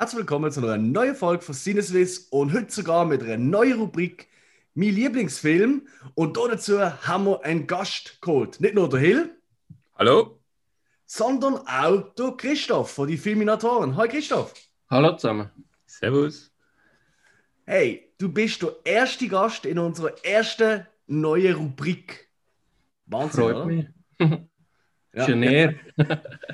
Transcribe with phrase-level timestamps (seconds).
[0.00, 4.28] Herzlich willkommen zu einer neuen Folge von Sinneswiss und heute sogar mit einer neuen Rubrik
[4.72, 5.86] Mein Lieblingsfilm.
[6.14, 8.58] Und dazu haben wir einen Gast geholt.
[8.62, 9.36] Nicht nur der Hill.
[9.96, 10.40] Hallo.
[11.04, 13.94] Sondern auch der Christoph von den Filminatoren.
[13.98, 14.54] Hi Christoph.
[14.88, 15.50] Hallo zusammen.
[15.84, 16.50] Servus.
[17.66, 22.30] Hey, du bist der erste Gast in unserer ersten neuen Rubrik.
[23.04, 23.66] Wahnsinn, Freut oder?
[23.66, 23.86] mich.
[25.12, 25.26] Ja.
[25.26, 25.74] Schon näher.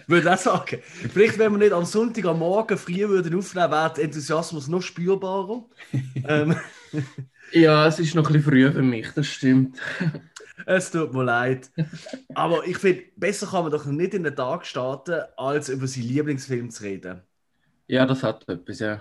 [0.06, 0.80] Würde auch sagen.
[0.83, 4.82] Vielleicht, wenn wir nicht am Sonntag am Morgen früh würden aufnehmen, wäre der Enthusiasmus noch
[4.82, 5.65] spürbarer.
[6.29, 6.56] ähm,
[7.52, 9.79] Ja, es ist noch ein bisschen früh für mich, das stimmt.
[10.66, 11.70] es tut mir leid.
[12.34, 16.09] Aber ich finde, besser kann man doch nicht in den Tag starten, als über seinen
[16.09, 17.23] Lieblingsfilm zu reden.
[17.88, 19.01] Ja, das hat etwas, ja.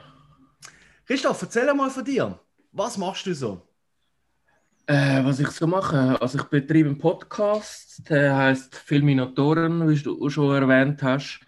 [1.05, 2.39] Christoph, erzähl mal von dir.
[2.71, 3.61] Was machst du so?
[4.87, 10.29] Äh, was ich so mache, also ich betreibe einen Podcast, der heißt Filminatoren, wie du
[10.29, 11.39] schon erwähnt hast.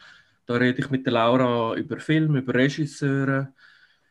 [0.47, 3.53] Da rede ich mit der Laura über Film, über Regisseure.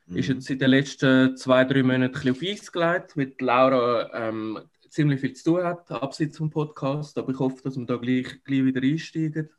[0.09, 4.09] Ist jetzt in den letzten zwei, drei Monaten ein bisschen auf Eis gelegt, mit Laura
[4.29, 7.19] ähm, ziemlich viel zu tun hat, abseits vom Podcast.
[7.19, 9.51] Aber ich hoffe, dass wir da gleich, gleich wieder einsteigen.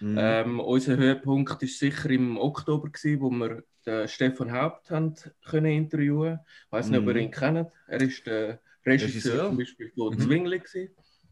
[0.00, 0.16] Mhm.
[0.18, 5.66] Ähm, unser Höhepunkt war sicher im Oktober, gewesen, wo wir den Stefan Haupt haben können
[5.72, 7.20] interviewen Ich weiß nicht, ob ihr Mhm.
[7.20, 7.68] ihn kennt.
[7.86, 9.48] Er ist der Regisseur, Regisseur.
[9.48, 10.18] zum Beispiel von Mhm.
[10.18, 10.62] Zwingli.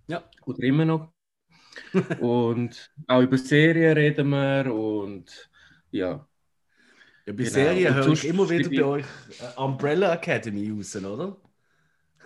[0.09, 0.25] Ja.
[0.47, 1.13] Oder immer noch.
[2.21, 5.51] und auch über Serien reden wir und
[5.91, 6.27] ja.
[7.27, 7.51] Ja, bei genau.
[7.51, 9.07] Serien höre ich immer wieder bei euch
[9.39, 11.37] äh, Umbrella Academy raus, oder?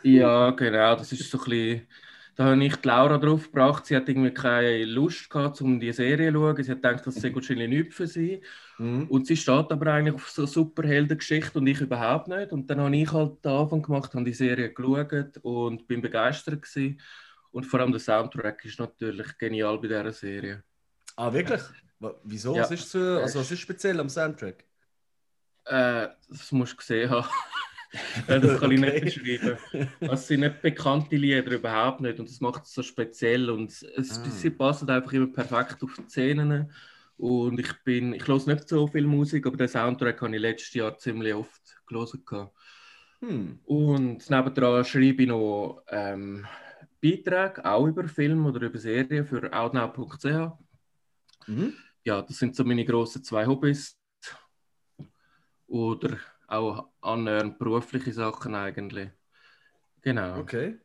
[0.02, 1.88] Ja, genau, das ist so ein bisschen.
[2.36, 3.86] Da habe ich die Laura drauf gebracht.
[3.86, 6.62] Sie hat irgendwie keine Lust gehabt, um die Serie zu schauen.
[6.62, 8.42] Sie hat gedacht, das sei wahrscheinlich nichts für sie.
[8.78, 9.06] Mhm.
[9.08, 12.50] Und sie steht aber eigentlich auf so Superheldengeschichte und ich überhaupt nicht.
[12.50, 16.62] Und dann habe ich halt den Anfang gemacht, habe die Serie geschaut und bin begeistert
[16.62, 17.00] gewesen.
[17.52, 20.64] Und vor allem der Soundtrack ist natürlich genial bei dieser Serie.
[21.14, 21.62] Ah, wirklich?
[22.24, 22.56] Wieso?
[22.56, 22.62] Ja.
[22.62, 24.64] Was, ist so, also, was ist speziell am Soundtrack?
[25.66, 27.28] Äh, das musst du gesehen haben.
[28.26, 29.00] Das kann ich Okay.
[29.04, 29.04] nicht
[29.40, 29.58] beschreiben.
[30.00, 32.18] Es sind nicht bekannte Lieder, überhaupt nicht.
[32.18, 33.50] Und das macht es so speziell.
[33.50, 34.24] Und es, Ah.
[34.30, 36.70] sie passen einfach immer perfekt auf die Szenen.
[37.16, 40.74] Und ich bin, ich höre nicht so viel Musik, aber den Soundtrack habe ich letztes
[40.74, 42.24] Jahr ziemlich oft gelesen.
[43.20, 43.60] Hm.
[43.64, 46.44] Und nebendran schreibe ich noch ähm,
[47.00, 50.52] Beiträge, auch über Film oder über Serien für outnow.ch.
[51.46, 51.74] Mhm.
[52.02, 53.96] Ja, das sind so meine grossen zwei Hobbys.
[55.66, 56.18] Oder
[56.54, 59.10] auch annähernd berufliche Sachen eigentlich.
[60.02, 60.38] Genau.
[60.40, 60.78] Okay.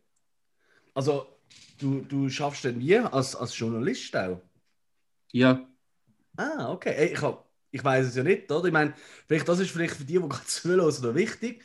[0.93, 1.27] Also,
[1.79, 4.41] du, du schaffst denn wie als, als Journalist auch?
[5.31, 5.69] Ja,
[6.37, 6.93] Ah, okay.
[6.95, 8.65] Ey, ich, hab, ich weiß es ja nicht, oder?
[8.67, 8.93] Ich meine,
[9.27, 11.61] vielleicht, das ist vielleicht für die, die gerade zuhören, oder wichtig.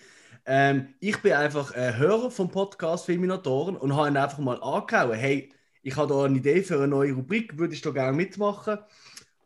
[0.47, 5.15] Ähm, ich bin einfach ein Hörer vom Podcast Filminatoren und habe ihn einfach mal angehauen.
[5.17, 8.79] Hey, ich habe da eine Idee für eine neue Rubrik, würdest du gerne mitmachen?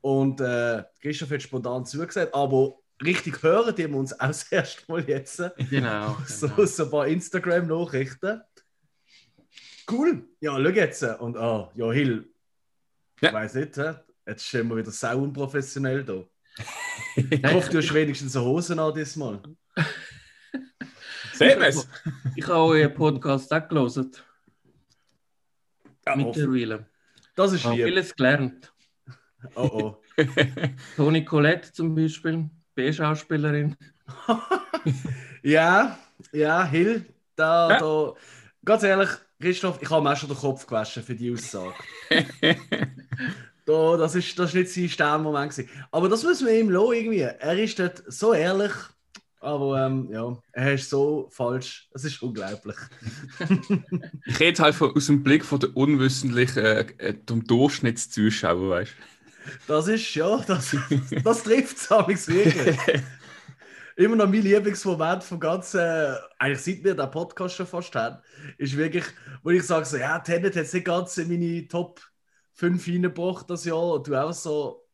[0.01, 4.83] Und äh, Christoph hat spontan zugesagt, aber richtig hören, die wir uns auch das erste
[4.91, 5.43] Mal jetzt.
[5.71, 6.17] genau.
[6.27, 6.65] so, genau.
[6.65, 8.41] so ein paar Instagram-Nachrichten.
[9.91, 10.29] Cool.
[10.41, 11.03] Ja, schau jetzt.
[11.03, 12.29] Und ah, ja, Hill.
[13.17, 13.33] Ich Ja.
[13.33, 13.95] weiß nicht, hä?
[14.27, 16.23] jetzt stehen wir wieder sau unprofessionell da.
[17.17, 19.41] Ich hoffe, du hast wenigstens eine Hosen an diesmal.
[21.33, 21.89] Sehen wir es?
[22.37, 24.11] Ich habe euren Podcast auch gelesen.
[26.07, 26.17] Ja.
[26.17, 26.87] Mittlerweile.
[27.35, 27.87] das Ich ist habe lieb.
[27.87, 28.73] vieles gelernt.
[29.55, 30.03] Oh oh.
[30.97, 33.77] Toni Colette zum Beispiel, B-Schauspielerin.
[35.43, 35.99] Ja,
[36.33, 37.05] ja, Hill,
[37.37, 37.79] da, Ja.
[37.79, 38.15] da.
[38.65, 39.09] Ganz ehrlich,
[39.41, 41.75] Christoph, ich habe mir auch schon den Kopf gewaschen für die Aussage.
[43.67, 45.53] Da, das, ist, das ist nicht sein Sternmoment.
[45.53, 45.69] gewesen.
[45.91, 47.21] Aber das muss man ihm lassen, irgendwie.
[47.21, 48.73] Er ist dort so ehrlich,
[49.41, 51.87] aber ähm, ja, er ist so falsch.
[51.93, 52.77] Das ist unglaublich.
[54.25, 58.93] Ich rede halt von, aus dem Blick von der unwissentlichen, äh, äh, dem Durchschnittszuschauer, weißt
[59.67, 60.77] Das ist, ja, das,
[61.25, 62.79] das trifft es wirklich.
[63.97, 65.81] Immer noch mein Lieblingsmoment vom ganzen,
[66.39, 68.19] eigentlich seit wir den Podcast schon fast haben,
[68.57, 69.05] ist wirklich,
[69.43, 72.01] wo ich sage, so, ja, Tenet hat nicht ganz in meine Top
[72.55, 74.87] 5 reingebracht das Jahr und du auch so,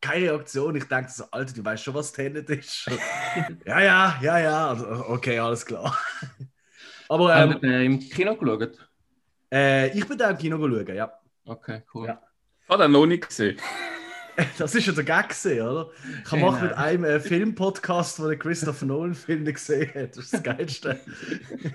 [0.00, 0.76] keine Reaktion.
[0.76, 2.86] Ich denke so, Alter, du weißt schon, was Tenet ist.
[3.66, 4.72] ja, ja, ja, ja,
[5.08, 5.98] okay, alles klar.
[7.08, 8.88] Aber ähm, Habt ihr im Kino geschaut?
[9.52, 11.12] äh, ich bin da im Kino schauen, ja.
[11.44, 12.06] Okay, cool.
[12.06, 12.27] Ja.
[12.68, 13.56] Ich habe den noch nicht gesehen.
[14.56, 15.90] Das ist ja der Gag, gewesen, oder?
[16.24, 16.52] Ich habe Genau.
[16.52, 20.16] mal mit einem äh, Filmpodcast, wo der Christopher Nolan-Film nicht gesehen hat.
[20.16, 21.00] Das ist das Geilste.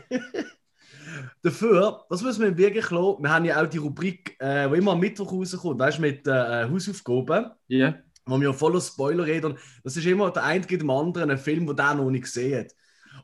[1.42, 3.22] Dafür, das müssen wir wirklich lassen.
[3.22, 6.26] Wir haben ja auch die Rubrik, äh, die immer am Mittwoch rauskommt, weißt du, mit
[6.26, 7.96] äh, Hausaufgaben, Ja.
[8.26, 9.58] wo wir voller Spoiler reden.
[9.84, 12.62] Das ist immer der eine gibt dem anderen einen Film, den der noch nicht gesehen
[12.62, 12.72] hat.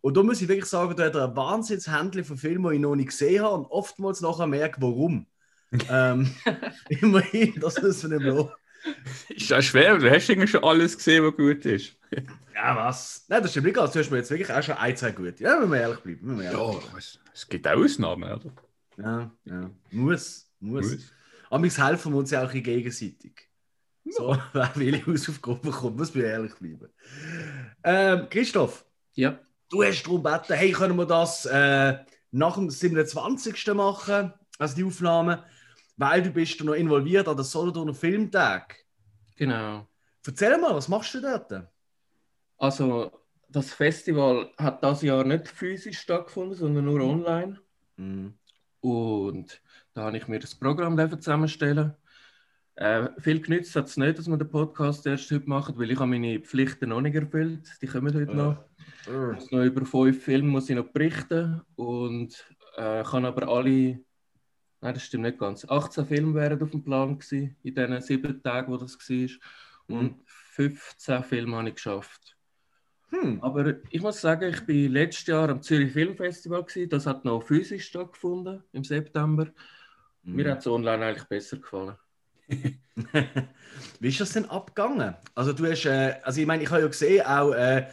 [0.01, 2.81] Und da muss ich wirklich sagen, da hat er ein Wahnsinnshändchen von Filmen, die ich
[2.81, 5.27] noch nicht gesehen habe und oftmals nachher merke, warum.
[5.89, 6.33] Ähm,
[6.89, 8.51] immerhin, das müssen wir nicht lassen.
[9.29, 9.97] Ist das schwer?
[9.97, 11.95] Du hast irgendwie schon alles gesehen, was gut ist.
[12.55, 13.25] Ja, was?
[13.27, 13.91] Nein, das stimmt nicht ganz.
[13.91, 15.43] Du hast mir jetzt wirklich auch schon ein, zwei gute.
[15.43, 16.19] Ja, wenn wir ehrlich bleiben.
[16.23, 18.51] Wenn wir ehrlich Ja, es, es gibt auch Ausnahmen, oder?
[18.97, 19.69] ja, ja.
[19.91, 20.91] Muss, muss.
[20.91, 21.13] Muss.
[21.49, 23.49] Aber wir helfen wir uns ja auch gegenseitig.
[24.05, 26.89] So, wer will Hausaufgaben kommt, muss wir ehrlich bleiben.
[27.83, 29.39] Ähm, Christoph, Ja.
[29.69, 31.97] du hast darum gebeten, hey, können wir das äh,
[32.31, 33.67] nach dem 27.
[33.73, 35.43] machen, also die Aufnahme,
[35.99, 38.77] weil du bist noch involviert an der Solothurner Filmtag.
[39.35, 39.85] Genau.
[40.25, 41.67] Erzähl mal, was machst du dort?
[42.57, 43.11] Also,
[43.49, 47.59] das Festival hat das Jahr nicht physisch stattgefunden, sondern nur online.
[47.97, 48.33] Mhm.
[48.79, 49.61] Und
[49.93, 51.93] da habe ich mir das Programm zusammenstellen.
[52.75, 55.99] Äh, viel genützt hat es nicht, dass wir den Podcast erst heute machen, weil ich
[55.99, 57.69] habe meine Pflichten noch nicht erfüllt.
[57.81, 58.63] Die kommen heute noch.
[59.01, 62.45] Ich muss noch über fünf Filme muss ich noch berichten und
[62.77, 63.99] äh, kann aber alle,
[64.81, 68.41] nein, das stimmt nicht ganz, 18 Filme wären auf dem Plan gewesen, in diesen sieben
[68.41, 69.29] Tagen, wo das war.
[69.87, 72.37] Und 15 Filme habe ich geschafft.
[73.09, 73.39] Hm.
[73.41, 76.63] Aber ich muss sagen, ich war letztes Jahr am Zürich Filmfestival.
[76.63, 76.89] Gewesen.
[76.89, 79.47] Das hat noch physisch stattgefunden im September.
[80.21, 81.95] Mir hat es online eigentlich besser gefallen.
[83.99, 85.15] Wie ist das denn abgegangen?
[85.33, 87.87] Also du hast, äh, also ich meine, ich habe ja gesehen, auch äh,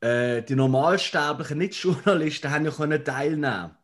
[0.00, 3.76] äh, die normalsterblichen Nicht-Journalisten haben ja können teilnehmen.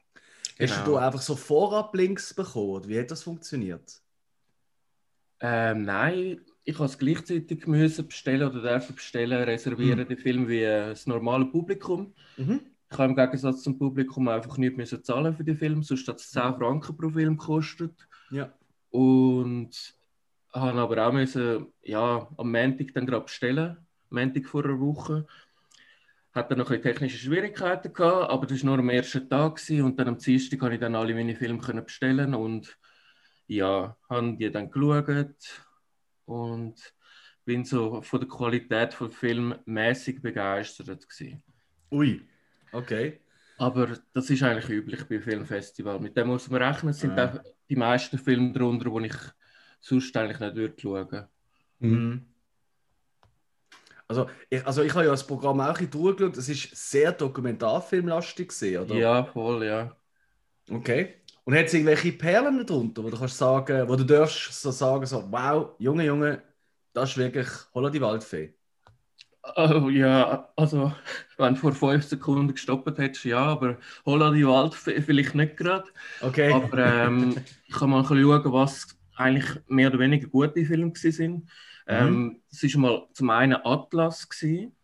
[0.61, 0.99] Hast du Genau.
[0.99, 2.87] da einfach so Vorab-Links bekommen?
[2.87, 4.01] Wie hat das funktioniert?
[5.41, 10.63] Ähm, nein, ich habe es gleichzeitig müssen bestellen oder dürfen bestellen, reservieren den Film wie
[10.63, 12.13] äh, das normale Publikum.
[12.37, 12.61] Mhm.
[12.93, 16.17] Ich habe im Gegensatz zum Publikum einfach nicht müssen zahlen für den Film, sonst hat
[16.21, 17.95] es 10 Franken pro Film gekostet.
[18.31, 18.53] Ja.
[18.91, 19.95] Und
[20.53, 23.77] habe aber auch müssen, ja, am Montag dann gerade bestellen,
[24.11, 25.27] am Montag vor einer Woche.
[26.41, 29.83] Hat dann noch ein technische Schwierigkeiten gehabt, aber das war nur am ersten Tag gewesen.
[29.85, 32.79] und dann am Dienstag konnte ich dann alle meine Filme können bestellen und
[33.47, 35.35] ja, haben die dann geschaut
[36.25, 36.95] und
[37.45, 41.43] bin so von der Qualität des Film mäßig begeistert gewesen.
[41.91, 42.23] Ui,
[42.73, 43.21] okay.
[43.59, 46.01] Aber das ist eigentlich üblich bei Filmfestival.
[46.01, 46.93] Mit dem muss man rechnen.
[46.93, 47.35] Es sind Ja.
[47.35, 49.17] auch die meisten Filme darunter, die ich
[49.83, 51.27] sonst eigentlich nicht würde schauen.
[51.81, 52.30] Mhm.
[54.11, 56.37] Also ich, also ich habe ja das Programm auch bisschen durchgeschaut.
[56.37, 58.95] Es ist sehr dokumentarfilmlastig gesehen, oder?
[58.97, 59.97] Ja, voll, ja.
[60.71, 61.15] Okay.
[61.45, 65.07] Und hat es irgendwelche Perlen darunter, wo du kannst sagen, wo du darfst so sagen,
[65.07, 66.43] so, wow, Junge, Junge,
[66.93, 68.55] das ist wirklich Holla die Waldfee.
[69.57, 70.93] Oh, ja, also,
[71.39, 75.57] wenn du vor fünf Sekunden gestoppt hättest, ja, aber Holla die Wald v- vielleicht nicht
[75.57, 75.89] gerade.
[76.23, 76.53] Okay.
[76.53, 78.87] Aber ähm, ich kann mal schauen, was
[79.17, 81.49] eigentlich mehr oder weniger gute Filme waren.
[81.91, 84.29] Ähm, das war mal zum einen Atlas.
[84.29, 84.77] Gewesen.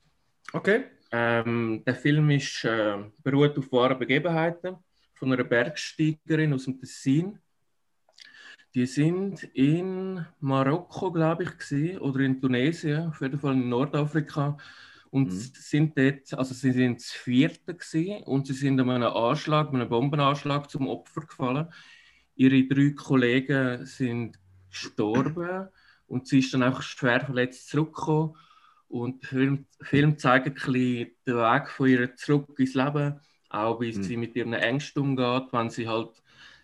[0.53, 0.85] Okay.
[1.13, 4.77] Ähm, der Film ist, äh, beruht auf wahren Begebenheiten
[5.15, 7.39] von einer Bergsteigerin aus dem Tessin.
[8.75, 14.57] Die sind in Marokko, glaube ich, gewesen, oder in Tunesien, auf jeden Fall in Nordafrika.
[15.11, 15.51] Und Mhm.
[15.55, 19.89] sind dort, also sie sind das vierte gewesen, und sie sind an einem Anschlag, einem
[19.89, 21.73] Bombenanschlag zum Opfer gefallen.
[22.35, 24.39] Ihre drei Kollegen sind
[24.69, 25.69] gestorben
[26.07, 28.37] und sie ist dann einfach schwer verletzt zurückgekommen.
[28.89, 33.81] Und der Film, Film zeigt ein bisschen den Weg von ihr zurück ins Leben, auch
[33.81, 34.03] wie Mhm.
[34.03, 36.11] sie mit ihren Ängsten umgeht, wenn sie halt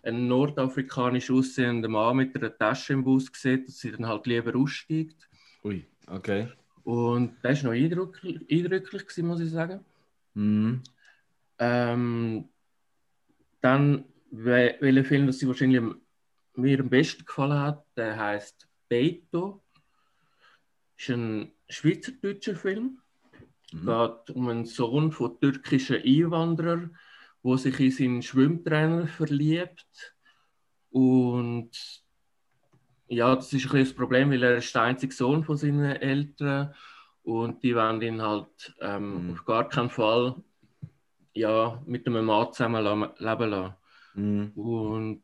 [0.03, 4.55] einen nordafrikanisch aussehenden Mann mit einer Tasche im Bus sieht, dass sie dann halt lieber
[4.57, 5.29] aussteigt.
[5.63, 6.47] Ui, okay.
[6.83, 9.83] Und das war noch eindrücklich, eindrücklich gewesen, muss ich sagen.
[10.33, 10.81] Mhm.
[11.59, 12.49] Ähm,
[13.61, 16.01] dann, wel- welcher Film, das sie wahrscheinlich am-
[16.55, 19.63] mir am besten gefallen hat, der heißt Beto.
[20.97, 22.99] Ist ein schweizerdeutscher Film.
[23.71, 23.85] Mhm.
[23.87, 26.95] geht um einen Sohn von türkischen Einwanderern,
[27.41, 30.13] wo sich in seinen Schwimmtrainer verliebt.
[30.91, 31.71] Und
[33.07, 35.95] ja, das ist ein bisschen das Problem, weil er ist der einzige Sohn von seinen
[35.95, 36.73] Eltern
[37.23, 39.33] und die wollen ihn halt ähm, Mhm.
[39.33, 40.35] auf gar keinen Fall
[41.33, 42.83] ja, mit einem Mann zusammen
[43.17, 43.75] leben lassen.
[44.13, 44.51] Mhm.
[44.53, 45.23] Und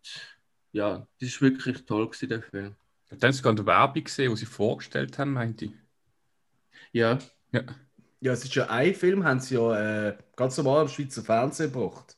[0.71, 2.75] ja, das ist wirklich toll gewesen, der Film.
[3.09, 5.73] Dann haben sie sogar eine Werbung gesehen, die sie vorgestellt haben, meinte ich.
[6.91, 7.19] Ja,
[7.51, 7.63] Ja.
[8.21, 11.71] Ja, es ist ja ein Film, haben sie ja äh, ganz normal am Schweizer Fernsehen
[11.71, 12.17] gebracht.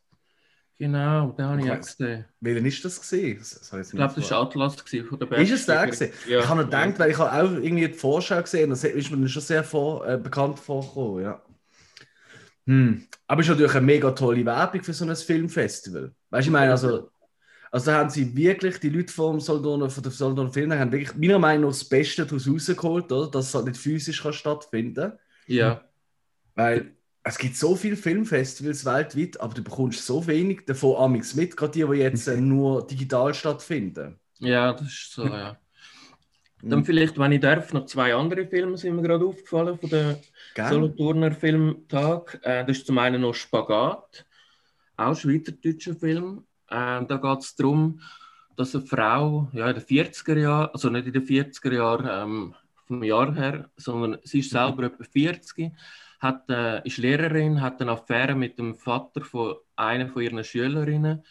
[0.79, 2.25] genau, den habe ich auch gesehen.
[2.39, 3.37] Welchen ist das gesehen?
[3.37, 6.11] Das, das ich glaube, das war Atlas gewesen, von der Ist es der gewesen?
[6.27, 6.39] Ja.
[6.39, 9.29] Ich habe noch gedacht, weil ich habe auch irgendwie die Vorschau gesehen, das ist mir
[9.29, 11.41] schon sehr vor, äh, bekannt vorgekommen, ja.
[12.65, 13.07] Hm.
[13.27, 16.15] Aber es ist natürlich eine mega tolle Werbung für so ein Filmfestival.
[16.31, 17.10] Weißt du, ich meine, also,
[17.71, 21.15] also da haben sie wirklich, die Leute vom Soldon, von der Soldon Film, haben wirklich
[21.17, 23.31] meiner Meinung nach das Beste daraus rausgeholt, oder?
[23.31, 25.13] dass es halt nicht physisch kann stattfinden
[25.47, 25.81] Ja,
[26.55, 31.55] Weil es gibt so viele Filmfestivals weltweit, aber du bekommst so wenig davon amigs mit,
[31.55, 34.19] gerade die, die jetzt äh, nur digital stattfinden.
[34.39, 35.57] ja, das ist so, ja.
[36.63, 40.19] Dann vielleicht, wenn ich darf, noch zwei andere Filme sind mir gerade aufgefallen von der
[40.53, 40.67] Gell?
[40.69, 42.39] Solothurner Filmtag.
[42.43, 44.27] Äh, das ist zum einen noch Spagat,
[44.95, 46.45] auch ein schweizerdeutscher Film.
[46.71, 48.01] Äh, da geht es darum,
[48.55, 52.55] dass eine Frau ja, in den 40er Jahren, also nicht in den 40er Jahren ähm,
[52.85, 55.71] vom Jahr her, sondern sie ist selber etwa 40,
[56.19, 61.23] hat, äh, ist Lehrerin, hat eine Affäre mit dem Vater von einer von ihren Schülerinnen.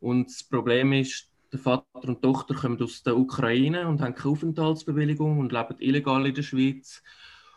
[0.00, 4.14] Und das Problem ist, der Vater und die Tochter kommen aus der Ukraine und haben
[4.14, 7.02] keine Aufenthaltsbewilligung und leben illegal in der Schweiz.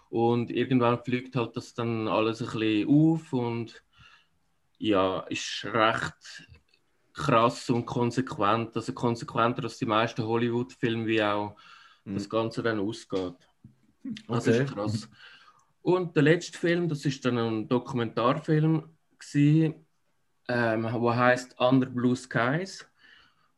[0.09, 3.83] Und irgendwann fliegt halt das dann alles ein bisschen auf und
[4.77, 6.49] ja, ist recht
[7.13, 8.75] krass und konsequent.
[8.75, 11.55] Also konsequenter als die meisten Hollywood-Filme, wie auch
[12.05, 12.15] Mhm.
[12.15, 13.35] das Ganze dann ausgeht.
[14.27, 14.63] Das Okay.
[14.63, 15.09] ist krass.
[15.83, 18.89] Und der letzte Film, das ist dann ein Dokumentarfilm,
[19.19, 19.85] gewesen,
[20.47, 22.85] ähm, der heißt Under Blue Skies,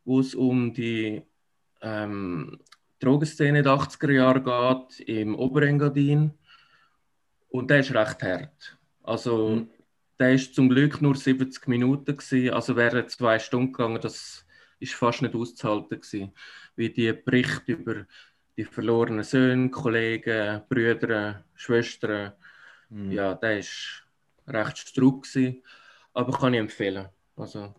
[0.04, 1.22] wo es um die
[1.80, 2.60] ähm,
[2.98, 6.32] Drogenszene der 80er Jahre geht im Oberengadin.
[7.48, 8.78] Und der ist recht hart.
[9.02, 9.70] Also, Mhm.
[10.18, 12.54] Der ist zum Glück nur 70 Minuten gewesen.
[12.54, 14.46] Also wäre zwei Stunden gegangen, das
[14.78, 16.32] ist fast nicht auszuhalten gewesen.
[16.76, 18.06] Wie die Berichte über
[18.56, 22.32] die verlorenen Söhne, Kollegen, Brüder, Schwestern.
[22.90, 23.12] Mhm.
[23.12, 24.04] Ja, der ist
[24.46, 25.62] recht strub gewesen,
[26.12, 27.08] aber kann ich empfehlen.
[27.36, 27.74] Also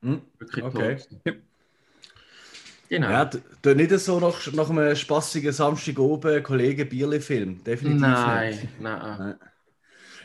[0.00, 0.22] Mhm.
[0.38, 0.96] wirklich Okay.
[1.24, 1.42] toll.
[2.88, 3.10] Genau.
[3.10, 7.62] Ja, d- d- nicht so nach, nach einem spassigen Samstag oben Kollege Bierli-Film.
[7.62, 8.80] Definitiv nein, nicht.
[8.80, 9.18] nein.
[9.18, 9.34] Nein.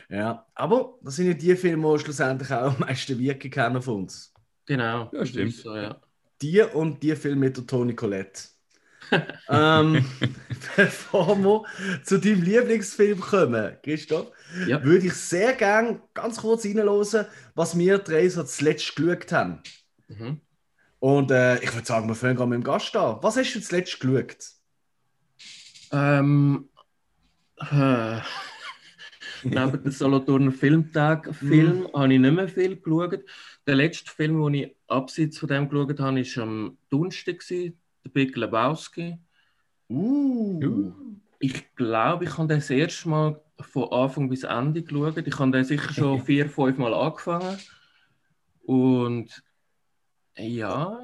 [0.08, 3.88] Ja, aber das sind ja die Filme, die schlussendlich auch am meisten wirken können auf
[3.88, 4.32] uns.
[4.66, 5.10] Genau.
[5.12, 5.54] Ja, stimmt.
[5.54, 6.00] So, ja.
[6.42, 8.42] Die und die Filme mit der Toni Collette.
[9.48, 10.04] ähm,
[10.76, 11.64] bevor wir
[12.04, 14.32] zu deinem Lieblingsfilm kommen, Christoph,
[14.66, 14.82] Ja.
[14.82, 19.62] würde ich sehr gerne ganz kurz reinhören, was wir drei so zuletzt geschaut haben.
[20.08, 20.40] Mhm.
[21.00, 23.18] Und äh, ich würde sagen, wir fangen gerade mit dem Gast an.
[23.20, 24.36] Was hast du zuletzt geschaut?
[25.92, 26.70] Ähm,
[27.58, 28.20] äh,
[29.50, 33.20] neben dem Solothurner Filmtag Film habe ich nicht mehr viel geschaut.
[33.66, 37.72] Der letzte Film, den ich abseits von dem geschaut habe, war am Donnerstag, der
[38.12, 39.18] Big Lebowski.
[39.88, 40.92] Uh.
[41.38, 45.16] Ich glaube, ich habe den das erste Mal von Anfang bis Ende geschaut.
[45.18, 47.58] Ich habe den sicher schon vier, fünf Mal angefangen.
[48.62, 49.42] Und
[50.36, 50.98] ja,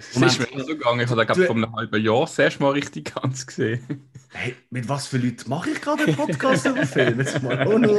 [0.00, 1.00] Es ist mir auch so gegangen.
[1.00, 4.08] Ich habe glaub, vor einem halben Jahr das erste Mal richtig ganz gesehen.
[4.30, 7.22] Hey, mit was für Leuten mache ich gerade einen Podcast über Filme?
[7.22, 7.66] Jetzt mal.
[7.66, 7.98] Oh, no.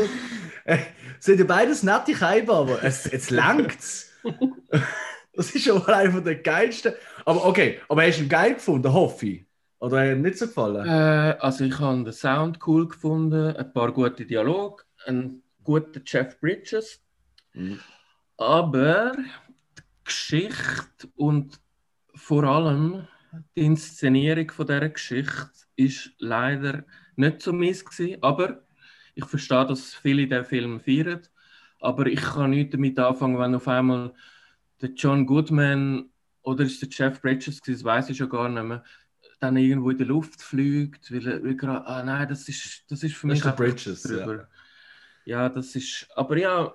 [0.66, 0.78] äh,
[1.20, 4.12] sind ja beides nette Keiber, aber es, jetzt langt's.
[5.34, 6.94] Das ist schon mal einer der geilsten.
[7.24, 9.46] Aber okay, aber hast du ihn geil gefunden, hoffe ich?
[9.80, 10.86] Oder hat er ihm nicht so gefallen?
[10.86, 16.38] äh, also ich habe den Sound cool gefunden, ein paar gute Dialoge, einen guten Jeff
[16.42, 17.02] Bridges.
[17.54, 17.80] Mhm.
[18.36, 21.61] Aber die Geschichte und
[22.22, 23.08] vor allem
[23.56, 26.86] die Inszenierung von dieser Geschichte ist leider
[27.16, 28.22] nicht so mies gewesen.
[28.22, 28.64] Aber
[29.16, 31.22] ich verstehe, dass viele den Film feiern.
[31.80, 34.14] Aber ich kann nicht damit anfangen, wenn auf einmal
[34.82, 36.10] der John Goodman
[36.44, 38.84] oder ist der Jeff Bridges, das weiß ich schon gar nicht mehr,
[39.40, 43.04] dann irgendwo in der Luft fliegt, weil er weil gerade, ah nein, das ist, das
[43.04, 44.50] ist für Das mich ist der einfach Bridges, drüber.
[45.26, 45.50] Ja.
[45.50, 46.74] das ist, aber ja,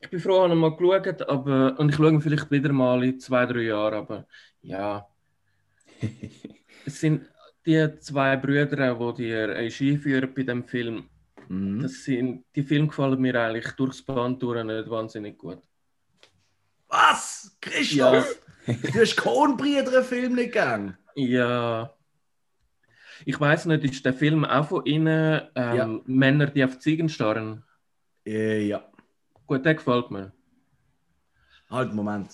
[0.00, 3.02] ich bin froh, habe ihn mal geschaut, aber, und ich schaue ihn vielleicht wieder mal
[3.04, 4.26] in zwei, drei Jahren, aber
[4.68, 5.08] ja.
[6.86, 7.28] es sind
[7.66, 11.08] die zwei Brüder, die die Regie führen bei dem Film,
[11.48, 11.80] Mhm.
[11.80, 15.62] das sind, die Filme gefallen mir eigentlich durchs Band durch nicht wahnsinnig gut.
[16.88, 17.56] Was?
[17.60, 18.38] Christoph?
[18.66, 20.98] Du hast Kohnbrüder einen Film nicht gegangen?
[21.14, 21.90] Ja.
[23.24, 26.00] Ich weiß nicht, ist der Film auch von Ihnen ähm, Ja.
[26.04, 27.64] Männer, die auf Ziegen starren?
[28.26, 28.84] Äh, ja.
[29.46, 30.32] Gut, der gefällt mir.
[31.70, 32.30] Halt, Moment.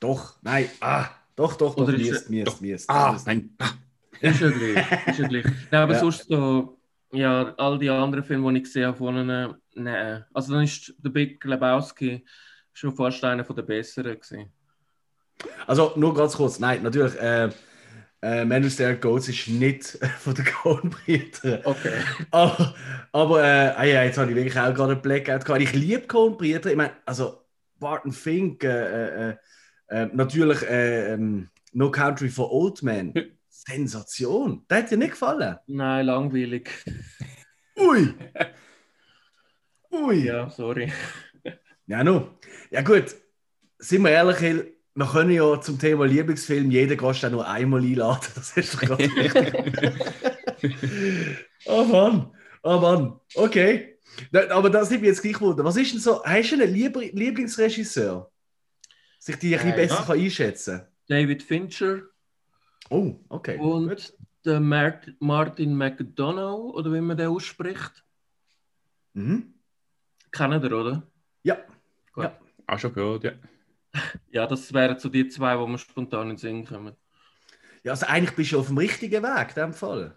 [0.00, 0.68] Doch, nein.
[0.80, 1.84] Ah, doch, doch, doch.
[1.84, 2.60] Oder ist Miest, er- miest, Doch.
[2.60, 2.90] miest.
[2.90, 3.56] Ah, nein.
[4.20, 5.06] Ist ja gleich.
[5.06, 5.44] Ist ja gleich.
[5.70, 6.00] Nein, aber Ja.
[6.00, 6.80] sonst so,
[7.12, 10.24] ja, all die anderen Filme, die ich gesehen habe von ihnen, nein.
[10.34, 12.24] Also dann ist der Big Lebowski
[12.72, 14.52] schon fast einer der besseren gewesen.
[15.68, 16.58] Also, nur ganz kurz.
[16.58, 17.14] Nein, natürlich.
[17.20, 17.50] Äh,
[18.20, 19.84] äh, Man Who Stared Goats ist nicht
[20.18, 21.60] von den Kohnbrüdern.
[21.64, 21.92] Okay.
[22.32, 22.74] Aber,
[23.12, 25.62] aber äh, ah ja, jetzt habe ich wirklich auch gerade einen Blackout gehabt.
[25.62, 26.70] Ich liebe Kohnbrüder.
[26.70, 27.44] Ich meine, also
[27.78, 29.36] Barton Fink, äh,
[29.88, 33.12] äh, natürlich äh, ähm, No Country for Old Men.
[33.48, 34.64] Sensation.
[34.70, 35.56] Der hat dir nicht gefallen.
[35.66, 36.70] Nein, langweilig.
[37.78, 38.14] Ui!
[39.92, 40.24] Ui!
[40.24, 40.92] Ja, sorry.
[41.86, 42.38] Ja, no.
[42.70, 43.14] Ja, gut.
[43.78, 47.80] Sind wir ehrlich, Hill, wir können ja zum Thema Lieblingsfilm jeden Gast auch nur einmal
[47.80, 48.26] einladen.
[48.34, 49.52] Das ist doch gerade richtig.
[51.66, 52.32] oh Mann.
[52.62, 53.20] Oh Mann.
[53.34, 53.98] Okay.
[54.50, 55.64] Aber das nimmt mich jetzt gleich wunder.
[55.64, 56.22] Was ist denn so?
[56.24, 58.30] Hast du einen Liebl- Lieblingsregisseur?
[59.28, 60.04] Sich die ein bisschen besser ja.
[60.06, 62.00] kann einschätzen David Fincher
[62.88, 63.58] Oh, okay.
[63.58, 64.14] und Gut.
[64.46, 68.02] der Mart Martin McDonough, oder wie man den ausspricht.
[69.12, 69.52] Mhm.
[70.32, 71.02] Kennt ihr, oder?
[71.42, 71.58] Ja.
[72.14, 72.24] Gut.
[72.24, 72.38] Ja.
[72.66, 73.32] Auch schon gehört, ja.
[74.30, 76.96] Ja, das wären so die zwei, wo mir spontan in den Sinn kommen.
[77.84, 80.16] Ja, also eigentlich bist du auf dem richtigen Weg, in dem Fall.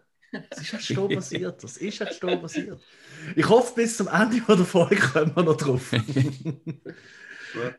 [0.49, 1.61] Das ist erst hier passiert.
[1.61, 2.81] Das ist erst hier passiert.
[3.35, 5.91] Ich hoffe, bis zum Ende der Folge kommen wir noch drauf.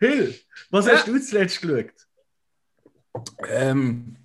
[0.00, 0.34] Hill,
[0.70, 0.92] was Ja.
[0.92, 1.92] hast du zuletzt geschaut?
[3.48, 4.16] Ähm,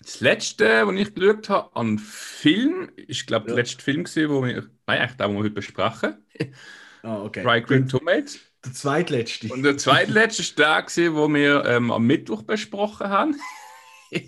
[0.00, 3.54] das letzte, was ich geschaut habe an Film, ist, glaube ich, Ja.
[3.56, 6.16] der letzte Film, gewesen, wo wir, nein, eigentlich den, den wir heute besprechen.
[7.02, 7.42] Ah, okay.
[7.42, 8.38] Dry Green Tomatoes.
[8.64, 9.48] Der zweitletzte.
[9.52, 13.36] Und der zweitletzte ist der, gewesen, wo wir ähm, am Mittwoch besprochen haben.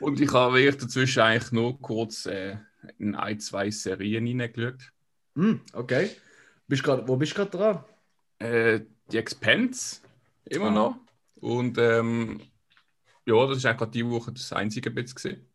[0.00, 2.56] Und ich habe wirklich dazwischen eigentlich nur kurz äh,
[2.98, 4.92] in ein, zwei Serien hineingeschaut.
[5.36, 6.10] Hm, okay.
[6.66, 7.84] Bist grad, wo bist du gerade dran?
[8.38, 8.80] Äh,
[9.12, 10.00] die Expense
[10.44, 10.70] immer Ah.
[10.70, 10.96] noch.
[11.36, 12.40] Und ähm,
[13.26, 15.16] ja, das ist eigentlich gerade die Woche das einzige bisschen.
[15.16, 15.46] Gewesen.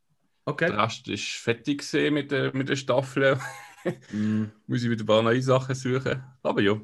[0.46, 0.68] Okay.
[0.68, 3.40] Der Rest ist fertig gewesen mit der, mit der Staffel.
[4.10, 4.52] Hm.
[4.68, 6.24] Muss ich wieder ein paar neue Sachen suchen.
[6.44, 6.80] Aber ja.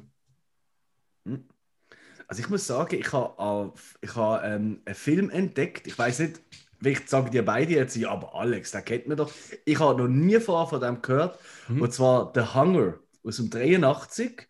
[2.26, 5.86] Also ich muss sagen, ich habe ich habe, ähm, einen Film entdeckt.
[5.86, 6.40] Ich weiß nicht,
[6.80, 9.30] vielleicht sagen dir beide jetzt, ja, aber Alex, den kennt man doch.
[9.64, 11.38] Ich habe noch nie vorher von dem gehört.
[11.68, 11.82] Mhm.
[11.82, 14.48] Und zwar The Hunger aus dem 83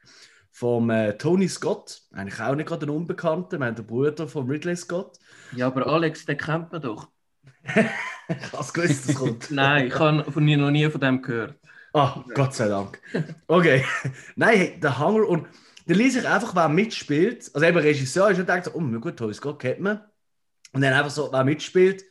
[0.53, 2.03] vom äh, Tony Scott.
[2.13, 3.59] Eigentlich auch nicht gerade ein Unbekannter.
[3.59, 5.19] Wir haben den Bruder von Ridley Scott.
[5.57, 7.09] Ja, aber Alex, den kennt man doch.
[8.29, 9.51] Ich habe gewusst, das kommt.
[9.51, 11.59] Nein, ich habe von noch nie von dem gehört.
[11.93, 12.99] Ah, Gott sei Dank.
[13.47, 13.85] Okay.
[14.37, 15.49] Nein, hey, The Hunger und
[15.87, 17.51] da lese ich einfach, wer mitspielt.
[17.53, 20.01] Also eben Regisseur ist und denkt so, oh, na gut, Tony Scott kennt man.
[20.73, 22.05] Und dann einfach so, wer mitspielt.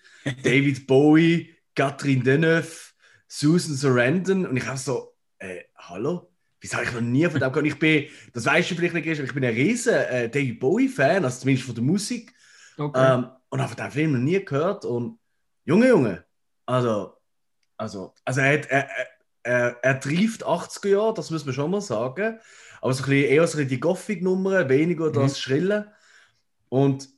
[0.43, 2.91] David Bowie, Catherine Deneuve,
[3.27, 4.45] Susan Sarandon.
[4.45, 6.30] Und ich habe so, äh, hallo?
[6.61, 7.65] Wieso habe ich noch nie von dem gehört?
[7.65, 11.39] Ich bin, das weißt du vielleicht nicht, ich bin ein riesen äh, David Bowie-Fan, also
[11.39, 12.33] zumindest von der Musik.
[12.77, 13.13] Okay.
[13.13, 14.85] Ähm, und habe von dem Film noch nie gehört.
[14.85, 15.19] Und
[15.65, 16.23] Junge, Junge,
[16.67, 17.17] also,
[17.77, 18.89] also, also er, hat, er,
[19.43, 22.39] er, er, trieft 80er Jahre, das muss man schon mal sagen.
[22.79, 25.13] Aber so ein bisschen eher so die Gothic-Nummern, weniger Mhm.
[25.13, 25.91] das Schrille.
[26.69, 27.09] Und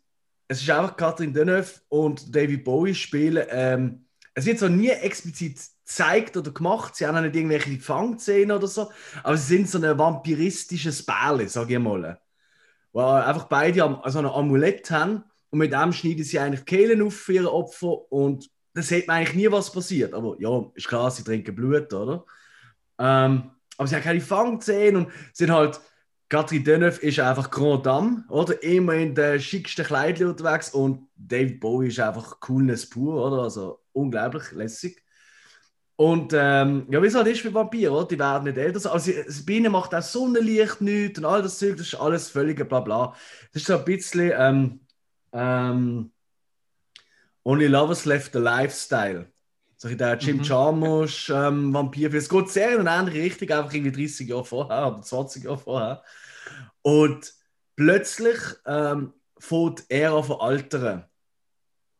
[0.47, 3.45] es ist einfach Catherine Deneuve und David Bowie spielen.
[3.49, 6.95] Ähm, es wird so nie explizit gezeigt oder gemacht.
[6.95, 8.91] Sie haben auch nicht irgendwelche Fangszenen oder so.
[9.23, 12.19] Aber sie sind so ein vampiristisches Bärle, sage ich mal.
[12.91, 17.15] Wo einfach beide so ein Amulett haben und mit dem schneiden sie eigentlich Kehlen auf
[17.15, 20.13] für ihre Opfer und dann sieht man eigentlich nie, was passiert.
[20.13, 22.25] Aber ja, ist klar, sie trinken Blut, oder?
[22.97, 25.79] Ähm, aber sie haben keine Fangzähne und sind halt.
[26.29, 28.63] Catherine Deneuve ist einfach Grand Dame, oder?
[28.63, 33.43] Immer in den schicksten Kleidern unterwegs und David Bowie ist einfach Coolness pur, oder?
[33.43, 35.03] Also unglaublich lässig.
[35.95, 38.07] Und ähm, ja, wie es halt ist mit Vampiren, oder?
[38.07, 38.91] Die werden nicht älter.
[38.91, 42.67] Also, das Bienen macht auch Sonnenlicht nichts und all das Zeug, das ist alles völlig
[42.67, 43.15] bla bla.
[43.51, 44.79] Das ist so ein bisschen ähm,
[45.31, 46.11] ähm,
[47.43, 49.31] Only Lovers Left the Lifestyle.
[49.77, 50.43] So in der Jim Mhm.
[50.43, 52.13] Jarmusch ähm, Vampir.
[52.13, 55.57] Es geht sehr in eine andere Richtung, einfach irgendwie 30 Jahre vorher oder 20 Jahre
[55.57, 56.03] vorher.
[56.81, 57.33] Und
[57.75, 61.05] plötzlich ähm, fängt er an veraltern.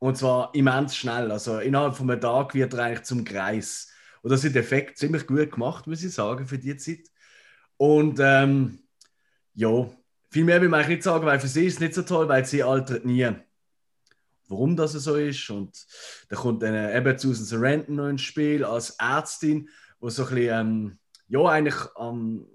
[0.04, 1.32] Und zwar immens schnell.
[1.32, 3.90] Also innerhalb von einem Tag wird er eigentlich zum Kreis.
[4.22, 7.10] Und das ist Effekt ziemlich gut gemacht, muss ich sagen, für die Zeit.
[7.78, 8.80] Und ähm,
[9.54, 9.90] ja,
[10.30, 12.28] viel mehr will man eigentlich nicht sagen, weil für sie ist es nicht so toll,
[12.28, 13.32] weil sie altert nie.
[14.50, 15.50] Warum das so ist.
[15.50, 15.86] Und
[16.28, 19.70] da kommt dann äh, eben Susan Sarandon noch ins Spiel als Ärztin,
[20.02, 22.46] wo so ein bisschen, ähm, ja, eigentlich am,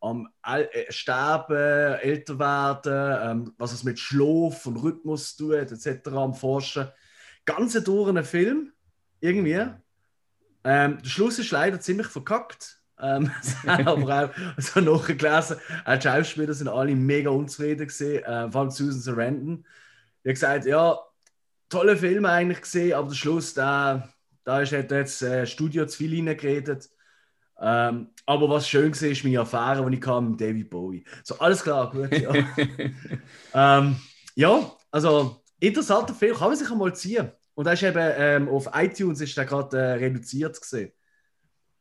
[0.00, 6.08] am äh, Sterben, älter werden, ähm, was es mit Schlaf und Rhythmus tut, etc.
[6.08, 6.88] am Forschen.
[7.44, 8.72] Ganz durch Film,
[9.20, 9.66] irgendwie.
[10.64, 12.78] Ähm, der Schluss ist leider ziemlich verkackt.
[13.00, 13.30] Ähm,
[13.66, 15.56] aber auch so nachgelesen.
[15.84, 19.64] Auch die Schauspieler sind alle mega unzufrieden gesehen, äh, vor allem Susan Sarandon.
[20.24, 20.98] Die hat gesagt, ja,
[21.68, 24.08] tolle Film eigentlich gesehen, aber der Schluss, da,
[24.44, 26.90] da ist hat jetzt äh, Studio zu viel reingeredet.
[27.60, 31.04] Ähm, aber was schön war, ist meine Erfahrung, die ich hatte mit David Bowie.
[31.24, 32.32] So, alles klar, gut, ja.
[33.54, 33.96] ähm,
[34.34, 37.32] ja, also interessanter Film, kann man sich einmal ziehen.
[37.54, 40.92] Und da ist eben ähm, auf iTunes ist der gerade äh, reduziert gesehen.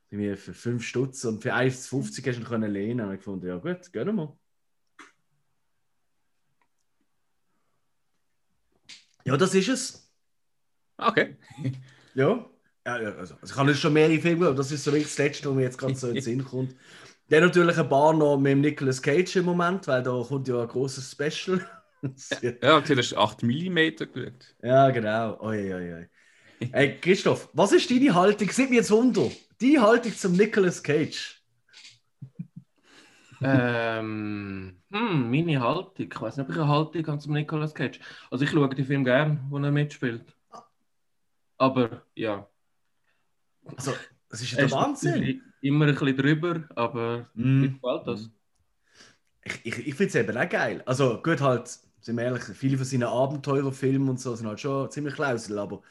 [0.09, 3.05] Für 5 Stutz und für 1,50 hast du ihn können lehnen.
[3.05, 4.37] Und ich gefunden, ja gut, gehen wir mal.
[9.25, 10.11] Ja, das ist es.
[10.97, 11.35] okay.
[12.15, 12.49] Ja.
[12.87, 15.09] Ja ja, also, also ich habe jetzt schon mehrere Filme, aber das ist so wirklich
[15.09, 16.75] das Letzte, was mir jetzt gerade so in den Sinn kommt.
[17.29, 20.61] Dann natürlich ein paar noch mit dem Nicolas Cage im Moment, weil da kommt ja
[20.61, 21.65] ein großes Special.
[22.61, 23.75] Ja, und du hast 8 mm
[24.13, 24.55] geschaut.
[24.61, 25.39] ja, genau.
[25.41, 26.09] Oi, oi, oi.
[26.71, 28.49] Hey, Christoph, was ist deine Haltung?
[28.51, 29.31] Sieht mir jetzt Wunder.
[29.59, 31.41] Deine Haltung zum Nicolas Cage.
[33.41, 36.07] Ähm, hm, meine Haltung.
[36.11, 37.99] Ich weiß nicht, ob ich eine Haltung habe zum Nicolas Cage.
[38.29, 40.23] Also ich schaue den Film gern, wo er mitspielt.
[41.57, 42.47] Aber ja,
[43.75, 43.93] Also,
[44.29, 45.41] das ist ja der Wahnsinn.
[45.61, 47.59] Immer ein bisschen drüber, aber mm.
[47.61, 48.29] mir gefällt das.
[49.43, 50.83] Ich, ich, ich finde es eben auch geil.
[50.85, 51.67] Also gut, halt,
[52.01, 55.81] sind wir ehrlich, viele von seinen Abenteurerfilmen und so sind halt schon ziemlich klausel, aber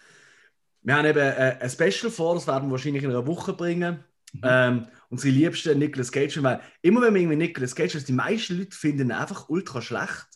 [0.82, 4.04] wir haben eben äh, ein Special vor, das werden wir wahrscheinlich in einer Woche bringen.
[4.34, 4.40] Mhm.
[4.42, 8.58] Ähm, unsere liebste Nicolas Cage, weil immer wenn wir irgendwie Nicolas Cage, also die meisten
[8.58, 10.28] Leute finden ihn einfach ultra schlecht.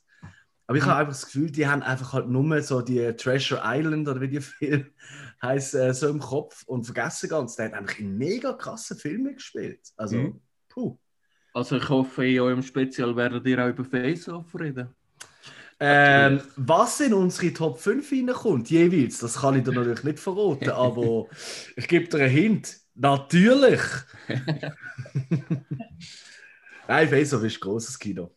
[0.67, 0.89] Aber ich mhm.
[0.89, 4.29] habe einfach das Gefühl, die haben einfach halt nur so die Treasure Island oder wie
[4.29, 4.87] die Film
[5.43, 9.35] heißt äh, so im Kopf und vergessen ganz, der hat einfach in mega krassen Filmen
[9.35, 9.81] gespielt.
[9.97, 10.41] Also, mhm.
[10.69, 10.99] puh.
[11.53, 14.95] Also ich hoffe, in eurem Spezial werdet ihr auch über Face-Off reden.
[15.83, 20.71] Ähm, was in unsere Top 5 hineinkommt, jeweils, das kann ich dir natürlich nicht verraten,
[20.71, 21.27] aber
[21.77, 22.77] ich gebe dir einen Hint.
[22.95, 23.81] Natürlich!
[26.87, 28.37] Nein, Face-Off ist ein grosses Kino.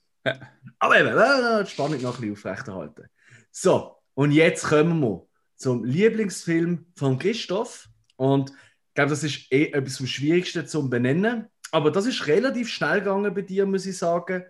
[0.80, 3.10] Aber eben, äh, die Spannung noch ein bisschen aufrechterhalten.
[3.52, 5.28] So, und jetzt kommen wir
[5.64, 7.90] zum Lieblingsfilm von Christoph.
[8.18, 11.48] Und ich glaube, das ist eh etwas vom Schwierigsten zu benennen.
[11.72, 14.44] Aber das ist relativ schnell gegangen bei dir, muss ich sagen.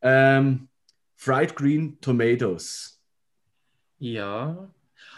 [0.00, 0.68] Ähm,
[1.14, 3.00] Fried Green Tomatoes.
[3.98, 4.72] Ja,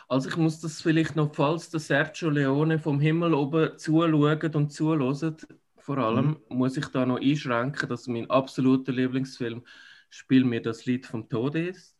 [0.09, 4.73] also ich muss das vielleicht noch, falls der Sergio Leone vom Himmel oben zuschaut und
[4.73, 5.47] zuhört,
[5.79, 6.57] vor allem mhm.
[6.57, 9.65] muss ich da noch einschränken, dass mein absoluter Lieblingsfilm
[10.11, 11.97] Spiel mir das Lied vom Tode ist.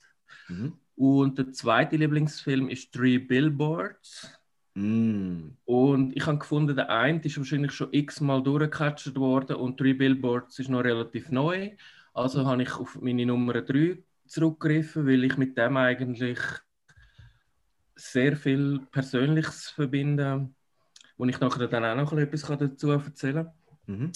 [0.49, 0.75] Mhm.
[0.97, 4.31] Und der zweite Lieblingsfilm ist Three Billboards.
[4.75, 5.51] Mm.
[5.65, 10.59] Und ich habe gefunden, der eine ist wahrscheinlich schon x-mal durchgecatcht worden und Three Billboards
[10.59, 11.71] ist noch relativ neu.
[12.15, 16.39] Also habe ich auf meine Nummer 3 zurückgegriffen, weil ich mit dem eigentlich
[17.95, 20.49] sehr viel Persönliches verbinde,
[21.17, 23.47] wo ich nachher dann auch noch etwas dazu erzählen
[23.87, 23.97] kann.
[23.97, 24.13] Mhm.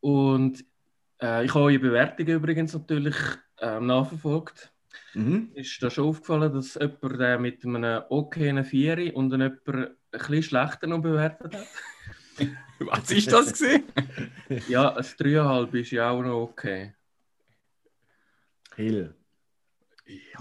[0.00, 0.64] Und
[1.20, 3.16] äh, ich habe eure Bewertungen übrigens natürlich
[3.58, 4.71] äh, nachverfolgt.
[5.14, 5.50] Mhm.
[5.54, 10.42] Ist da schon aufgefallen, dass jemand äh, mit einem okayen Vieri und jemand ein bisschen
[10.42, 11.66] schlechter noch bewertet hat?
[12.80, 13.84] Was ist das gesehen?
[14.68, 16.94] ja, ein 3,5 ist ja auch noch okay.
[18.76, 19.14] Hill.
[20.06, 20.40] Ja.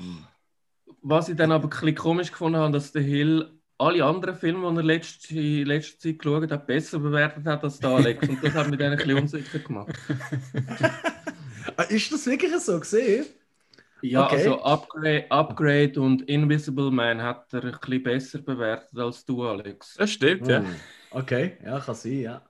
[1.02, 4.72] Was ich dann aber ein bisschen komisch gefunden habe, dass der Hill alle anderen Filme,
[4.72, 8.28] die er letzte, in letzter Zeit geschaut hat, besser bewertet hat als der Alex.
[8.28, 9.94] Und das hat mich dann ein bisschen unsicher gemacht.
[11.78, 13.26] Ah, ist das wirklich so gesehen?
[14.02, 14.38] Ja, okay.
[14.38, 19.96] also Upgrade, Upgrade und Invisible Man hat er ein bisschen besser bewertet als du, Alex.
[19.96, 20.60] Das stimmt, ja.
[20.60, 20.76] Hm.
[21.12, 22.42] Okay, ja, kann sein, ja.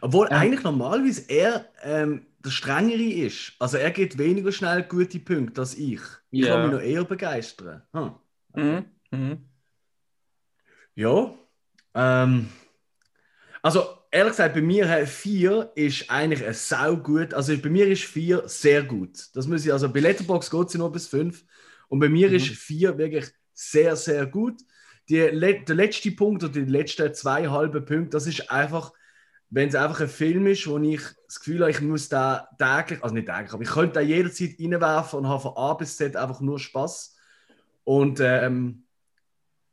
[0.00, 3.52] Obwohl ähm, eigentlich normalerweise er ähm, der Strengere ist.
[3.58, 6.00] Also er geht weniger schnell gute Punkte als ich.
[6.30, 6.54] Ich yeah.
[6.54, 7.82] kann mich noch eher begeistern.
[7.92, 8.10] Hm.
[8.52, 8.84] Okay.
[9.10, 9.18] Mhm.
[9.18, 9.38] Mhm.
[10.94, 11.34] Ja.
[11.94, 12.48] Ähm,
[13.62, 13.84] also
[14.16, 17.34] ehrlich gesagt, bei mir 4 ist eigentlich ein sau gut.
[17.34, 19.18] Also bei mir ist 4 sehr gut.
[19.34, 21.44] Das muss ich, also bei Letterbox geht sie nur bis 5.
[21.88, 22.36] Und bei mir mhm.
[22.36, 24.62] ist 4 wirklich sehr, sehr gut.
[25.08, 28.92] Die, der letzte Punkt oder die letzten zwei halbe Punkte, das ist einfach,
[29.50, 33.02] wenn es einfach ein Film ist, wo ich das Gefühl habe, ich muss da täglich,
[33.04, 36.16] also nicht täglich, aber ich könnte da jederzeit reinwerfen und habe von A bis Z
[36.16, 37.16] einfach nur Spaß.
[37.84, 38.84] Und, ähm,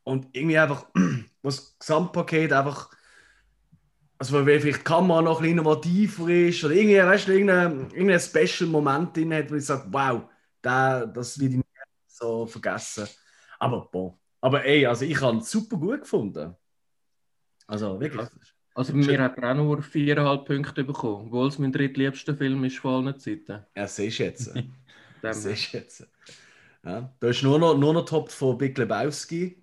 [0.03, 0.86] und irgendwie einfach,
[1.41, 2.91] das Gesamtpaket einfach
[4.23, 7.91] also weil vielleicht die Kamera noch ein bisschen innovativer ist oder irgendwie, weißt du, irgendein,
[7.91, 10.29] irgendein Special-Moment drin hat, wo ich sage, wow,
[10.62, 11.67] da, das will ich nicht
[12.07, 13.05] so vergessen.
[13.59, 14.17] Aber boah.
[14.39, 16.55] Aber ey, also ich habe es super gut gefunden.
[17.67, 18.25] Also wirklich.
[18.73, 22.77] Also mir hat er auch nur viereinhalb Punkte bekommen, obwohl es mein drittliebster Film ist
[22.77, 23.65] von allen Zeiten.
[23.75, 24.53] Ja, siehst du jetzt.
[25.31, 26.07] siehst jetzt.
[26.86, 29.62] Ja, da ist nur noch, nur noch Top von Big Lebowski.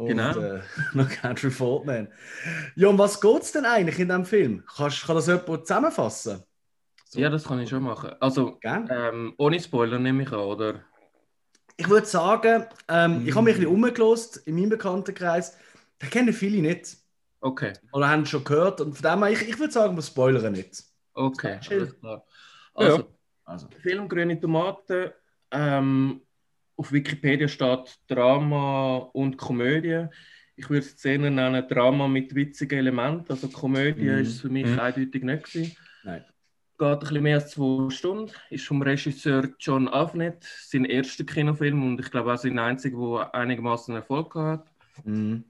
[0.00, 0.30] Und, genau.
[0.30, 0.60] Äh,
[0.94, 2.08] noch Country Faultman.
[2.74, 4.64] Ja, um was geht es denn eigentlich in diesem Film?
[4.74, 6.42] Kannst, kann das jemand zusammenfassen?
[7.04, 7.20] So.
[7.20, 8.12] Ja, das kann ich schon machen.
[8.18, 10.80] Also, ähm, ohne Spoiler nehme ich an, oder?
[11.76, 13.28] Ich würde sagen, ähm, mm.
[13.28, 15.58] ich habe mich ein bisschen umgelost in meinem Bekanntenkreis.
[15.98, 16.96] Da kennen viele nicht.
[17.40, 17.74] Okay.
[17.92, 18.80] Oder haben schon gehört.
[18.80, 20.82] Und von dem her, ich, ich würde sagen, wir spoilern nicht.
[21.12, 22.24] Okay, alles klar.
[22.72, 23.04] Also, ja.
[23.44, 23.68] also.
[23.82, 25.10] Film Grüne Tomaten
[25.50, 26.22] ähm,
[26.80, 30.06] auf Wikipedia steht Drama und Komödie.
[30.56, 33.30] Ich würde es Szenen nennen Drama mit witzigen Elementen.
[33.30, 34.20] Also Komödie mm.
[34.20, 34.80] ist für mich mm.
[34.80, 35.76] eindeutig nicht gewesen.
[36.04, 36.24] Nein.
[36.78, 38.32] Geht ein bisschen mehr als zwei Stunden.
[38.48, 43.34] Ist vom Regisseur John Avnet, sein erster Kinofilm und ich glaube auch sein einziger, der
[43.34, 44.66] einigermaßen Erfolg hat.
[45.04, 45.40] Mm.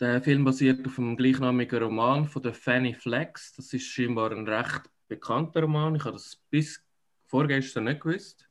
[0.00, 3.52] Der Film basiert auf einem gleichnamigen Roman von der Fanny Flex.
[3.56, 5.96] Das ist scheinbar ein recht bekannter Roman.
[5.96, 6.82] Ich habe das bis
[7.26, 8.48] vorgestern nicht gewusst.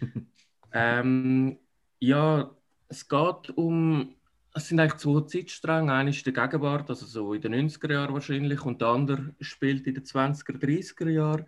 [0.72, 1.58] Ähm,
[1.98, 2.50] ja,
[2.88, 4.14] es geht um,
[4.54, 5.92] es sind eigentlich zwei Zeitstränge.
[5.92, 9.86] Einer ist die Gegenwart, also so in den 90er Jahren wahrscheinlich, und der andere spielt
[9.86, 11.46] in den 20er, 30er Jahren.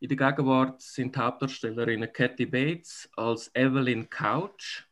[0.00, 4.84] In der Gegenwart sind die Hauptdarstellerinnen Kathy Bates als Evelyn Couch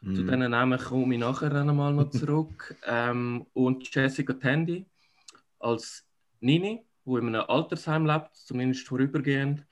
[0.00, 2.76] Zu diesen Namen komme ich nachher einmal noch zurück.
[2.86, 4.86] ähm, und Jessica Tandy
[5.58, 6.06] als
[6.40, 9.64] Nini, die in einem Altersheim lebt, zumindest vorübergehend.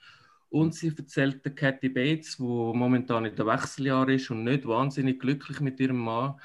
[0.53, 5.19] Und sie erzählt der Cathy Bates, die momentan in der Wechseljahr ist und nicht wahnsinnig
[5.19, 6.35] glücklich mit ihrem Mann,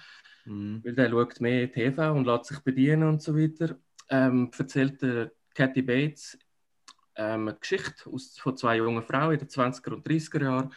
[0.47, 0.81] Mhm.
[0.83, 3.79] weil der schaut mehr TV und lässt sich bedienen und so weiter.
[4.09, 6.38] Ähm, erzählt der Cathy Bates
[7.16, 10.73] ähm, eine Geschichte aus, von zwei jungen Frauen in den 20er und 30er Jahren.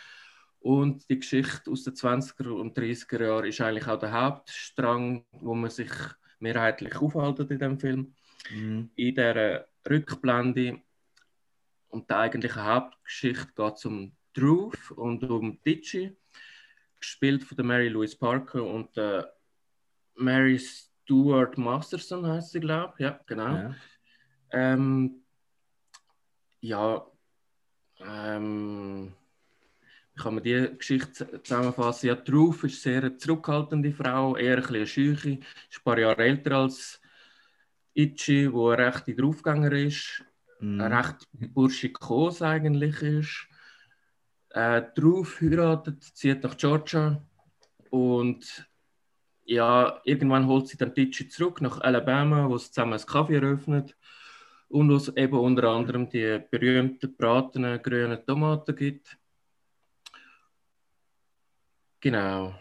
[0.60, 5.56] Und die Geschichte aus den 20er und 30er Jahren ist eigentlich auch der Hauptstrang, wo
[5.56, 5.91] man sich
[6.39, 8.13] mehrheitlich aufhaltet in dem Film.
[8.54, 8.89] Mhm.
[8.96, 10.82] In der Rückblende
[11.91, 16.15] und der eigentlichen Hauptgeschichte geht um Druth und um Ditchy,
[16.99, 19.34] gespielt von der Mary Louise Parker und der
[20.15, 23.04] Mary Stuart Masterson heißt sie, glaube ich.
[23.04, 23.56] Ja, genau.
[23.56, 23.75] Ja.
[24.51, 25.23] Ähm,
[26.62, 27.06] ja,
[27.99, 29.13] ähm,
[30.13, 32.08] wie kann man die Geschichte zusammenfassen?
[32.08, 35.99] Ja, Truth ist eine sehr zurückhaltende Frau, eher ein bisschen eine Scheuche, ist ein paar
[35.99, 37.01] Jahre älter als
[37.93, 40.23] Itchy, wo eine rechte Draufgänger ist,
[40.62, 40.82] Mhm.
[40.82, 43.47] recht burschikos eigentlich ist.
[44.50, 47.21] Äh, Truth heiratet, zieht nach Georgia
[47.89, 48.69] und
[49.43, 53.95] ja, irgendwann holt sie dann Itchy zurück nach Alabama, wo sie zusammen ein Kaffee eröffnet
[54.69, 59.17] und wo es eben unter anderem die berühmten bratenen grünen Tomaten gibt.
[62.00, 62.56] Genau.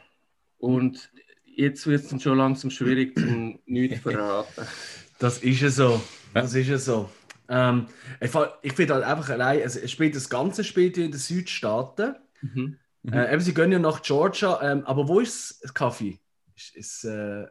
[0.59, 1.11] Und
[1.45, 4.67] jetzt wird es dann schon langsam schwierig, zum nichts zu verraten.
[5.19, 6.01] Das ist ja so.
[6.33, 7.11] Das ist ja so.
[7.51, 7.87] Ähm,
[8.21, 8.31] ich
[8.63, 12.15] ich finde halt einfach allein, es es spielt das ganze spielt ja in den Südstaaten.
[12.41, 12.79] Mhm.
[13.03, 13.13] Mhm.
[13.13, 16.21] Äh, eben, sie gehen ja nach Georgia, ähm, aber wo ist das Kaffee?
[16.55, 17.47] Ist, ist, äh,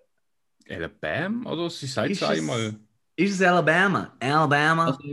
[0.69, 1.51] Alabama?
[1.51, 2.75] Oder sie sagt Ist es einmal.
[3.15, 4.15] ist es Alabama?
[4.19, 4.87] Alabama?
[4.87, 5.03] Also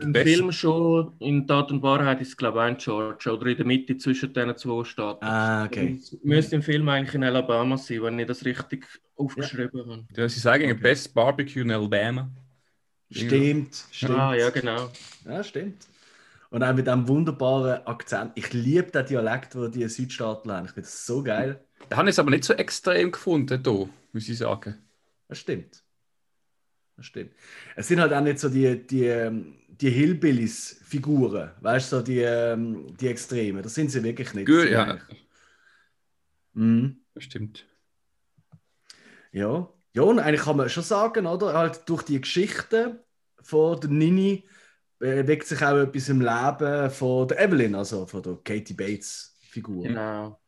[0.00, 0.26] im Besser.
[0.26, 3.56] Film schon, in Tat und Wahrheit ist es glaube ich auch in Georgia oder in
[3.56, 5.24] der Mitte zwischen diesen zwei Staaten.
[5.24, 5.96] ah, okay.
[5.98, 10.06] Es müsste im Film eigentlich in Alabama sein, wenn ich das richtig aufgeschrieben habe.
[10.14, 12.30] Ja, sie sagen Best Barbecue in Alabama.
[13.10, 14.18] Stimmt, stimmt.
[14.18, 14.90] Ah, ja, genau.
[15.24, 15.86] Ja, stimmt.
[16.50, 18.32] Und auch mit diesem wunderbaren Akzent.
[18.34, 20.66] Ich liebe den Dialekt, den die Südstaaten haben.
[20.66, 21.64] Ich finde das so geil.
[21.88, 24.76] Da habe ich es aber nicht so extrem gefunden, hier, muss ich sagen.
[25.28, 25.82] Das stimmt.
[26.96, 27.32] Das stimmt.
[27.76, 32.20] Es sind halt auch nicht so die, die, ähm, die Hillbillies-Figuren, weißt du, so die,
[32.20, 33.62] ähm, die Extremen.
[33.62, 34.46] Das sind sie wirklich nicht.
[34.46, 34.98] Gut, ja.
[36.54, 37.00] Mhm.
[37.14, 37.66] Das stimmt.
[39.32, 39.68] Ja.
[39.96, 41.54] Ja, und eigentlich kann man schon sagen, oder?
[41.54, 43.02] Halt durch die Geschichte
[43.42, 44.44] von der Nini
[44.98, 49.84] bewegt sich auch etwas im Leben von der Evelyn, also von der Katie Bates-Figur.
[49.84, 50.38] Genau.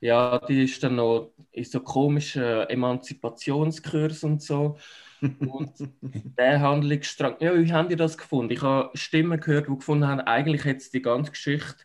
[0.00, 4.78] Ja, die ist dann noch in so komischen Emanzipationskurs und so.
[5.22, 8.52] Und der Handlungsstrang, ja, wie haben die das gefunden?
[8.52, 11.84] Ich habe Stimmen gehört, die gefunden haben, eigentlich hätte es die ganze Geschichte,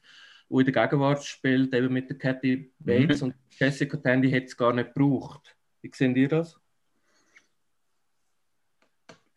[0.49, 4.57] die in der Gegenwart spielt, eben mit der Cathy Bates und Jessica Tandy, hätte es
[4.57, 5.55] gar nicht gebraucht.
[5.81, 6.59] Wie sehen ihr das?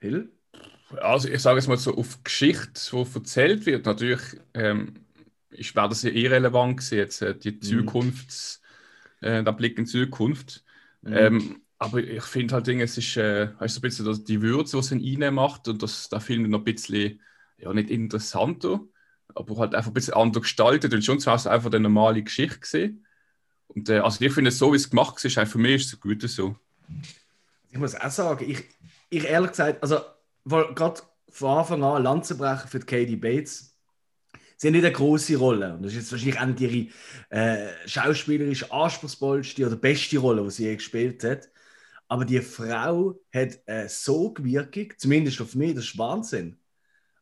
[0.02, 0.30] Hill?
[1.00, 4.20] Also ich sage es mal so, auf Geschichte, die erzählt wird, natürlich
[4.52, 5.06] ähm,
[5.50, 8.60] ist, wäre das ja irrelevant gewesen, jetzt äh, die Zukunfts,
[9.20, 10.64] äh, der Blick in die Zukunft.
[11.02, 11.12] Mhm.
[11.14, 14.76] Ähm, aber ich finde halt, es ist äh, weißt, so ein bisschen das, die Würze,
[14.76, 17.20] die es in macht und das der Film noch ein bisschen,
[17.58, 18.80] ja nicht interessanter,
[19.34, 22.60] aber halt einfach ein bisschen anders gestaltet und schon zwar es einfach eine normale Geschichte
[22.60, 23.06] gesehen.
[23.68, 26.00] Und äh, also ich finde es so, wie es gemacht ist, für mich ist es
[26.00, 26.56] gut so.
[27.70, 28.64] Ich muss auch sagen, ich,
[29.12, 30.00] ich ehrlich gesagt, also
[30.44, 33.76] gerade von Anfang an Lanzenbrecher für Katie Bates.
[34.56, 35.74] Sie haben nicht eine große Rolle.
[35.74, 36.88] Und das ist jetzt wahrscheinlich auch nicht ihre
[37.30, 41.50] äh, schauspielerisch anspruchsvollste oder beste Rolle, die sie je gespielt hat.
[42.08, 46.58] Aber die Frau hat äh, so Wirkung, zumindest auf mich, das ist Wahnsinn.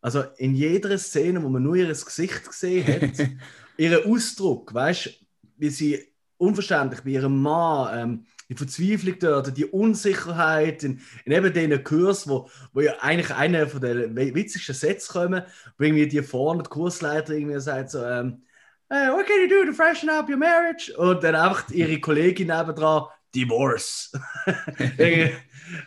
[0.00, 3.29] Also in jeder Szene, wo man nur ihr Gesicht gesehen hat,
[3.76, 5.11] ihren Ausdruck, weißt du,
[5.57, 11.52] wie sie unverständlich bei ihrem Mann, ähm, die Verzweiflung dort, die Unsicherheit, in, in eben
[11.52, 15.44] diesen Kurs, wo, wo ja eigentlich einer von den witzigsten Sätze kommen,
[15.78, 18.42] wo irgendwie die vorne, der Kursleiter irgendwie sagt so, ähm,
[18.88, 20.92] hey, what can you do to freshen up your marriage?
[20.96, 24.12] Und dann einfach ihre Kollegin nebendran, Divorce.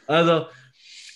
[0.08, 0.46] Also,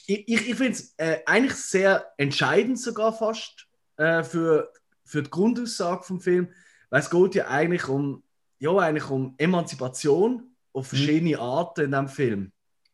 [0.08, 4.70] ich, ich, ich finde es äh, eigentlich sehr entscheidend sogar fast äh, für,
[5.06, 6.50] für die Grundaussage vom Film,
[6.90, 8.24] weil es geht ja eigentlich um,
[8.60, 12.52] ja, eigentlich um Emanzipation auf verschiedene Arten in diesem Film.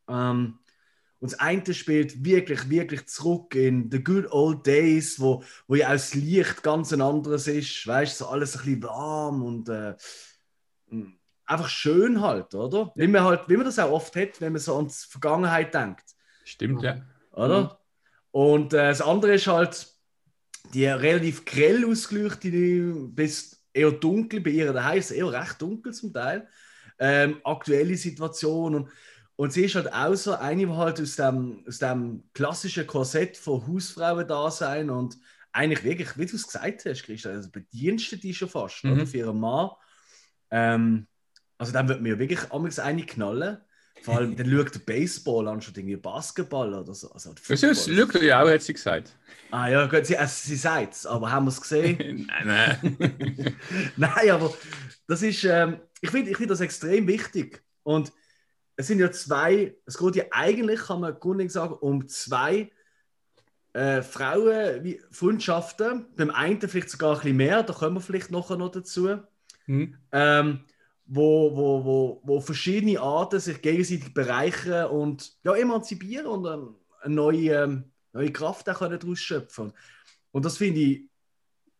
[0.08, 0.60] Ähm,
[1.20, 5.88] und das eine spielt wirklich, wirklich zurück in the good old days, wo, wo ja
[5.88, 9.70] auch das Licht ganz ein anderes ist, weißt du, so alles ein bisschen warm und
[9.70, 9.96] äh,
[11.46, 12.92] einfach schön halt, oder?
[12.96, 15.74] Wie man halt, wie man das auch oft hat, wenn man so an die Vergangenheit
[15.74, 16.04] denkt,
[16.44, 17.02] Stimmt, ja.
[17.32, 17.80] oder?
[18.32, 19.88] Und äh, das andere ist halt
[20.74, 26.14] die relativ grell ausgeleuchtete bis eher dunkel bei ihr daheim, ist eher recht dunkel zum
[26.14, 26.48] Teil.
[27.04, 28.90] Ähm, aktuelle Situation und,
[29.36, 33.36] und sie ist halt auch so eine, die halt aus dem, aus dem klassischen Korsett
[33.36, 35.18] von Hausfrauen da sein und
[35.52, 38.94] eigentlich wirklich, wie du es gesagt hast, Christian, also bedienstet die schon fast Mhm.
[38.94, 39.70] oder, für ihren Mann.
[40.52, 41.08] Ähm,
[41.58, 43.58] also dann wird mir wirklich amigs eine knallen.
[44.02, 47.10] Vor allem, dann schaut der Baseball an, statt irgendwie Basketball oder so.
[47.12, 48.08] Also, Das ist Football.
[48.12, 49.16] schaut ja auch, hat sie gesagt.
[49.52, 52.28] Ah ja, gut, sie, also, sie sagt es, aber haben wir es gesehen?
[52.44, 53.56] nein, nein.
[53.98, 54.54] Nein, aber
[55.08, 57.64] das ist, ähm, ich finde ich find das extrem wichtig.
[57.84, 58.12] Und
[58.76, 62.72] es sind ja zwei, es geht ja eigentlich, kann man grundlegend sagen, um zwei
[63.72, 66.08] äh, Frauen wie Freundschaften.
[66.18, 69.18] Beim einen vielleicht sogar ein bisschen mehr, da kommen wir vielleicht nachher noch dazu.
[69.66, 69.96] Hm.
[70.12, 70.66] Ähm,
[71.06, 77.16] wo, wo, wo, wo verschiedene Arten sich gegenseitig bereichern und ja, emanzipieren und ähm, eine
[77.16, 79.72] neue, ähm, neue Kraft auch können daraus schöpfen.
[80.32, 81.02] Und das finde ich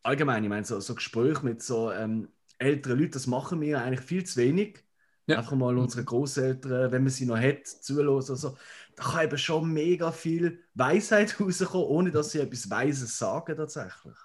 [0.02, 2.30] allgemein, ich meine, so, so Gespräche mit so ähm,
[2.64, 4.84] älteren Leuten, das machen wir eigentlich viel zu wenig.
[5.28, 5.38] Ja.
[5.40, 8.32] Einfach mal unsere Großeltern, wenn man sie noch hat, zulassen.
[8.34, 8.58] Also,
[8.96, 14.16] da kann eben schon mega viel Weisheit rauskommen, ohne dass sie etwas Weises sagen tatsächlich.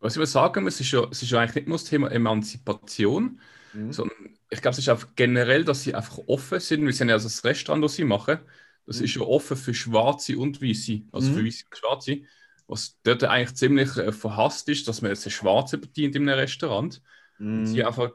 [0.00, 2.10] Was ich mal sagen muss, ist ja, es ist ja eigentlich nicht nur das Thema
[2.10, 3.40] Emanzipation,
[3.72, 3.92] Mhm.
[3.92, 4.16] sondern
[4.50, 6.84] ich glaube, es ist einfach generell, dass sie einfach offen sind.
[6.84, 8.38] Wir sind ja also das Restaurant, das sie machen.
[8.86, 9.04] Das Mhm.
[9.04, 11.34] ist ja offen für Schwarze und Weiße, also Mhm.
[11.34, 12.22] für Weiße und Schwarze.
[12.66, 16.38] Was dort eigentlich ziemlich äh, verhasst ist, dass man jetzt eine Schwarze bedient in einem
[16.38, 17.02] Restaurant.
[17.38, 17.66] Mhm.
[17.66, 18.10] Sie einfach,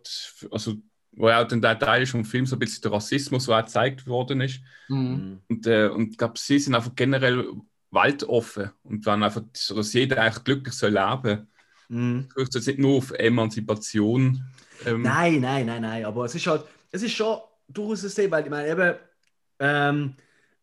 [0.52, 0.76] also,
[1.12, 3.58] wo ja auch dann der Teil ist vom Film so ein bisschen der Rassismus, der
[3.58, 4.62] auch gezeigt worden ist.
[4.88, 4.98] Mhm.
[4.98, 5.42] Mhm.
[5.50, 7.46] Und, äh, und ich glaube, sie sind einfach generell
[7.92, 11.48] weltoffen und wollen einfach, so, dass jeder eigentlich glücklich soll leben.
[11.90, 12.28] Mhm.
[12.30, 14.44] Ich möchte jetzt nicht nur auf Emanzipation.
[14.86, 16.06] Ähm, Nein, nein, nein, nein.
[16.06, 18.96] Aber es ist halt, es ist schon durchaus ein Thema, weil ich meine, eben,
[19.60, 20.16] ähm,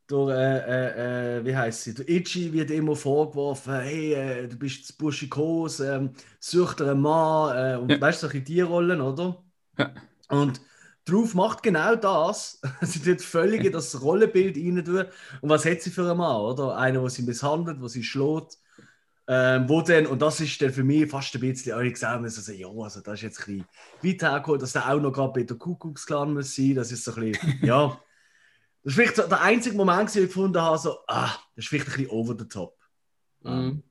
[0.06, 4.56] durch, äh, äh, äh, wie heißt sie, der Itchy wird immer vorgeworfen, hey, äh, du
[4.56, 8.00] bist zu buschikos, ähm, such dir einen Mann, äh, und Ja.
[8.00, 9.44] weißt du, solche Tierrollen, oder?
[9.78, 9.92] Ja.
[10.28, 10.60] Und
[11.04, 12.60] Drauf macht genau das.
[12.82, 14.84] sie tut völlig in das Rollenbild rein.
[14.84, 15.04] tun.
[15.40, 16.76] Und was hat sie für einen Mann, oder?
[16.76, 18.58] Einer, der sie misshandelt, der sie schlägt.
[19.28, 22.42] Ähm, wo denn, und das ist dann für mich fast ein bisschen, ich gesagt, müssen
[22.42, 23.66] so, ja, also das ist jetzt ein
[24.00, 26.76] bisschen weit hergeholt, dass der auch noch gerade bei der Kuckucksklan muss sein.
[26.76, 28.05] Das ist so ein bisschen, ja.
[28.86, 31.68] Das ist vielleicht so der einzige Moment, den ich gefunden habe, so, ah, das ist
[31.70, 32.78] vielleicht ein bisschen over the top.
[33.42, 33.82] Mhm.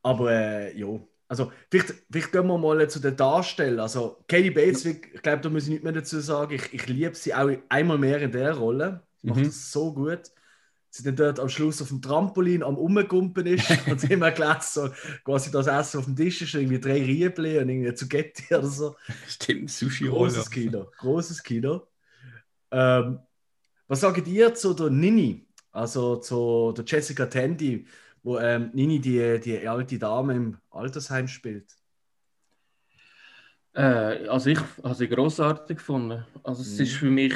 [0.00, 0.86] Aber äh, ja,
[1.26, 3.80] also vielleicht, vielleicht gehen wir mal zu den Darstellern.
[3.80, 6.54] Also Kelly Bates, ich glaube, da muss ich nicht mehr dazu sagen.
[6.54, 9.02] Ich, ich liebe sie auch einmal mehr in der Rolle.
[9.20, 9.46] Sie macht Mhm.
[9.46, 10.20] das so gut.
[10.90, 14.60] Sie dann dort am Schluss auf dem Trampolin am Umgumpen ist und sie immer gelesen,
[14.62, 14.90] so,
[15.24, 18.94] quasi das Essen auf dem Tisch ist, irgendwie drei Riebli und irgendwie Zugetti oder so.
[19.26, 20.32] Stimmt, Sushi-Rolle.
[20.32, 21.88] Großes Kino, großes Kino.
[22.70, 23.20] Ähm,
[23.88, 25.48] was sagt ihr zu der Nini?
[25.72, 27.86] Also zu der Jessica Tandy,
[28.22, 31.72] wo ähm, Nini die, die alte Dame im Altersheim spielt.
[33.74, 36.24] Äh, also ich habe sie grossartig gefunden.
[36.42, 36.84] Also es Mhm.
[36.84, 37.34] ist für mich,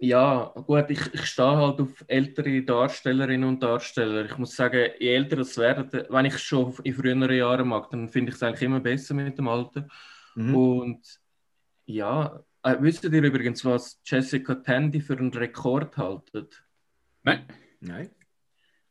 [0.00, 4.26] ja gut, ich, ich stehe halt auf ältere Darstellerinnen und Darsteller.
[4.26, 7.90] Ich muss sagen, je älter es werden, wenn ich es schon in früheren Jahren mag,
[7.90, 9.88] dann finde ich es eigentlich immer besser mit dem Alter.
[10.34, 10.54] Mhm.
[10.54, 11.20] Und
[11.86, 16.64] ja, äh, wisst ihr übrigens, was Jessica Tandy für einen Rekord haltet?
[17.22, 17.46] Nein.
[17.80, 18.10] Nein.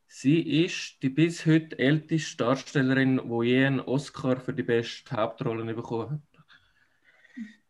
[0.06, 5.74] Sie ist die bis heute älteste Darstellerin, die je einen Oscar für die beste Hauptrolle
[5.74, 6.44] bekommen hat.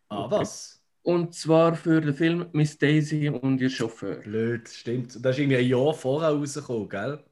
[0.07, 0.81] Ah, was?
[1.03, 4.15] Und zwar für den Film Miss Daisy und ihr Chauffeur.
[4.15, 5.23] Blöd, stimmt.
[5.23, 7.23] Das ist irgendwie ein Jahr vorher rausgekommen, gell?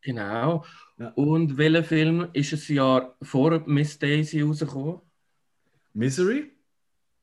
[0.00, 0.64] Genau.
[0.98, 1.08] Ja.
[1.10, 5.00] Und welcher Film ist ein Jahr vor Miss Daisy rausgekommen?
[5.92, 6.53] Misery?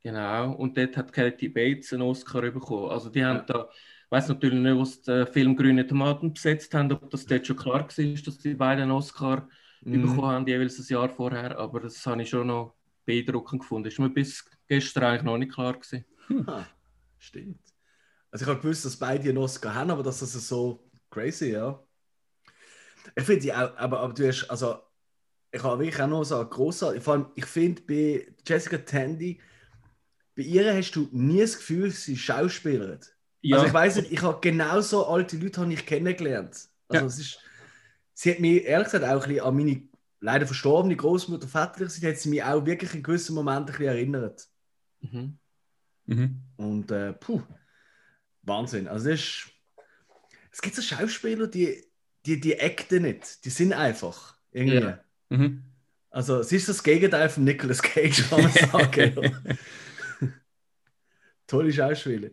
[0.04, 0.54] Genau.
[0.54, 2.90] Und dort hat Katie Bates einen Oscar bekommen.
[2.90, 6.92] Also die haben da, ich weiß natürlich nicht, was der Film Grüne Tomaten besetzt haben,
[6.92, 7.86] ob das dort schon klar war,
[8.26, 9.48] dass die beiden einen Oscar
[9.86, 10.02] Mhm.
[10.02, 11.58] bekommen haben, jeweils ein Jahr vorher.
[11.58, 13.84] Aber das habe ich schon noch beeindruckend gefunden.
[13.86, 16.06] Das ist mir bis gestern eigentlich noch nicht klar gewesen.
[16.48, 16.66] Ah,
[17.20, 17.60] stimmt.
[18.32, 21.84] Also ich habe gewusst, dass beide einen Oscar haben, aber das ist so crazy, ja.
[23.16, 24.80] Ich finde auch, aber, aber du hast, also
[25.52, 29.42] ich habe wirklich auch noch so großartig, vor allem ich finde bei Jessica Tandy,
[30.36, 33.16] bei ihr hast du nie das Gefühl, sie schauspielert.
[33.42, 36.68] Ja, Also ich weiß nicht, ich habe genauso alte Leute habe ich kennengelernt.
[36.88, 37.06] Also Ja.
[37.06, 37.40] es ist,
[38.14, 39.82] sie hat mich ehrlich gesagt auch ein bisschen an meine
[40.20, 43.88] leider verstorbene Großmutter väterlich sie hat sie mich auch wirklich in gewissen Momenten ein bisschen
[43.88, 44.48] erinnert.
[45.00, 45.38] Mhm.
[46.06, 46.42] Mhm.
[46.58, 47.42] Und äh, puh,
[48.44, 48.88] Wahnsinn.
[48.88, 49.50] Also das ist,
[50.52, 51.84] es gibt so Schauspieler, die,
[52.26, 53.44] die, die acten nicht.
[53.46, 54.36] Die sind einfach.
[54.52, 54.76] Irgendwie.
[54.82, 55.00] Ja.
[55.30, 55.64] Mhm.
[56.12, 59.58] Also es ist das Gegenteil von Nicolas Cage, kann man sagen.
[61.52, 62.30] Tolle Schauspieler.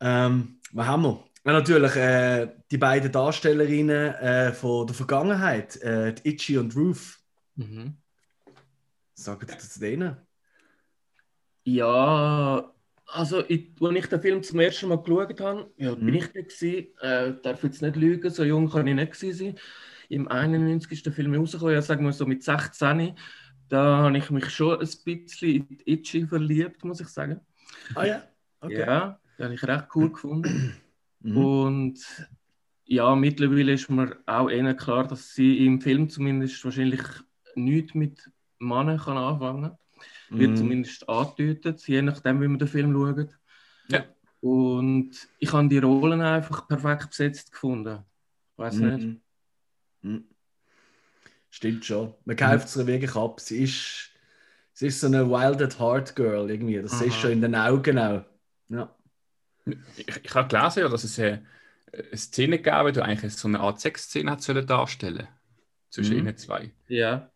[0.00, 1.24] Ähm, was haben wir?
[1.44, 7.18] Ja, natürlich äh, die beiden Darstellerinnen äh, von der Vergangenheit, äh, die Itchy und Ruth.
[7.56, 7.96] Mhm.
[9.14, 10.16] Sagen Sie zu denen?
[11.64, 12.72] Ja,
[13.06, 16.14] also ich, als ich den Film zum ersten Mal geschaut habe, ja, bin Mhm.
[16.14, 19.58] ich da gewesen, äh, darf jetzt nicht lügen, so jung kann ich nicht gewesen sein.
[20.08, 20.92] Im 91.
[20.92, 23.16] ist der Film rausgekommen, ja, sagen wir so mit 16.
[23.68, 27.40] Da habe ich mich schon ein bisschen in Itchy verliebt, muss ich sagen.
[27.94, 28.22] Ah ja?
[28.60, 28.80] Okay.
[28.80, 30.74] Ja, den habe ich recht cool gefunden.
[31.20, 31.36] Mhm.
[31.38, 31.98] Und
[32.84, 37.00] ja, mittlerweile ist mir auch eher klar, dass sie im Film zumindest wahrscheinlich
[37.56, 39.78] nichts mit Männern kann anfangen kann.
[40.28, 40.56] Wird Mhm.
[40.56, 43.36] zumindest angedeutet, je nachdem, wie man den Film schaut.
[43.88, 44.04] Ja.
[44.40, 48.04] Und ich habe die Rollen einfach perfekt besetzt gefunden.
[48.52, 49.06] Ich weiß nicht.
[49.06, 49.20] Mhm.
[50.02, 50.24] Mhm.
[51.50, 52.14] Stimmt schon.
[52.24, 53.40] Man kauft es ihr wirklich ab.
[53.40, 54.10] Sie ist,
[54.76, 56.80] sie ist so eine Wild at Heart Girl irgendwie.
[56.80, 57.04] Das Aha.
[57.04, 58.24] ist schon in den Augen auch.
[58.68, 58.94] Ja.
[59.96, 61.44] Ich, ich habe gelesen, ja, dass es eine,
[61.92, 65.26] eine Szene gab, die eigentlich so eine Art Sexszene hat sollen darstellen
[65.90, 66.20] zwischen Mhm.
[66.20, 66.70] ihnen zwei.
[66.88, 67.30] Ja.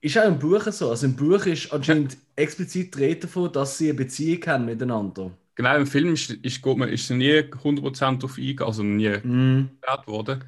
[0.00, 0.90] Ist auch im Buch so.
[0.90, 5.32] Also im Buch ist anscheinend explizit die Rede davon, dass sie eine Beziehung haben miteinander.
[5.56, 10.06] Genau, im Film ist, ist, geht man, ist nie 100% auf eingegangen, also nie erklärt
[10.06, 10.44] worden.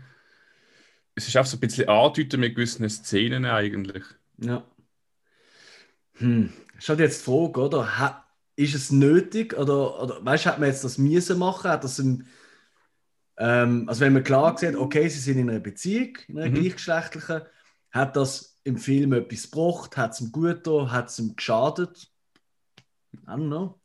[1.17, 4.05] Es ist auch so ein bisschen andeutet mit gewissen Szenen eigentlich.
[4.37, 4.63] Ja.
[6.19, 6.53] Hm.
[6.79, 7.99] Ist halt jetzt die Frage, oder?
[7.99, 8.25] Ha,
[8.57, 11.71] ist es nötig oder, oder weißt du, hat man jetzt das müssen machen?
[11.71, 12.27] Hat das im,
[13.37, 16.55] ähm, also wenn man klar sieht, okay, sie sind in einer Beziehung, in einer Mhm.
[16.55, 17.43] gleichgeschlechtlichen,
[17.91, 19.97] hat das im Film etwas gebracht?
[19.97, 20.91] Hat es ihm gut getan?
[20.93, 22.11] Hat es ihm geschadet?
[23.27, 23.81] I don't know.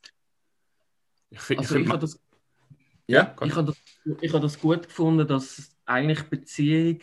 [1.29, 2.19] Ich, fi- Also ich ich find, habe das,
[3.07, 3.77] ja, ich habe das,
[4.21, 6.99] ich habe das gut gefunden, dass eigentlich Beziehung,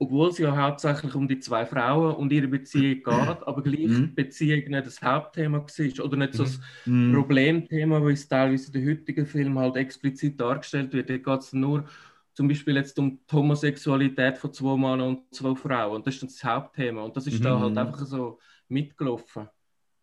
[0.00, 3.06] obwohl es ja hauptsächlich um die zwei Frauen und ihre Beziehung geht,
[3.48, 4.16] aber gleich Mhm.
[4.16, 6.90] Beziehung nicht das Hauptthema war oder nicht so das Hm.
[7.10, 11.10] Problemthema, wie es teilweise in den heutigen Filmen halt explizit dargestellt wird.
[11.10, 11.86] Da geht es nur
[12.34, 15.96] zum Beispiel jetzt um die Homosexualität von zwei Männern und zwei Frauen.
[15.96, 17.02] Und das ist dann das Hauptthema.
[17.04, 17.60] Und das ist da Mhm.
[17.60, 19.48] halt einfach so mitgelaufen.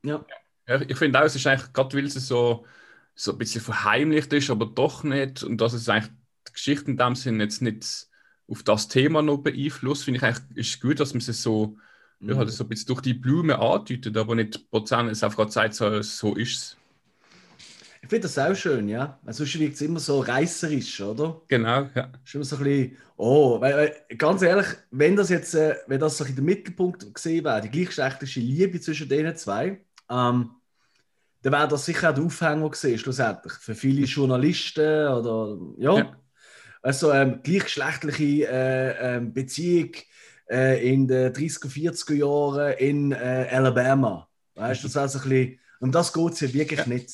[0.04, 0.26] Ja.
[0.68, 2.66] Ja, ich finde auch, es ist eigentlich, gerade weil es so,
[3.16, 6.12] so ein bisschen verheimlicht ist, aber doch nicht, und dass es eigentlich
[6.48, 8.10] die Geschichte in dem Sinn jetzt nicht
[8.50, 11.78] auf das Thema noch beeinflusst, finde ich eigentlich, ist gut, dass man es so,
[12.26, 12.38] ja, Mhm.
[12.38, 16.02] halt so ein bisschen durch die Blume andeutet, aber nicht Prozent, es einfach sagt, so,
[16.02, 16.78] so ist es.
[18.02, 19.20] Ich finde das auch schön, ja.
[19.26, 21.41] Also sonst wirkt es immer so reißerisch, oder?
[21.48, 22.12] Genau, ja.
[22.24, 26.00] ist immer so ein bisschen, oh, weil, weil, ganz ehrlich, wenn das jetzt, äh, wenn
[26.00, 30.52] das so in der Mittelpunkt gesehen wäre, die gleichgeschlechtliche Liebe zwischen denen zwei, ähm,
[31.41, 33.54] dann wäre das sicher auch der Aufhänger gesehen, schlussendlich.
[33.54, 35.98] Für viele Journalisten oder, ja.
[35.98, 36.18] Ja.
[36.88, 39.91] Also, ähm, gleichgeschlechtliche äh, ähm, Beziehung
[40.49, 44.29] äh, in den 30er, 40er Jahren in äh, Alabama.
[44.55, 47.11] Weißt du, das wäre so ein bisschen, um das geht es ja wirklich nicht.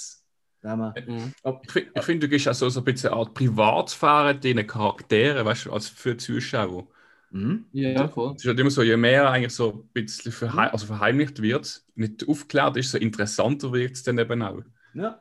[0.62, 1.34] Wenn man, Mhm.
[1.64, 5.46] Ich, ich finde, du gibst auch so, so ein bisschen eine Art Privatsphäre diesen Charakteren,
[5.46, 6.88] weißt du, als für die Zuschauer.
[7.32, 7.66] Mhm.
[7.72, 8.36] Ja, voll.
[8.36, 10.36] Es ist halt immer so, je mehr eigentlich so ein bisschen Mhm.
[10.38, 14.62] verhei also verheimlicht wird, nicht aufgeklärt ist, so interessanter wird es dann eben auch.
[14.94, 15.20] Ja.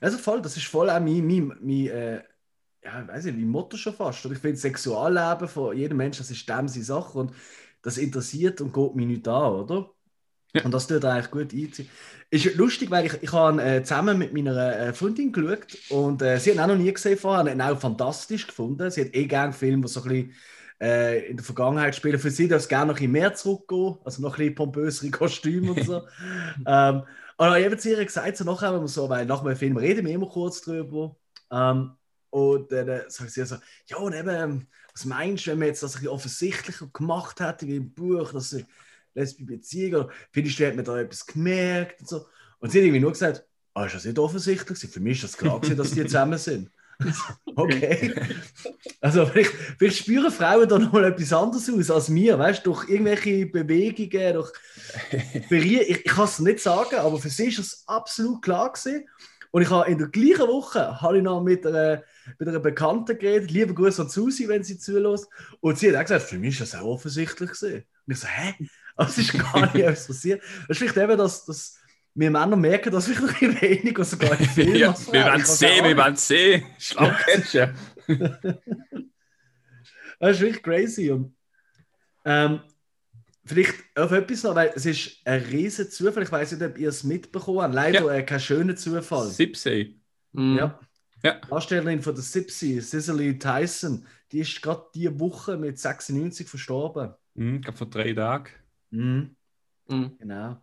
[0.00, 2.22] Also voll, das ist voll auch mein, mein, mein äh,
[2.84, 4.24] ja, weiß ich, mein Motto schon fast.
[4.26, 7.32] Und ich finde, das Sexualleben von jedem Menschen, das ist dem seine Sache und
[7.82, 9.90] das interessiert und geht mich nicht an, oder?
[10.54, 10.64] Ja.
[10.64, 11.88] Und das tut eigentlich gut einziehen.
[12.30, 16.38] Ist lustig, weil ich, ich habe äh, zusammen mit meiner äh, Freundin geschaut und äh,
[16.38, 18.90] sie hat ihn auch noch nie gesehen vorher, hat ihn auch fantastisch gefunden.
[18.90, 20.34] Sie hat eh gerne Filme, die so ein bisschen
[20.80, 22.18] äh, in der Vergangenheit spielen.
[22.18, 25.10] Für sie darf es gerne noch ein bisschen mehr zurückgehen, also noch ein bisschen pompösere
[25.10, 26.02] Kostüme und so.
[26.66, 27.02] ähm,
[27.38, 29.76] aber ich habe zu ihr gesagt, so nachher, wenn wir so, weil nach dem Film
[29.76, 31.16] reden wir immer kurz drüber.
[31.50, 31.92] Ähm,
[32.32, 33.56] und dann äh, sagt sie so,
[33.86, 37.76] ja, und eben, ähm, was meinst du, wenn man jetzt das offensichtlicher gemacht hätte, wie
[37.76, 38.64] im Buch, dass sie
[39.14, 42.26] lesbische Beziehung, oder findest du, hat man da etwas gemerkt und so.
[42.58, 44.78] Und sie hat irgendwie nur gesagt, ah, ist das nicht offensichtlich?
[44.78, 46.70] Für mich ist das klar gewesen, dass die zusammen sind.
[47.56, 48.14] okay.
[49.02, 52.72] Also vielleicht, vielleicht spüren Frauen da noch mal etwas anderes aus als wir, weißt du,
[52.72, 54.52] durch irgendwelche Bewegungen, durch
[55.50, 55.84] Berührung.
[55.86, 59.06] Ich, ich kann es nicht sagen, aber für sie ist das absolut klar gewesen.
[59.50, 62.02] Und ich habe in der gleichen Woche habe ich noch mit einer,
[62.38, 65.28] mit einer Bekannten geredet, liebe Grüße an Susi, wenn sie zulässt.
[65.60, 67.84] Und sie hat auch gesagt, für mich ist das auch offensichtlich gewesen.
[68.06, 68.54] Und ich so, hä?
[68.96, 70.42] Es ist gar nicht etwas passiert.
[70.68, 71.78] Das ist vielleicht eben, dass, dass
[72.14, 75.44] wir Männer merken, dass vielleicht ein bisschen weniger sogar im Film Ja, wir werden kann
[75.46, 76.64] sehen, wir werden sehen.
[76.78, 77.74] Schlagketchen.
[80.18, 81.10] Das ist wirklich crazy.
[81.10, 81.34] Und,
[82.24, 82.60] ähm,
[83.44, 86.22] vielleicht auf etwas noch, weil es ist ein riesen Zufall.
[86.22, 87.74] Ich weiß nicht, ob ihr es mitbekommen habt.
[87.74, 89.26] Leider äh, kein schöner Zufall.
[89.26, 90.00] 17.
[90.30, 90.58] Mhm.
[90.58, 90.80] Ja.
[91.22, 91.38] Ja.
[91.48, 97.14] Darstellerin von der Sipsy, Cicely Tyson, die ist gerade diese Woche mit 96 verstorben.
[97.34, 98.50] Mhm, ich glaube vor drei Tagen.
[98.90, 99.36] Mhm.
[99.88, 100.18] Mhm.
[100.18, 100.60] Genau.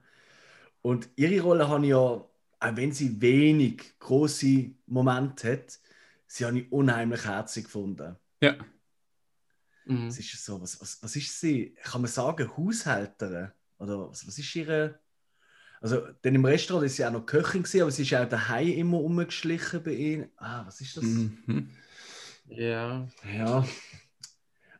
[0.81, 2.29] Und ihre Rolle habe ich ja, auch
[2.59, 5.79] wenn sie wenig große Momente hat,
[6.27, 8.15] sie habe ich unheimlich herzig gefunden.
[8.41, 8.55] Ja.
[9.85, 10.07] Mhm.
[10.07, 11.75] Es ist so, was, was, was ist sie?
[11.83, 13.51] Kann man sagen, Haushälterin?
[13.79, 14.99] Oder was, was ist ihre.
[15.81, 18.67] Also, denn im Restaurant ist sie auch noch Köchin, gewesen, aber sie ist auch daheim
[18.67, 20.29] immer rumgeschlichen bei ihnen.
[20.37, 21.03] Ah, was ist das?
[21.03, 21.69] Mhm.
[22.49, 23.07] Ja.
[23.37, 23.55] Ja.
[23.55, 23.69] Also,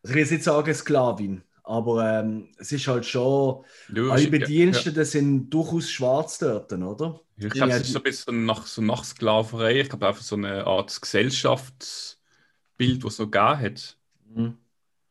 [0.04, 3.64] ich will jetzt nicht sagen Sklavin, aber ähm, es ist halt schon.
[3.94, 7.22] Ja, Alle ja, Bediensteten sind durchaus schwarz dort, oder?
[7.38, 7.48] Ja.
[7.48, 9.82] Ich glaube, es ist so ein bisschen nach, so nach Sklaverei.
[9.82, 13.98] Ich glaube, einfach so eine Art Gesellschaftsbild, das es noch gegeben hat.
[14.34, 14.58] Mhm.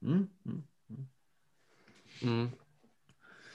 [0.01, 0.28] Mhm.
[2.20, 2.53] Mhm.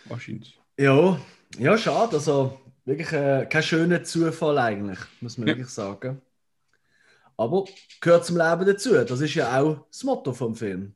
[0.05, 0.59] Wahrscheinlich.
[0.77, 1.19] Ja,
[1.59, 2.15] ja, schade.
[2.17, 5.55] Also wirklich äh, kein schöner Zufall eigentlich, muss man Ja.
[5.55, 6.21] wirklich sagen.
[7.37, 7.65] Aber
[8.01, 8.93] gehört zum Leben dazu.
[8.93, 10.93] Das ist ja auch das Motto vom Film.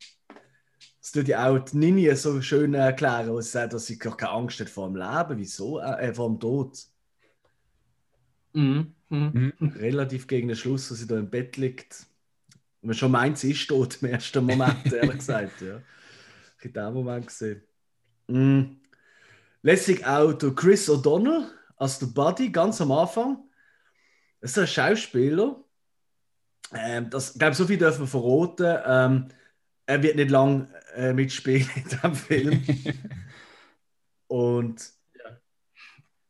[1.01, 4.15] Das tut ja auch die Nini so schön erklären, wo sie sagt, dass sie gar
[4.17, 5.39] keine Angst hat vor dem Leben.
[5.39, 5.79] Wieso?
[5.79, 6.77] Äh, vor dem Tod.
[8.53, 8.93] Mhm.
[9.09, 9.53] Mhm.
[9.77, 12.05] Relativ gegen den Schluss, wo sie da im Bett liegt.
[12.81, 15.61] Und man schon meint, sie ist tot im ersten Moment, ehrlich gesagt.
[15.61, 15.81] Ja.
[16.59, 17.61] Ich habe den Moment gesehen.
[18.27, 18.76] Mm.
[19.67, 21.43] Lässig auch der Chris O'Donnell
[21.75, 23.49] als der Buddy ganz am Anfang.
[24.39, 25.61] Das ist ein Schauspieler.
[26.73, 28.81] Ähm, das, ich glaube, so viel dürfen wir verraten.
[28.85, 29.27] Ähm,
[29.85, 32.63] er wird nicht lang äh, mitspielen in diesem Film.
[34.27, 34.89] Und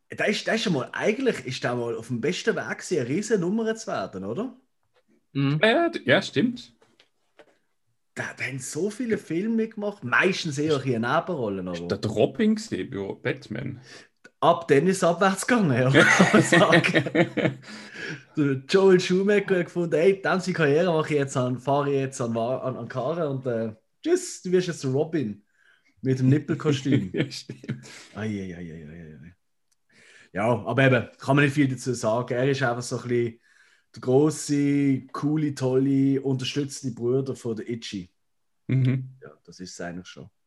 [0.10, 2.98] da ist, da ist schon mal, eigentlich ist der mal auf dem besten Weg, gewesen,
[2.98, 4.58] eine riesen Nummer zu werden, oder?
[5.34, 5.60] Mhm.
[5.62, 6.74] Ja, ja, stimmt.
[8.18, 11.66] Da, da haben so viele Filme gemacht, meistens eher in Nebenrollen.
[11.68, 13.80] Der Aber der Robin gesehen bei Batman.
[14.40, 17.60] ab dann ist es abwärts gegangen, ja, kann man sagen.
[18.36, 22.00] Der Joel Schumacher hat gefunden, hey, dann seine Karriere mache ich jetzt an, fahre ich
[22.00, 25.44] jetzt an, an, an Karre und äh, tschüss, du wirst jetzt Robin
[26.02, 27.12] mit dem Nippelkostüm.
[27.14, 27.86] ja, stimmt.
[28.16, 29.36] Eieieiei.
[30.34, 32.34] Ja, aber eben, kann man nicht viel dazu sagen.
[32.34, 33.40] Er ist einfach so ein bisschen
[33.96, 38.10] der grosse, coole, tolle, unterstützende Bruder von der Itchy.
[38.68, 39.10] Mhm.
[39.22, 40.30] Ja, das ist es eigentlich schon.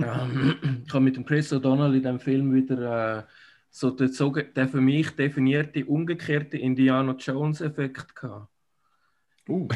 [0.00, 3.22] Ähm, ich habe mit dem Chris O'Donnell in dem Film wieder äh,
[3.68, 4.12] so den,
[4.54, 8.48] den für mich definierte umgekehrte Indiana Jones-Effekt gehabt.
[9.48, 9.66] Uh,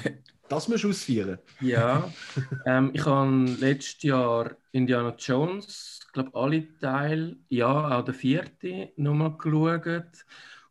[0.49, 1.39] das musst du ausführen.
[1.61, 2.13] Ja,
[2.67, 8.93] ähm, ich habe letztes Jahr Indiana Jones, ich glaube alle Teile, ja, auch der vierte
[8.97, 10.27] nochmal geschaut.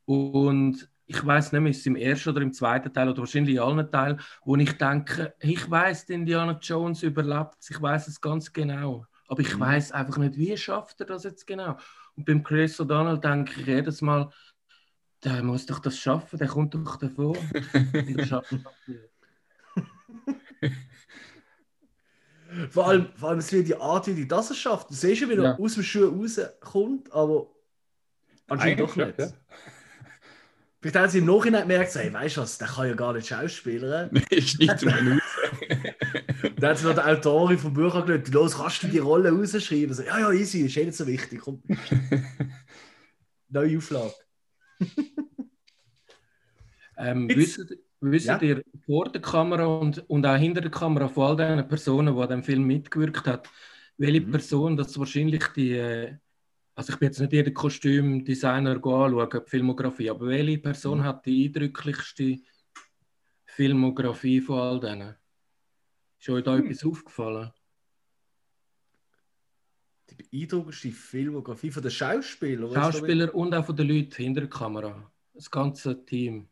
[0.05, 3.55] Und ich weiß nicht mehr, ist es im ersten oder im zweiten Teil oder wahrscheinlich
[3.55, 8.21] in allen Teilen, wo ich denke, ich weiß, Indiana Jones überlebt es, ich weiß es
[8.21, 9.05] ganz genau.
[9.27, 9.59] Aber ich Mhm.
[9.59, 11.77] weiß einfach nicht, wie schafft er das jetzt genau.
[12.15, 14.29] Und beim Chris O'Donnell denke ich jedes Mal,
[15.23, 17.17] der muss doch das schaffen, der kommt doch nicht.
[22.69, 24.89] Vor allem, vor allem es wird die Art, wie die das schafft.
[24.89, 25.55] Du siehst ja, wie er Ja.
[25.57, 27.47] aus dem Schuh rauskommt, aber
[28.47, 29.19] anscheinend doch Eigentlich, nicht.
[29.19, 29.27] ja.
[30.81, 33.27] Vielleicht haben sie im Nachhinein gemerkt, hey, weißt du was, der kann ja gar nicht
[33.27, 34.09] schauspielern.
[34.31, 34.81] ist nicht aus.
[36.57, 39.93] Dann hat sie noch der Autorin vom Buch angeschaut, los, kannst du die Rolle rausschreiben?
[39.93, 41.39] So, ja, ja, easy, ist eh nicht so wichtig.
[41.41, 41.61] Komm.
[43.49, 44.13] Neue Auflage.
[46.97, 48.41] Ähm, wisst Ja.
[48.41, 52.21] ihr vor der Kamera und, und auch hinter der Kamera von all den Personen, die
[52.21, 53.43] an dem Film mitgewirkt haben,
[53.97, 54.31] welche Mhm.
[54.31, 56.15] Person das wahrscheinlich die, äh,
[56.75, 61.03] also ich bin jetzt nicht jeden Kostümdesigner anschauen, die Filmografie, aber welche Person Mhm.
[61.03, 62.37] hat die eindrücklichste
[63.45, 65.15] Filmografie von all denen?
[66.19, 66.65] Ist euch da Hm.
[66.65, 67.51] etwas aufgefallen?
[70.09, 72.73] Die beeindruckendste Filmografie von den Schauspielern.
[72.73, 75.11] Schauspieler und auch von den Leuten hinter der Kamera.
[75.33, 76.47] Das ganze Team.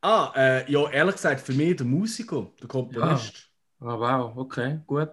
[0.00, 3.50] Ah, äh, ja, ehrlich gesagt, für mich der Musiker, der Komponist.
[3.80, 5.10] Ah, wow, okay, gut.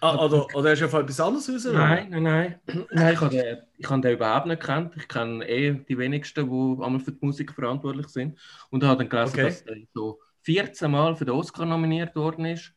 [0.00, 1.64] Ah, oder, oder hast du auf etwas anderes raus?
[1.72, 2.60] Nein, nein, nein.
[2.92, 4.94] nein ich habe den, ich habe den überhaupt nicht gekannt.
[4.96, 8.38] Ich kenne eh die wenigsten, die einmal für die Musik verantwortlich sind.
[8.70, 9.44] Und habe dann gelesen, Okay.
[9.44, 12.72] dass er so 14 Mal für den Oscar nominiert worden ist.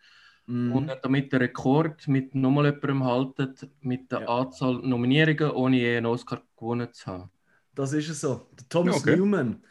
[0.47, 0.73] Mhm.
[0.73, 4.27] Und hat damit den Rekord mit nochmal jemandem halten, mit der Ja.
[4.27, 7.29] Anzahl Nominierungen, ohne je einen Oscar gewonnen zu haben.
[7.73, 8.47] Das ist es so.
[8.59, 9.15] Der Thomas okay.
[9.15, 9.63] Newman.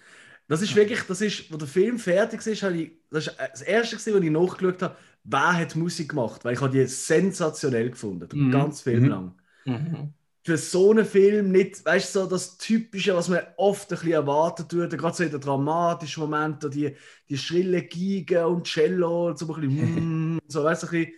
[0.49, 3.63] Das ist wirklich, das ist, wo der Film fertig ist, habe ich, das ist das
[3.63, 8.29] erste, wo ich nachgeschaut habe, wer hat Musik gemacht, weil ich habe die sensationell gefunden,
[8.29, 8.51] den Mhm.
[8.51, 9.09] ganzen Film Mhm.
[9.09, 9.35] lang.
[9.65, 10.15] Mhm.
[10.45, 14.13] Für so einen Film nicht, weißt du, so das Typische, was man oft ein bisschen
[14.13, 16.97] erwartet wird, gerade so in den dramatischen Momenten, die,
[17.29, 21.13] die schrillen Giga und Cello und so ein bisschen, mm, so, weißt du, ein bisschen,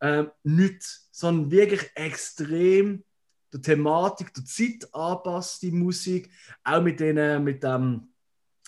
[0.00, 3.04] ähm, nichts, sondern wirklich extrem
[3.52, 6.30] der Thematik, der Zeit angepasste Musik,
[6.64, 8.08] auch mit den, mit dem,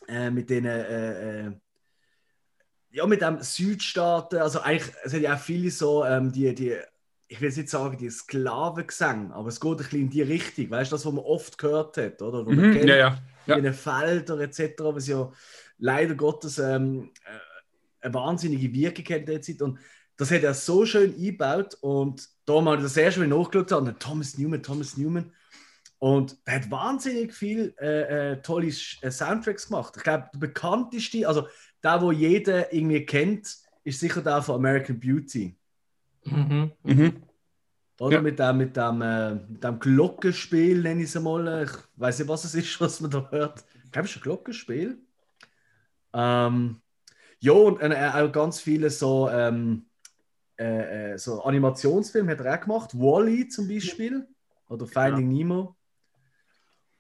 [0.07, 1.53] äh, mit den, äh, äh,
[2.93, 6.77] ja, mit dem Südstaaten, also eigentlich, es hat ja auch viele so, ähm, die, die,
[7.29, 10.93] ich will jetzt sagen, die Sklavengesang, aber es geht ein bisschen in die Richtung, weißt
[10.93, 12.45] du, das, was man oft gehört hat, oder?
[12.47, 12.73] Wo man Mhm.
[12.73, 13.19] kennt, Ja, ja.
[13.47, 13.57] Ja.
[13.57, 15.33] in den Feldern etc., was ja
[15.79, 19.63] leider Gottes ähm, äh, eine wahnsinnige Wirkung hat in der Zeit.
[19.63, 19.79] Und
[20.17, 21.77] das hat er so schön eingebaut.
[21.81, 25.33] Und da mal das erste Mal nachgeschaut habe, Thomas Newman, Thomas Newman.
[25.99, 29.95] Und er hat wahnsinnig viel äh, äh, tolle äh, Soundtracks gemacht.
[29.97, 31.47] Ich glaube, der bekannteste, also
[31.83, 35.57] der, wo jeder irgendwie kennt, ist sicher der von American Beauty.
[36.25, 36.73] Mhm.
[36.85, 37.23] Mhm.
[38.01, 38.23] Oder Ja.
[38.23, 41.65] mit dem, mit dem, äh, mit dem Glockenspiel, nenne ich es einmal.
[41.65, 43.65] Ich weiß nicht, was es ist, was man da hört.
[43.85, 44.99] Ich glaube, es ist ein Glockenspiel.
[46.15, 46.81] Ähm,
[47.41, 49.87] ja, und äh, auch ganz viele so, ähm,
[50.59, 52.95] äh, äh, so Animationsfilme hat er auch gemacht.
[52.95, 54.27] Wally zum Beispiel.
[54.69, 55.77] Oder Finding Nemo.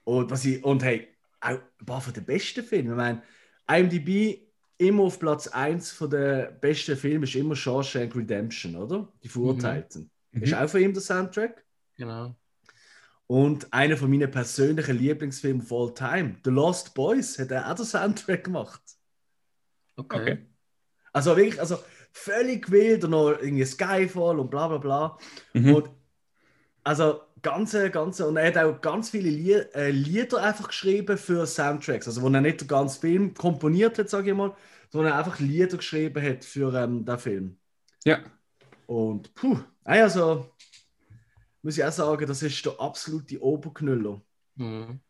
[0.05, 1.09] Und, was ich, und hey,
[1.41, 2.91] auch ein paar von den besten Filme.
[2.91, 3.23] Ich meine,
[3.69, 4.52] IMDb
[4.89, 9.09] immer auf Platz 1 von den besten Filmen ist immer Shawshank Redemption, oder?
[9.23, 10.11] Die Verurteilten.
[10.33, 10.43] Mhm.
[10.43, 11.65] Ist auch von ihm der Soundtrack.
[11.97, 12.35] Genau.
[13.27, 17.75] Und einer von meinen persönlichen Lieblingsfilmen of all time, The Lost Boys, hat er auch
[17.75, 18.83] den Soundtrack gemacht.
[19.97, 20.21] Okay.
[20.21, 20.47] Okay.
[21.13, 21.79] Also wirklich, also
[22.13, 25.19] völlig wild und noch irgendwie Skyfall und bla bla bla.
[25.55, 25.75] Mhm.
[25.75, 25.91] Und
[26.85, 31.47] also ganze, ganze, und er hat auch ganz viele Lied, äh, Lieder einfach geschrieben für
[31.47, 32.07] Soundtracks.
[32.07, 34.55] Also wo er nicht den ganzen Film komponiert hat, sage ich mal,
[34.91, 37.59] sondern einfach Lieder geschrieben hat für ähm, den Film.
[38.05, 38.21] Ja.
[38.87, 40.51] Und puh, also
[41.63, 44.21] muss ich auch sagen, das ist der absolute Oberknüller.
[44.57, 45.01] Mhm.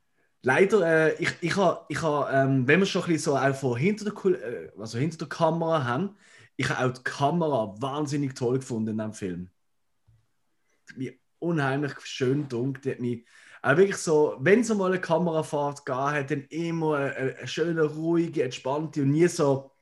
[0.42, 3.54] Leider, äh, ich, ich habe, ich ha, ähm, wenn wir schon ein bisschen so auch
[3.54, 6.16] von hinter der, äh, also hinter der Kamera haben,
[6.56, 9.50] ich habe auch die Kamera wahnsinnig toll gefunden in diesem Film.
[10.96, 12.92] Mir unheimlich schön dunkel.
[12.92, 13.26] Hat mich
[13.62, 17.82] auch wirklich so, wenn es mal eine Kamerafahrt gab, hat dann immer eine, eine schöne,
[17.84, 19.72] ruhige, entspannte und nie so,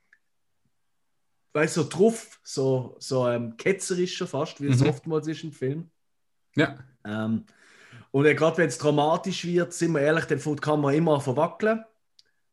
[1.53, 4.89] weißt so drauf, so, so ähm, ketzerisch schon fast, wie es Mhm.
[4.89, 5.91] oftmals ist im Film.
[6.57, 6.79] Ja.
[7.05, 7.47] Ähm,
[8.13, 11.15] und äh, gerade wenn es dramatisch wird, sind wir ehrlich, dann fängt die Kamera immer
[11.15, 11.85] an zu wackeln.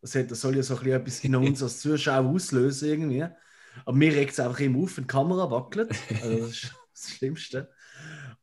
[0.01, 3.27] Das, hat, das soll ja so ein bisschen etwas in uns als Zuschauer auslösen irgendwie.
[3.85, 5.91] Aber mir regt es einfach immer auf, wenn die Kamera wackelt.
[6.21, 7.69] Also das ist das Schlimmste.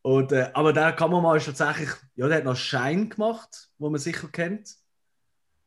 [0.04, 3.98] Und, äh, aber der Kameramann ist tatsächlich, ja, der hat noch Schein gemacht, wo man
[3.98, 4.76] sicher kennt.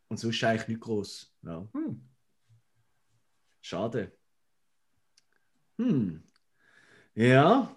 [0.10, 1.34] Und sonst ist eigentlich nicht groß.
[1.42, 1.68] Ja.
[1.74, 2.08] Hm.
[3.62, 4.12] Schade.
[5.80, 6.22] Hm.
[7.16, 7.76] Ja.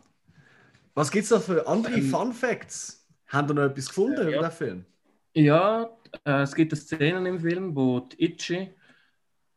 [0.92, 3.08] Was gibt es da für andere Ähm, Fun Facts?
[3.28, 4.36] Haben ihr noch etwas gefunden ja.
[4.36, 4.84] über den Film?
[5.32, 5.96] Ja,
[6.26, 8.74] äh, es gibt eine Szene im Film, wo die Itchy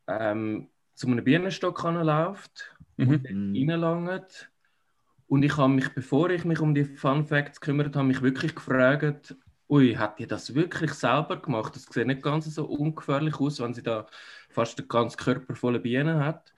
[0.07, 3.23] ähm, zu einem Bienenstock läuft Mhm.
[3.29, 3.69] Mhm.
[3.71, 4.52] reinlangt.
[5.33, 8.53] Und ich habe mich, bevor ich mich um die Fun Facts gekümmert habe, mich wirklich
[8.53, 9.35] gefragt,
[9.67, 11.75] ui, hat die das wirklich selber gemacht?
[11.75, 14.05] Das sieht nicht ganz so ungefährlich aus, wenn sie da
[14.51, 16.53] fast den ganzen Körper voller Bienen hat.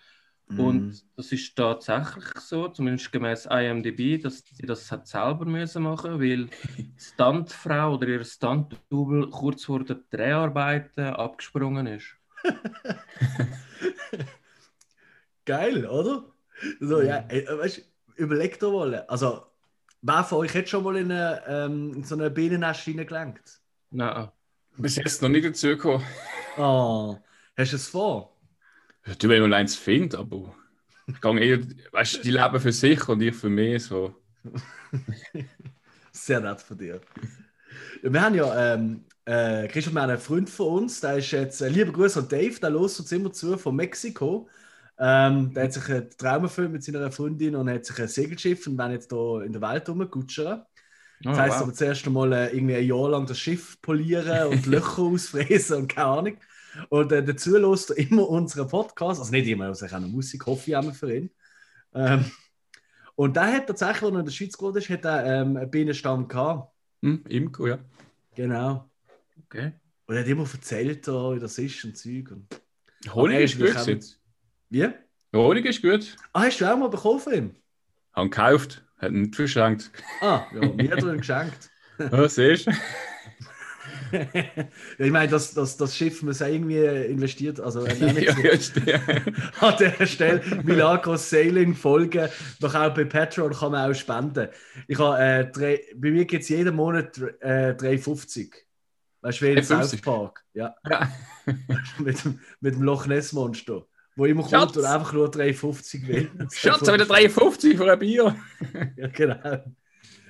[0.50, 0.58] Mhm.
[0.58, 6.20] Und das ist tatsächlich so, zumindest gemäß IMDb, dass sie das hat selber müssen machen,
[6.20, 12.08] weil die Stuntfrau oder ihr Stunt-Double kurz vor den Dreharbeiten abgesprungen ist.
[15.46, 16.26] Geil, oder?
[16.80, 17.30] So, ja, Mhm.
[17.30, 19.06] äh, weißt, überlegt doch mal.
[19.08, 19.46] Also,
[20.02, 23.60] wer von euch hat schon mal in, eine, ähm, in so eine Bienennest hineingelenkt?
[23.92, 24.30] Nein.
[24.78, 26.04] Bis jetzt noch nicht dazu gekommen.
[26.58, 27.18] Oh,
[27.56, 28.36] hast du es vor?
[29.20, 30.54] Du, wenn man eins findet, aber
[31.08, 31.60] ich gehe eher,
[31.92, 33.84] weißt du, die leben für sich und ich für mich.
[33.84, 34.16] So.
[36.12, 37.02] Sehr nett von dir.
[38.04, 41.32] Ja, wir haben ja, ähm, äh, Christoph, wir haben einen Freund von uns, der ist
[41.32, 44.50] jetzt, äh, lieber Grüße an Dave, der los uns immer zu von Mexiko.
[44.98, 48.66] Ähm, der hat sich einen Traum erfüllt mit seiner Freundin und hat sich ein Segelschiff
[48.68, 50.64] und werden jetzt hier in der Welt rumgutschern.
[51.22, 51.64] Das Oh, heisst wow.
[51.64, 55.88] aber zuerst einmal äh, irgendwie ein Jahr lang das Schiff polieren und Löcher ausfräsen und
[55.88, 56.38] keine Ahnung.
[56.90, 60.08] Und äh, dazu lässt er immer unseren Podcast, also nicht immer, also ich auch noch
[60.08, 61.30] Musik, hoffe ich für ihn.
[61.94, 62.26] Ähm,
[63.16, 65.72] und der hat tatsächlich, als er in der Schweiz gewohnt ist, hat er ähm, einen
[65.72, 66.74] Bienenstamm gehabt.
[67.02, 67.80] Hm, Imko, ja.
[68.36, 68.90] Genau.
[69.46, 69.72] Okay.
[70.06, 72.32] Und er hat immer erzählt, wie das ist und Zeug.
[72.32, 72.62] Und...
[73.14, 74.20] Honig ist gut.
[74.70, 74.88] Wie?
[75.36, 76.16] Honig ist gut.
[76.34, 77.56] Ah, hast du auch mal bekommen von ihm?
[78.14, 79.92] Haben gekauft, hat ihn nicht verschenkt.
[80.22, 81.70] Ah, ja, mir hat er ihn geschenkt.
[81.98, 82.72] Ja, siehst du?
[84.12, 84.26] ja,
[84.98, 88.34] ich meine, das, das, das Schiff muss auch irgendwie investiert, also ja, ja,
[89.62, 92.28] an der Stelle Milagros Sailing folgen.
[92.60, 94.50] Doch auch bei Patreon kann man auch spenden.
[94.90, 98.54] Ich habe, äh, drei, bei mir gibt es jeden Monat äh, 3,50.
[99.22, 99.64] Weißt du, wie in 3,50?
[99.64, 100.44] South Park.
[100.54, 101.10] Ja, Ja.
[102.00, 103.86] mit, dem- mit dem Loch Ness Monster.
[104.16, 104.78] Wo immer kommt Schatz!
[104.78, 106.32] und einfach nur 3,50 will.
[106.54, 108.36] Schatz, wieder 3,50 für ein Bier.
[108.98, 109.64] Ja, genau.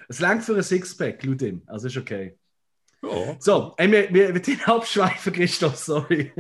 [0.08, 1.62] Es langt für ein Sixpack, laut ihm.
[1.68, 2.36] Also ist okay.
[3.04, 3.36] Ja.
[3.40, 6.32] So, ey, wir, wir, wir den abschweifen, Christoph, sorry.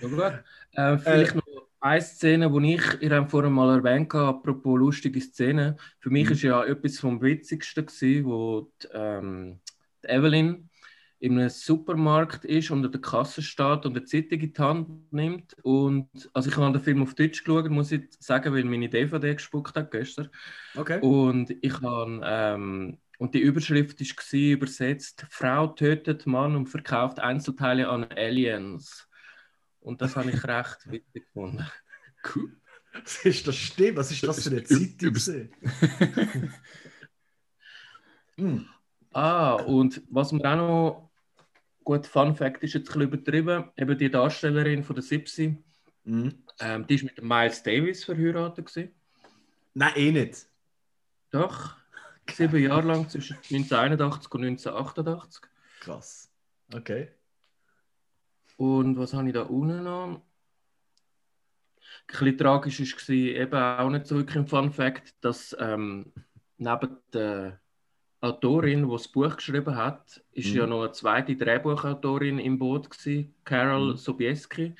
[0.00, 0.44] Ja, gut.
[0.72, 1.42] Äh, vielleicht noch
[1.80, 5.76] eine Szene, die ich ihr vorhin mal erwähnt habe, apropos lustige Szene.
[6.00, 6.32] Für mich Mhm.
[6.32, 9.60] ist ja etwas vom Witzigsten gewesen, wo die, ähm,
[10.04, 10.67] die Evelyn
[11.20, 15.56] in einem Supermarkt ist, unter der Kasse steht und eine Zeitung in die Hand nimmt.
[15.62, 19.34] Und also ich habe den Film auf Deutsch geschaut, muss ich sagen, weil meine DVD
[19.34, 20.28] gespuckt hat gestern.
[20.76, 21.00] Okay.
[21.00, 27.88] Und ich habe ähm, und die Überschrift war übersetzt: Frau tötet Mann und verkauft Einzelteile
[27.88, 29.08] an Aliens.
[29.80, 31.66] Und das habe ich recht witzig gefunden.
[32.34, 32.56] Cool.
[32.92, 33.96] Was ist das stimmt?
[33.96, 35.14] Was ist das für eine Zeitung?
[38.38, 38.68] Hm.
[39.12, 41.07] Ah, und was mir auch noch
[41.88, 45.56] gut, Fun Fact ist jetzt ein bisschen übertrieben, eben die Darstellerin von der Sipsi,
[46.04, 46.44] Hm.
[46.60, 48.94] ähm, die ist mit dem Miles Davis verheiratet gewesen.
[49.72, 50.48] Nein, eh nicht.
[51.30, 51.76] Doch,
[52.30, 55.42] sieben Jahre lang zwischen 1981 und 1988.
[55.80, 56.30] Krass.
[56.74, 57.08] Okay.
[58.58, 60.08] Und was habe ich da unten noch?
[60.08, 60.22] Ein
[62.06, 66.12] bisschen tragisch war eben auch nicht so wirklich ein Fun Fact, dass ähm,
[66.58, 67.60] neben der
[68.20, 70.56] Autorin, die das Buch geschrieben hat, ist Mhm.
[70.56, 73.96] ja noch eine zweite Drehbuchautorin im Boot gewesen, Carol Mhm.
[73.96, 74.74] Sobieski.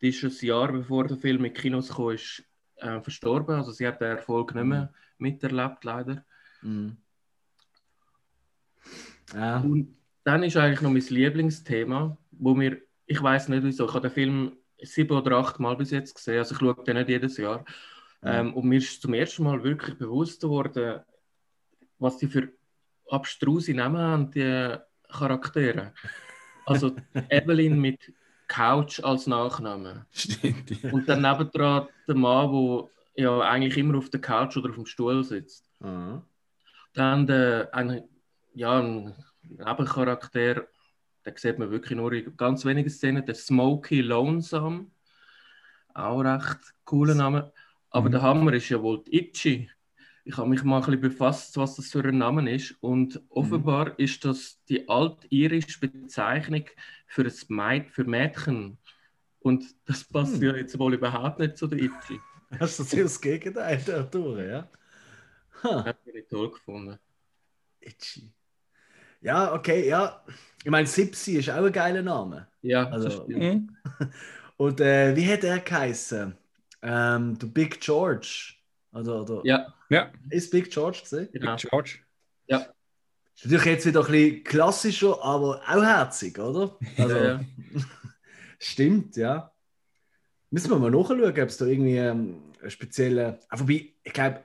[0.00, 2.42] Die ist ein Jahr bevor der Film in die Kinos kam, ist,
[2.76, 3.54] äh, verstorben.
[3.56, 6.24] Also sie hat den Erfolg nicht mehr miterlebt, leider.
[6.60, 6.96] Hm.
[9.34, 9.60] Ja.
[9.60, 14.08] Und dann ist eigentlich noch mein Lieblingsthema, wo mir, ich weiß nicht wieso, ich habe
[14.08, 17.36] den Film sieben oder acht Mal bis jetzt gesehen, also ich schaue den nicht jedes
[17.36, 17.64] Jahr.
[18.24, 21.00] Ähm, und mir ist zum ersten Mal wirklich bewusst geworden,
[21.98, 22.52] was die für
[23.12, 24.76] abstruse Namen haben, die
[25.08, 25.92] Charaktere.
[26.66, 26.96] Also
[27.28, 28.12] Evelyn mit
[28.48, 30.06] Couch als Nachname.
[30.12, 30.82] Stimmt.
[30.82, 30.90] ja.
[30.92, 34.86] Und dann nebendran der Mann, der ja eigentlich immer auf der Couch oder auf dem
[34.86, 35.70] Stuhl sitzt.
[35.80, 36.22] Aha.
[36.94, 38.02] Dann der, ein,
[38.54, 40.66] ja, ein Nebencharakter,
[41.24, 44.86] den sieht man wirklich nur in ganz wenigen Szenen, der Smokey Lonesome.
[45.94, 47.52] Auch recht cooler Name.
[47.90, 48.12] Aber Mhm.
[48.12, 49.70] der Hammer ist ja wohl die Itchy.
[50.24, 52.76] Ich habe mich mal ein bisschen befasst, was das für ein Name ist.
[52.80, 56.64] Und offenbar ist das die altirische Bezeichnung
[57.06, 58.78] für, ein Mäd für Mädchen.
[59.40, 60.42] Und das passt Hm.
[60.42, 62.20] ja jetzt wohl überhaupt nicht zu der Itchy.
[62.60, 64.68] Hast du das Gegenteil der durch, ja?
[65.64, 65.68] Ha.
[65.82, 66.98] Das habe ich toll gefunden.
[67.80, 68.30] Itchy.
[69.20, 70.24] Ja, okay, ja.
[70.64, 72.48] Ich meine, Sipsi ist auch ein geiler Name.
[72.60, 73.38] Ja, Also- das stimmt.
[73.38, 73.76] Mhm.
[74.56, 76.36] Und äh, wie hat er geheißen?
[76.82, 78.54] Ähm, der Big George.
[78.92, 81.28] Oder, oder Ja, Ja, ist Big George gesehen?
[81.32, 81.56] genau.
[81.56, 81.98] George.
[83.34, 86.76] Ist natürlich jetzt wieder ein bisschen klassischer, aber auch herzig, oder?
[86.98, 87.40] Also, Ja, ja.
[88.58, 89.52] Stimmt, ja.
[90.50, 93.38] Müssen wir mal nachschauen, ob es da irgendwie ähm, einen speziellen.
[93.48, 94.44] Ah, wobei, ich glaube,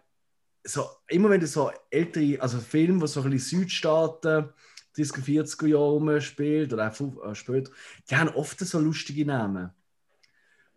[0.64, 4.50] so, immer wenn du so ältere, also Filme, die so ein bisschen Südstaaten,
[4.95, 7.72] 30er, 40er Jahre rumspielt oder auch äh, später,
[8.10, 9.70] die haben oft so lustige Namen.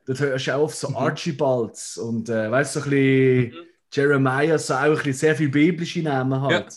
[0.07, 0.97] Dort hörst du auch oft so Mhm.
[0.97, 5.51] Archibalds und äh, weißt du, so ein bisschen Jeremiah, so auch ein bisschen sehr viele
[5.51, 6.77] biblische Namen halt.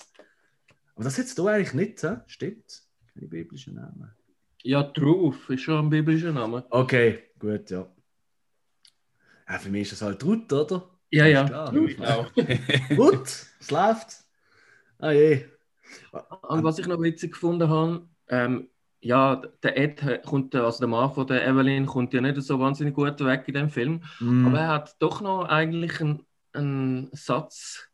[0.95, 2.17] Aber das jetzt du eigentlich nicht, hä?
[2.27, 2.83] stimmt?
[3.13, 4.11] Keine biblischen Namen.
[4.63, 6.65] Ja, Truth ist schon ein biblischer Name.
[6.69, 7.85] Okay, gut, ja.
[9.49, 10.89] ja für mich ist das halt Ruth, oder?
[11.11, 11.71] Ja, ja.
[12.95, 13.27] Gut,
[13.59, 14.23] es läuft.
[14.97, 15.45] Ah je.
[16.47, 18.69] Und was ich noch witzig gefunden habe, ähm,
[19.03, 22.59] ja, der Ed äh, kommt, also der Mann von der Evelyn, kommt ja nicht so
[22.59, 24.47] wahnsinnig gut weg in dem Film, Mm.
[24.47, 27.89] aber er hat doch noch eigentlich einen, einen Satz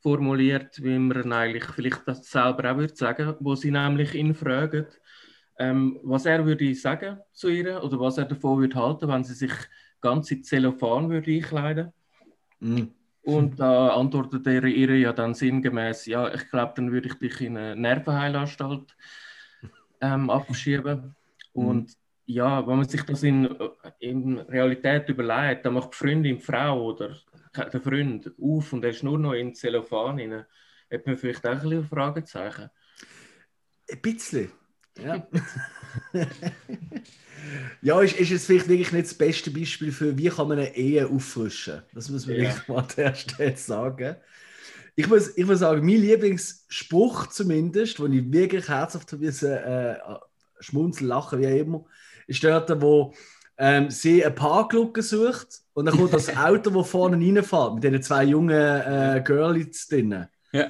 [0.00, 4.86] formuliert, wie man eigentlich vielleicht das selber auch würde sagen, wo sie nämlich ihn fragen,
[5.58, 9.34] ähm, was er würde sagen zu ihr oder was er davon würde halten, wenn sie
[9.34, 9.52] sich
[10.00, 11.92] ganz in Zellophan würde einkleiden.
[12.60, 12.82] Mm.
[13.22, 17.40] Und da antwortet er ihr ja dann sinngemäß, ja, ich glaube, dann würde ich dich
[17.42, 18.96] in eine Nervenheilanstalt
[20.00, 21.14] ähm, abschieben.
[21.52, 21.92] Und
[22.26, 23.48] ja, wenn man sich das in,
[23.98, 27.16] in Realität überlegt, dann macht die Freundin die Frau oder
[27.56, 30.44] der Freund auf und er ist nur noch in Zellophan rein,
[30.92, 32.70] hat man vielleicht auch ein bisschen Fragezeichen.
[33.90, 34.52] Ein bisschen.
[35.02, 35.26] Ja.
[37.82, 40.74] ja, ist, ist jetzt vielleicht wirklich nicht das beste Beispiel für, wie kann man eine
[40.76, 41.82] Ehe auffrischen.
[41.94, 42.42] Das muss man Ja.
[42.42, 44.16] wirklich mal an der Stelle sagen.
[44.96, 49.96] Ich muss, ich muss sagen, mein Lieblingsspruch zumindest, wo ich wirklich herzhaft bisschen äh,
[50.60, 51.84] schmunzeln, lachen, wie immer,
[52.26, 53.14] ist dort, wo
[53.58, 58.02] ähm, sie eine Parklücke sucht und dann kommt das Auto, das vorne reinfährt, mit den
[58.02, 60.28] zwei jungen äh, Girlies drinnen.
[60.52, 60.68] Ja.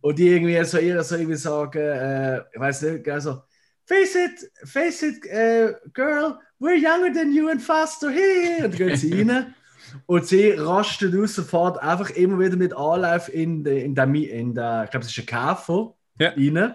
[0.00, 3.42] Und die irgendwie so eher so irgendwie sagen, äh, ich weiß nicht, gell, so,
[3.84, 8.64] face it, face it, äh, girl, we're younger than you and faster here.
[8.64, 9.54] Und dann gehen sie rein.
[10.06, 14.28] Und sie rastet aus sofort einfach immer wieder mit Anlauf in, de, in, der, Mi-
[14.28, 16.30] in der, ich glaube, es ist ein Käfer, Ja.
[16.30, 16.74] rein.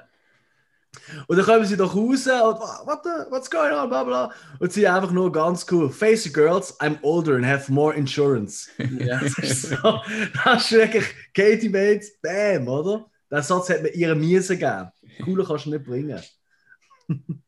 [1.28, 4.32] Und dann kommen sie doch raus und what the, what's going on, bla bla.
[4.59, 8.70] Und sie einfach nur ganz cool, face it, girls, I'm older and have more insurance.
[8.99, 9.20] Ja.
[9.20, 9.99] Das ist, so,
[10.43, 13.09] das ist wirklich Katie Bates, bam, oder?
[13.32, 14.91] Den Satz hat man ihre Miese gegeben.
[15.26, 16.22] Cooler kannst du nicht bringen.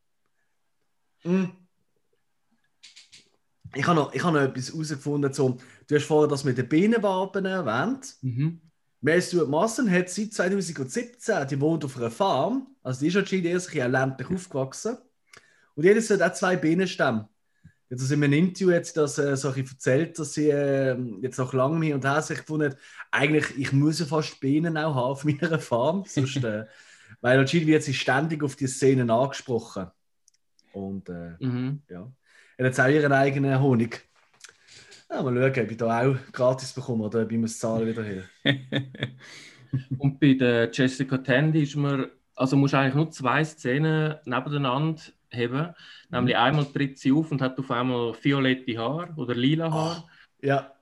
[1.24, 1.46] Mm.
[3.76, 5.34] Ich habe noch, ich habe noch etwas herausgefunden.
[5.34, 5.58] Zum,
[5.88, 8.16] du hast vorher das mit den Bienenwaben erwähnt.
[8.22, 8.62] Mhm.
[9.02, 13.46] Mary Stuart Marston hat seit 2017, die wohnt auf einer Farm, also die ist anscheinend
[13.46, 14.98] eher sich ländlich aufgewachsen.
[15.76, 17.30] Und jedes hat auch zwei Bienenstämme.
[17.90, 21.54] Jetzt also in einem Interview jetzt das äh, so erzählt, dass sie äh, jetzt nach
[21.54, 22.78] langem hin und her sich gefunden hat,
[23.12, 26.66] eigentlich, ich muss ja fast Bienen auch haben auf meiner Farm, sonst, äh,
[27.22, 29.88] weil anscheinend wird sie ständig auf die Szenen angesprochen.
[30.74, 31.84] Und äh, Mhm.
[31.90, 32.12] ja,
[32.58, 34.08] er hat jetzt auch ihren eigenen Honig.
[35.10, 38.04] Ja, mal schauen, ob ich da auch gratis bekomme oder ob ich muss zahlen wieder
[38.04, 38.24] her.
[39.98, 45.02] Und bei der Jessica Tandy ist man, also musst du eigentlich nur zwei Szenen nebeneinander
[45.34, 45.74] haben.
[46.12, 50.04] Nämlich einmal tritt sie auf und hat auf einmal violette Haare oder lila Haare.
[50.42, 50.76] Ja,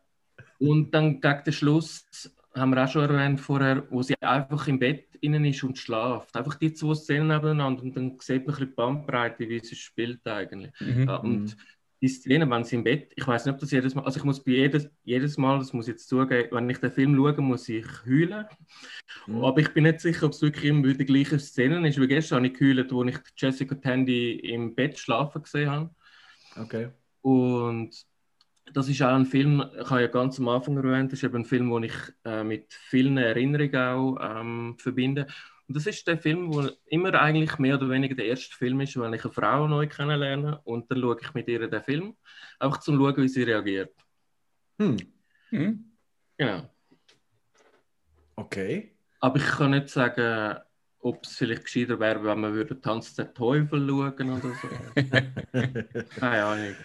[0.59, 2.05] Und dann gegen den Schluss
[2.55, 6.35] haben wir auch schon erwähnt vorher, wo sie einfach im Bett innen ist und schlaft.
[6.35, 9.75] Einfach die zwei Szenen nebeneinander und dann sieht man ein bisschen die Bandbreite, wie sie
[9.75, 10.71] spielt eigentlich.
[10.79, 11.07] Mhm.
[11.07, 11.55] Ja, und
[12.01, 14.25] die Szene, wenn sie im Bett, ich weiß nicht, ob das jedes Mal, also ich
[14.25, 17.41] muss bei jedes, jedes Mal, das muss ich jetzt zugeben, wenn ich den Film schaue,
[17.41, 18.45] muss ich heulen.
[19.25, 19.43] Mhm.
[19.43, 22.01] Aber ich bin nicht sicher, ob es wirklich immer wieder die gleiche Szene ist.
[22.01, 25.89] Wie gestern habe ich geheult, wo ich Jessica Tandy im Bett schlafen gesehen habe.
[26.57, 26.89] okay.
[27.21, 28.05] Und
[28.71, 31.37] das ist auch ein Film, ich habe ja ganz am Anfang erwähnt, das ist eben
[31.37, 31.93] ein Film, den ich
[32.25, 35.27] äh, mit vielen Erinnerungen auch ähm, verbinde.
[35.67, 38.99] Und das ist der Film, wo immer eigentlich mehr oder weniger der erste Film ist,
[38.99, 42.15] wenn ich eine Frau neu kennenlerne und dann schaue ich mit ihr den Film,
[42.59, 43.93] einfach zum schauen, wie sie reagiert.
[44.79, 44.97] Hm.
[45.51, 45.85] Mhm.
[46.37, 46.69] Genau.
[48.35, 48.95] Okay.
[49.19, 50.59] Aber ich kann nicht sagen,
[50.99, 54.67] ob es vielleicht gescheiter wäre, wenn man würde Tanz der Teufel schauen oder so.
[56.19, 56.75] Keine Ahnung.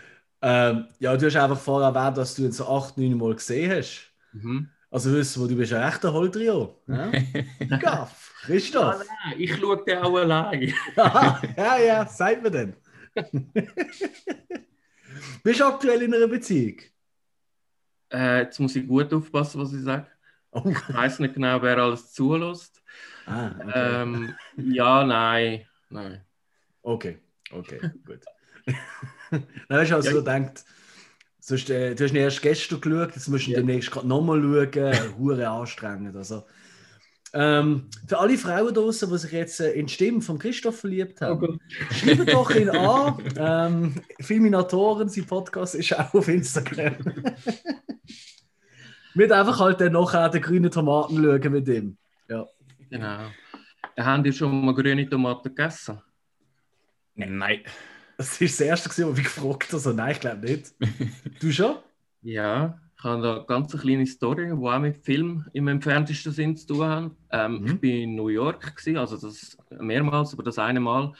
[0.40, 3.72] Ähm, ja, du hast einfach vorher erwähnt, dass du ihn so acht, neun Mal gesehen
[3.72, 4.12] hast.
[4.32, 4.68] Mhm.
[4.90, 6.80] Also wissen wir, du bist ein echter Holdrio.
[6.86, 7.10] Ja?
[7.78, 8.98] Gaff, Christoph.
[8.98, 10.72] Nein, ich schaue den auch allein.
[10.96, 12.74] Aha, ja, ja, sagt mir denn.
[15.42, 16.78] bist du aktuell in einer Beziehung?
[18.10, 20.06] Äh, jetzt muss ich gut aufpassen, was ich sage.
[20.52, 20.62] Oh.
[20.64, 22.82] Ich weiß nicht genau, wer alles zulässt.
[23.26, 24.02] Ah, okay.
[24.02, 25.66] Ähm, ja, nein.
[25.90, 26.24] nein.
[26.82, 27.18] okay,
[27.50, 28.24] okay, gut.
[29.30, 30.14] Dann hast du also Ja.
[30.14, 30.64] so gedacht,
[31.40, 33.58] sonst, äh, du hast ihn erst gestern geschaut, jetzt musst du Ja.
[33.58, 34.92] demnächst gerade nochmal schauen.
[35.18, 36.16] Hure anstrengend.
[36.16, 36.44] Also.
[37.34, 41.20] Ähm, für alle Frauen draußen, die sich jetzt äh, in die Stimme von Christoph verliebt
[41.20, 41.60] haben,
[41.90, 43.22] schreibt doch ihn an.
[43.36, 46.96] Ähm, Filminatoren, sein Podcast ist auch auf Instagram.
[49.14, 51.96] Mit einfach halt dann nachher den grünen Tomaten schauen mit ihm.
[52.90, 53.18] Genau.
[53.98, 56.00] Haben die schon mal grüne Tomaten gegessen?
[57.14, 57.60] Nein.
[58.18, 59.74] Das ist das erste, was ich gefragt habe.
[59.74, 60.74] Also, nein, ich glaube nicht.
[61.40, 61.76] Du schon?
[62.22, 66.56] Ja, ich habe da ganz eine kleine Story, die auch mit Film im entferntesten Sinn
[66.56, 67.12] zu tun hat.
[67.30, 67.66] Ähm, Mhm.
[67.66, 71.14] Ich war in New York, gewesen, also das mehrmals, aber das eine Mal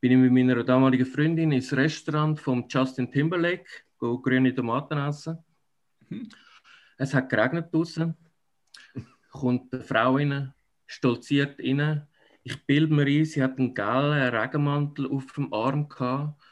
[0.00, 3.66] bin ich mit meiner damaligen Freundin ins Restaurant von Justin Timberlake,
[3.98, 5.38] go grüne Tomaten essen.
[6.08, 6.28] Mhm.
[6.98, 8.16] Es hat geregnet draußen.
[9.30, 10.52] Kommt eine Frau rein,
[10.86, 12.08] stolziert rein.
[12.42, 16.42] Ich bilde mir ein, sie hat einen gelben Regenmantel auf dem Arm gehabt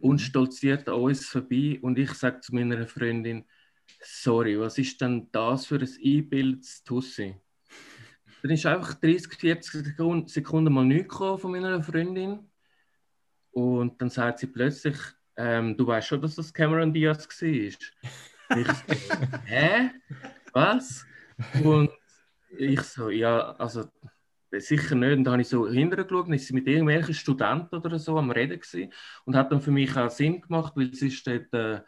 [0.00, 1.78] und stolziert an uns vorbei.
[1.82, 3.44] Und ich sage zu meiner Freundin,
[4.02, 7.36] sorry, was ist denn das für ein einbildes Tussi?
[8.42, 9.96] Dann ist einfach 30, 40
[10.26, 12.50] Sekunden, mal nichts gekommen von meiner Freundin.
[13.50, 14.96] Und dann sagt sie plötzlich,
[15.36, 17.48] ähm, du weißt schon, dass das Cameron Diaz war.
[17.48, 17.76] Ich
[18.48, 18.58] so,
[19.44, 19.90] hä?
[20.52, 21.04] Was?
[21.62, 21.90] Und
[22.56, 23.88] ich so, ja, also
[24.58, 25.18] sicher nicht.
[25.18, 28.18] Und dann habe ich so hinterher geschaut, und ist sie mit irgendwelchen Studenten oder so
[28.18, 28.92] am Reden gewesen.
[29.24, 31.80] Und hat dann für mich auch Sinn gemacht, weil sie ist dort äh,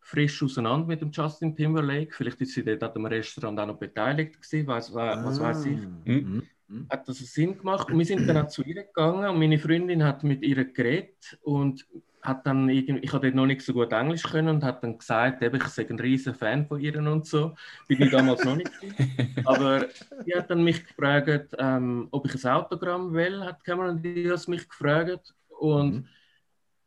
[0.00, 2.12] frisch auseinander mit dem Justin Timberlake.
[2.12, 5.78] Vielleicht ist sie dort an dem Restaurant auch noch beteiligt gewesen, was, was weiß ich.
[6.04, 6.42] Mhm.
[6.90, 7.90] Hat das Sinn gemacht?
[7.90, 11.38] Und wir sind dann auch zu ihr gegangen und meine Freundin hat mit ihr geredet
[11.42, 11.86] und
[12.22, 14.96] hat dann irgendwie, ich habe dort noch nicht so gut Englisch können und hat dann
[14.98, 17.54] gesagt, eben, ich sei ein riesen Fan von ihr und so.
[17.88, 18.70] Bin ich damals noch nicht.
[19.44, 19.86] Aber
[20.24, 24.68] sie hat dann mich gefragt, ähm, ob ich ein Autogramm will, hat Cameron Diaz mich
[24.68, 25.34] gefragt.
[25.48, 26.08] Und Mhm.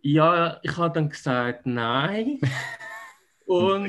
[0.02, 2.40] ja, ich habe dann gesagt, nein.
[3.46, 3.86] Und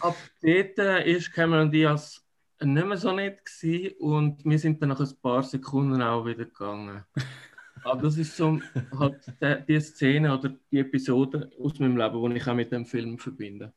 [0.00, 2.26] ab dort äh, ist Cameron Diaz
[2.60, 6.44] nicht mehr so nett gewesen und wir sind dann nach ein paar Sekunden auch wieder
[6.44, 7.04] gegangen.
[7.82, 8.60] Aber das ist so
[8.98, 13.18] halt die, Szene oder die Episode aus meinem Leben, die ich auch mit dem Film
[13.18, 13.72] verbinde.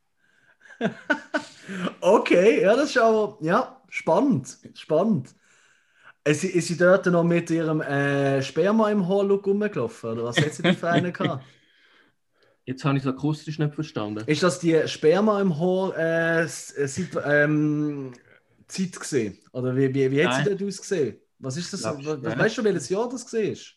[2.01, 4.57] Okay, ja, das ist aber ja, spannend.
[4.73, 5.33] Spannend.
[6.25, 10.11] Ist sie, ist sie dort noch mit ihrem äh, Sperma im Haarlook rumgelaufen?
[10.11, 11.45] Oder was hat sie denn für einen gehabt?
[12.65, 14.23] Jetzt habe ich es akustisch nicht verstanden.
[14.25, 18.13] Ist das die Sperma im Haar äh, s- äh, seit, ähm,
[18.67, 19.37] Zeit gesehen?
[19.51, 21.17] Oder wie, wie, wie hat sie dort ausgesehen?
[21.39, 21.83] Was ist das?
[21.83, 23.75] Was, weißt du, welches Jahr das gesehen ist?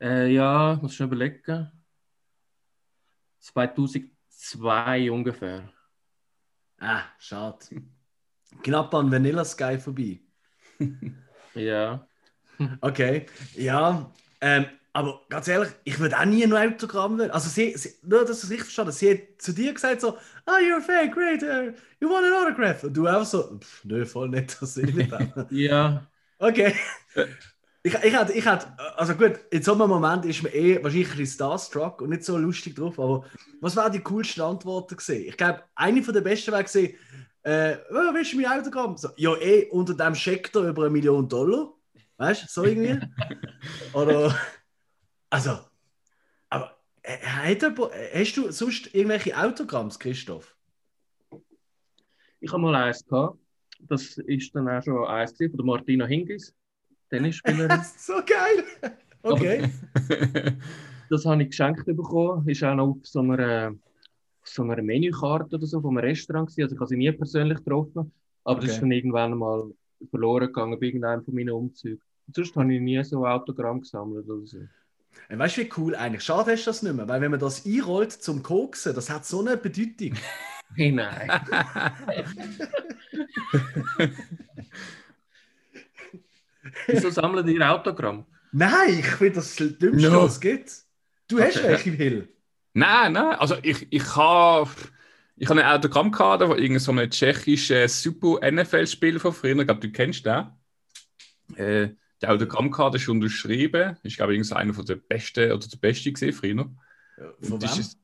[0.00, 1.70] Äh, ja, muss schon überlegen.
[3.40, 5.68] 2002 ungefähr.
[6.80, 7.58] Ah, schade.
[8.62, 10.20] Knapp an Vanilla Sky vorbei.
[11.54, 12.06] Ja.
[12.80, 13.26] Okay,
[13.56, 14.12] ja.
[14.40, 17.30] Ähm, aber ganz ehrlich, ich würde auch nie ein Autogramm wollen.
[17.30, 20.58] Also, sie, sie, nur, dass es richtig verstanden sie hat zu dir gesagt so, ah,
[20.60, 22.84] you're a fan, great, uh, you want an autograph?
[22.84, 25.12] Und du auch so, pff, nö, voll nicht, das will ich nicht.
[25.50, 26.06] Ja.
[26.38, 26.74] Okay.
[27.88, 31.26] Ich, ich, hätte, ich also gut, in so einem Moment ist mir eh wahrscheinlich ein
[31.26, 33.24] starstruck und nicht so lustig drauf, aber
[33.62, 35.26] was wären die coolsten Antworten gesehen?
[35.26, 36.96] Ich glaube, eine von der besten wäre gesehen,
[37.44, 38.98] äh, oh, willst du mein Autogramm?
[38.98, 41.72] So, ja, eh, unter dem Scheck da über eine Million Dollar.
[42.18, 42.98] Weißt du, so irgendwie?
[43.94, 44.38] Oder,
[45.30, 45.58] also,
[46.50, 50.54] aber äh, hat jemand- hast du sonst irgendwelche Autogramms, Christoph?
[52.40, 53.38] Ich habe mal eins gehabt.
[53.80, 56.54] Das ist dann auch schon eins von der Martina Hingis,
[57.10, 57.80] Tennisspielerin.
[57.98, 58.92] so geil!
[59.22, 59.70] Okay.
[61.10, 62.46] Das habe ich geschenkt bekommen.
[62.46, 63.72] Ist auch noch auf so einer,
[64.44, 66.64] so einer Menükarte oder so vom Restaurant gewesen.
[66.64, 68.12] Also ich habe sie nie persönlich getroffen.
[68.44, 68.72] Aber das Okay.
[68.74, 69.70] ist dann irgendwann mal
[70.10, 72.02] verloren gegangen bei irgendeinem von meinen Umzügen.
[72.26, 74.58] Und sonst habe ich nie so Autogramm gesammelt oder so.
[75.30, 76.24] Äh, Weißt du, wie cool eigentlich?
[76.24, 79.40] Schade du das nicht mehr, weil wenn man das einrollt zum Koksen, das hat so
[79.40, 80.12] eine Bedeutung.
[80.76, 81.30] Hey, nein.
[86.86, 88.26] Wieso sammeln die Autogramm?
[88.52, 90.22] Nein, ich finde das Dümmste, No.
[90.24, 90.72] was es gibt.
[91.28, 91.68] Du hast Okay.
[91.68, 92.28] welche, Hill.
[92.74, 93.36] Nein, nein.
[93.38, 94.70] Also ich, ich habe
[95.36, 99.56] ich habe ein Autogramm gehabt von irgendeinem so einem tschechischen Super NFL-Spiel von früher.
[99.58, 100.46] Ich glaube, du kennst den.
[101.56, 101.90] Äh,
[102.20, 103.96] der Autogrammkarte ist unterschrieben.
[104.02, 106.68] Ich glaube, irgend so einer von der besten oder der beste gesehen früher.
[107.40, 107.80] Von Und das wem?
[107.80, 107.98] ist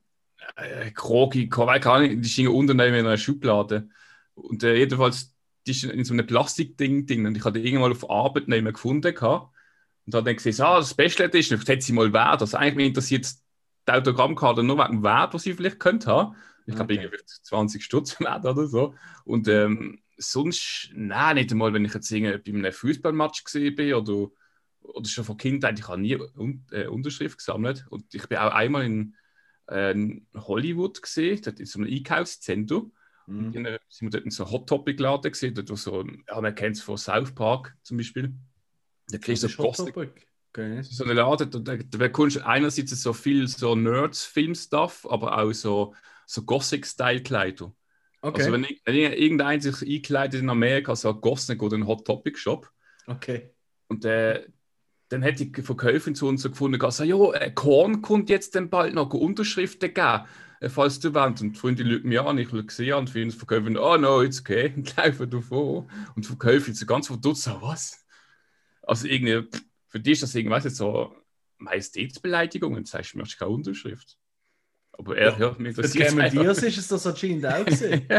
[0.55, 3.89] äh, Krogi, keine Ahnung, die stehen unten in einer Schublade.
[4.35, 5.34] Und äh, jedenfalls,
[5.71, 7.25] ist in so einem Plastikding drin.
[7.25, 9.13] Und ich hatte die irgendwann auf Arbeit nicht mehr gefunden.
[9.13, 9.53] Gehabt.
[10.05, 12.41] Und habe dann gesehen, ah, das Special Edition, vielleicht hätte sie mal Wert.
[12.41, 13.27] Also eigentlich mich interessiert
[13.87, 16.35] die Autogrammkarte nur wegen dem Wert, was sie vielleicht könnte haben.
[16.65, 17.03] Ich glaube, Okay.
[17.03, 18.95] irgendwie 20 Stutz wert oder so.
[19.23, 23.93] Und ähm, sonst, nein, nicht einmal, wenn ich jetzt irgendwie bei einem Fußballmatch gesehen bin
[23.93, 24.27] oder,
[24.81, 27.85] oder schon von Kindheit, ich habe nie un äh, Unterschrift gesammelt.
[27.89, 29.15] Und ich bin auch einmal in
[29.67, 29.95] äh,
[30.35, 32.91] Hollywood gesehen, dort in so einem Einkaufszentrum.
[33.27, 33.51] Mhm.
[33.53, 36.81] Sind wir dort in so Hot Topic Laden gesehen, wo so, ja, man kennt es
[36.83, 38.33] von South Park zum Beispiel.
[39.09, 40.27] Da kriegst du so Plastik.
[40.51, 40.81] Okay.
[40.83, 45.51] So eine Laden, da, da, da bekommst du einerseits so viel so Nerds-Film-Stuff, aber auch
[45.53, 45.93] so,
[46.25, 47.73] so Gothic-Style-Kleider.
[48.21, 48.39] Okay.
[48.41, 52.37] Also wenn, ich- wenn irgendein sich einkleidet in Amerika, so Gothic oder einen Hot Topic
[52.37, 52.69] Shop,
[53.07, 53.51] okay.
[53.87, 54.47] und äh,
[55.09, 58.93] dann hätte ich Verkäuferin zu uns so gefunden, gesagt, ja, Korn kommt jetzt dann bald
[58.93, 60.25] noch Unterschriften geben,
[60.59, 61.41] äh, falls du willst.
[61.41, 64.21] Und die schaut mich an, ich schaue sie an und finde die Verkäuferin, oh no,
[64.21, 65.89] it's okay, und laufen davon.
[66.15, 68.05] Und die Verkäuferin so ganz verdutzt, so, was?
[68.83, 69.47] Also irgendwie,
[69.87, 71.15] für dich ist das irgendwas jetzt so
[71.57, 74.17] Majestätsbeleidigung und sagst, du möchtest keine Unterschrift.
[74.93, 76.43] Aber er Ja, hört mich interessiert Cameron einfach.
[76.43, 78.15] Diaz ist es das anscheinend auch gesehen.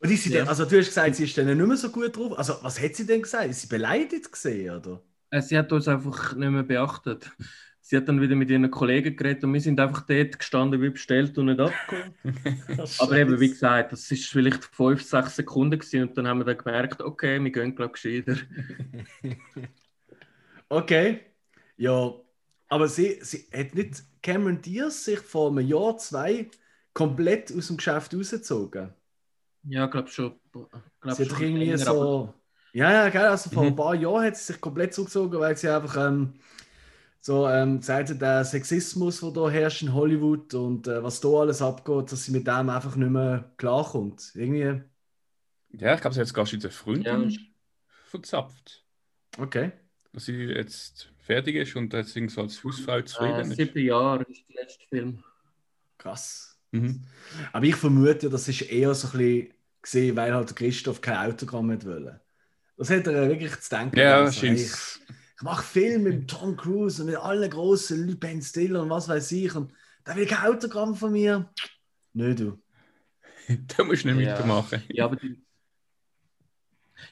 [0.00, 0.44] Und ist sie Ja.
[0.44, 2.38] denn, also du hast gesagt, sie ist dann nicht mehr so gut drauf.
[2.38, 3.50] Also was hat sie denn gesagt?
[3.50, 5.02] Ist sie beleidigt gesehen, oder?
[5.30, 7.30] Äh, Sie hat uns einfach nicht mehr beachtet.
[7.80, 10.90] Sie hat dann wieder mit ihren Kollegen geredet und wir sind einfach dort gestanden wie
[10.90, 12.12] bestellt und nicht abgeholt.
[12.98, 16.44] Aber eben, wie gesagt, das ist vielleicht fünf, sechs Sekunden gewesen und dann haben wir
[16.44, 18.36] dann gemerkt, okay, wir gehen, glaube ich, gescheiter.
[20.70, 21.20] Okay.
[21.78, 22.12] Ja,
[22.68, 26.50] aber sie, sie hat nicht Cameron Diaz sich vor einem Jahr, zwei
[26.92, 28.92] komplett aus dem Geschäft rausgezogen.
[29.62, 30.38] Ja, glaube schon.
[30.52, 30.70] Glaub
[31.14, 32.34] sie hat schon irgendwie so.
[32.78, 33.68] Ja, ja, gell, also vor Mhm.
[33.70, 36.34] ein paar Jahren hat sie sich komplett zurückgezogen, weil sie einfach ähm,
[37.20, 41.28] so ähm, gesagt hat, der Sexismus, der da herrscht in Hollywood und äh, was da
[41.28, 44.30] alles abgeht, dass sie mit dem einfach nicht mehr klarkommt.
[44.34, 44.82] Irgendwie.
[45.72, 47.38] Ja, ich glaube, sie hat sogar schon Freundin Ja.
[48.10, 48.84] verzapft.
[49.38, 49.72] Okay.
[50.12, 53.56] dass sie jetzt fertig ist und jetzt irgendwie so als Hausfrau zufrieden Äh, ist.
[53.56, 55.22] sieben Jahre ist der letzte Film.
[55.98, 56.58] Krass.
[56.72, 57.04] Mhm.
[57.52, 61.70] Aber ich vermute, das ist eher so ein bisschen gesehen, weil halt Christoph kein Autogramm
[61.72, 62.18] hat wollen.
[62.78, 63.98] Das hat er wirklich zu denken.
[63.98, 64.60] Ja, gegeben, so, hey, scheint.
[64.60, 68.90] ich, ich mache Film mit Tom Cruise und mit allen großen Leuten, Ben Stiller und
[68.90, 69.54] was weiß ich.
[69.54, 69.72] Und
[70.04, 71.50] da will kein Autogramm von mir.
[72.14, 72.58] Nö, du.
[73.76, 74.34] da musst du nicht Ja.
[74.34, 74.82] weitermachen.
[74.88, 75.42] Ja, aber die,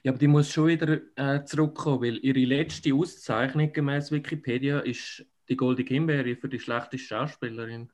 [0.02, 5.24] ja, aber die muss schon wieder äh, zurückkommen, weil ihre letzte Auszeichnung gemäß Wikipedia ist
[5.48, 7.90] die Goldene Himbeere für die schlechteste Schauspielerin.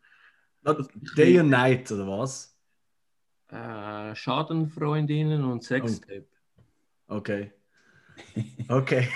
[1.16, 2.56] Day and Night, oder was?
[3.48, 6.26] Äh, Schadenfreundinnen und Sextape.
[7.08, 7.52] Okay.
[8.68, 9.08] Okay.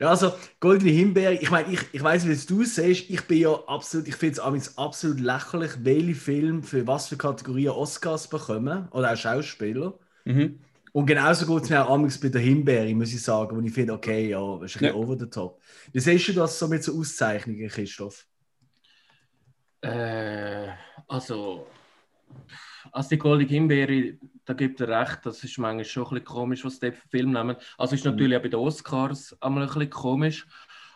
[0.00, 3.38] Ja, also, Goldene Himbeere, ich meine, ich, ich weiß, wie es du siehst, ich bin
[3.38, 8.88] ja absolut, ich finde es absolut lächerlich, welche Filme für was für Kategorien Oscars bekommen,
[8.90, 9.98] oder auch Schauspieler.
[10.24, 10.58] Mhm.
[10.92, 13.72] Und genauso geht es mir auch amigs bei der Himbeere, muss ich sagen, wo ich
[13.72, 14.94] finde, okay, ja, das ist ein bisschen Ja.
[14.94, 15.60] over the top.
[15.92, 18.26] Wie siehst du das so mit so Auszeichnungen, Christoph?
[19.82, 20.68] Äh,
[21.08, 21.66] also,
[22.92, 26.64] Also die Goldige Himbeere, da gibt er recht, das ist manchmal schon ein bisschen komisch,
[26.64, 27.56] was die für Film nehmen.
[27.78, 30.46] Also ist natürlich auch bei den Oscars einmal ein bisschen komisch.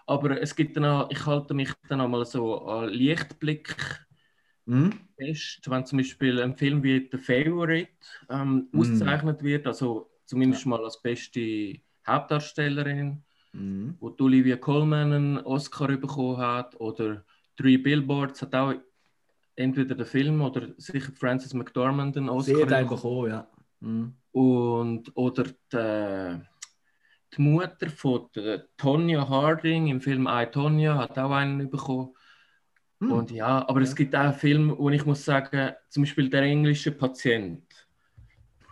[0.07, 3.75] Aber es gibt dann auch, ich halte mich dann einmal so an Lichtblick
[4.67, 4.91] Mhm.
[5.17, 7.91] fest, wenn zum Beispiel ein Film wie The Favorite
[8.29, 8.81] ähm, Mhm.
[8.81, 11.77] ausgezeichnet wird, also zumindest mal als beste
[12.07, 13.23] Hauptdarstellerin,
[13.53, 13.97] Mhm.
[14.01, 17.25] wo Olivia Colman einen Oscar bekommen hat, oder
[17.57, 18.75] Three Billboards hat auch
[19.57, 23.31] entweder der Film oder sicher Frances McDormand einen Oscar einen bekommen.
[23.31, 23.49] ja.
[23.81, 24.15] Mhm.
[24.33, 26.43] Und, oder die,
[27.35, 28.29] die Mutter von
[28.77, 32.15] Tonya Harding im Film I, Tonya hat auch einen bekommen.
[33.01, 33.13] Hm.
[33.13, 36.93] Und ja, aber es gibt auch Filme, wo ich muss sagen, zum Beispiel Der englische
[36.93, 37.63] Patient.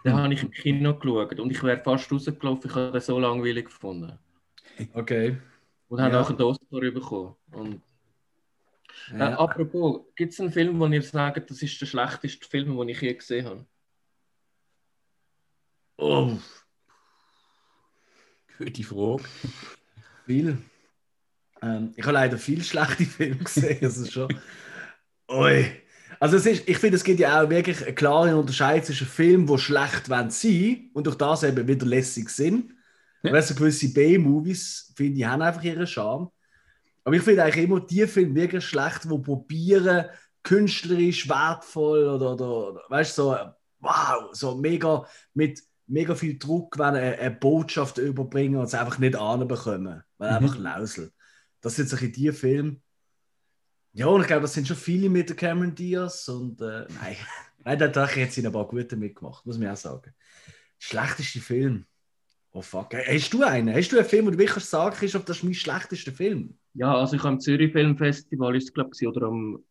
[0.05, 0.19] Den Hm.
[0.23, 3.67] habe ich im Kino geschaut und ich wäre fast rausgelaufen, ich habe den so langweilig
[3.67, 4.19] gefunden.
[4.95, 5.37] Okay.
[5.89, 6.21] Und habe Ja.
[6.23, 7.35] auch einen Oscar bekommen.
[7.53, 7.81] Und,
[9.13, 9.39] äh, Ja.
[9.39, 13.01] apropos, gibt es einen Film, wo ihr sagt, das ist der schlechteste Film, den ich
[13.01, 13.67] je gesehen habe?
[15.97, 16.37] Oh,
[18.59, 19.25] Gute Frage.
[20.27, 20.59] viel.
[21.63, 23.79] Ähm, ich habe leider viel schlechte Filme gesehen.
[23.83, 24.41] Also schon.
[25.31, 25.67] Ui.
[26.21, 29.47] Also es ist, ich finde, es gibt ja auch wirklich eine klare Unterscheidung zwischen Filmen,
[29.47, 32.73] die schlecht sein wollen und durch das eben wieder lässig sind.
[33.23, 33.33] Ja.
[33.33, 36.31] Weißt du, gewisse B-Movies, finde ich, haben einfach ihren Charme.
[37.05, 40.07] Aber ich finde eigentlich immer die Filme wirklich schlecht, die probieren,
[40.43, 43.37] künstlerisch wertvoll oder, oder, oder weißt du, so,
[43.81, 48.99] wow, so mega mit mega viel Druck, wenn eine, eine Botschaft überbringen und es einfach
[48.99, 50.37] nicht anbekommen, weil Mhm.
[50.37, 51.13] einfach Lausel.
[51.61, 52.81] Das sind solche die Filme.
[53.93, 57.17] Ja, und ich glaube, das sind schon viele mit der Cameron Diaz und äh, nein,
[57.79, 60.13] nein, da hat sie ein paar gute mitgemacht, muss man auch sagen.
[60.79, 61.87] Schlechteste Film.
[62.53, 62.95] Oh fuck.
[62.95, 63.75] Hast du einen?
[63.75, 66.59] Hast du einen Film, wo du wirklich sagen kannst, das ist mein schlechtester Film?
[66.75, 69.63] Ja, also ich am Zürich Filmfestival, ist glaube ich, oder am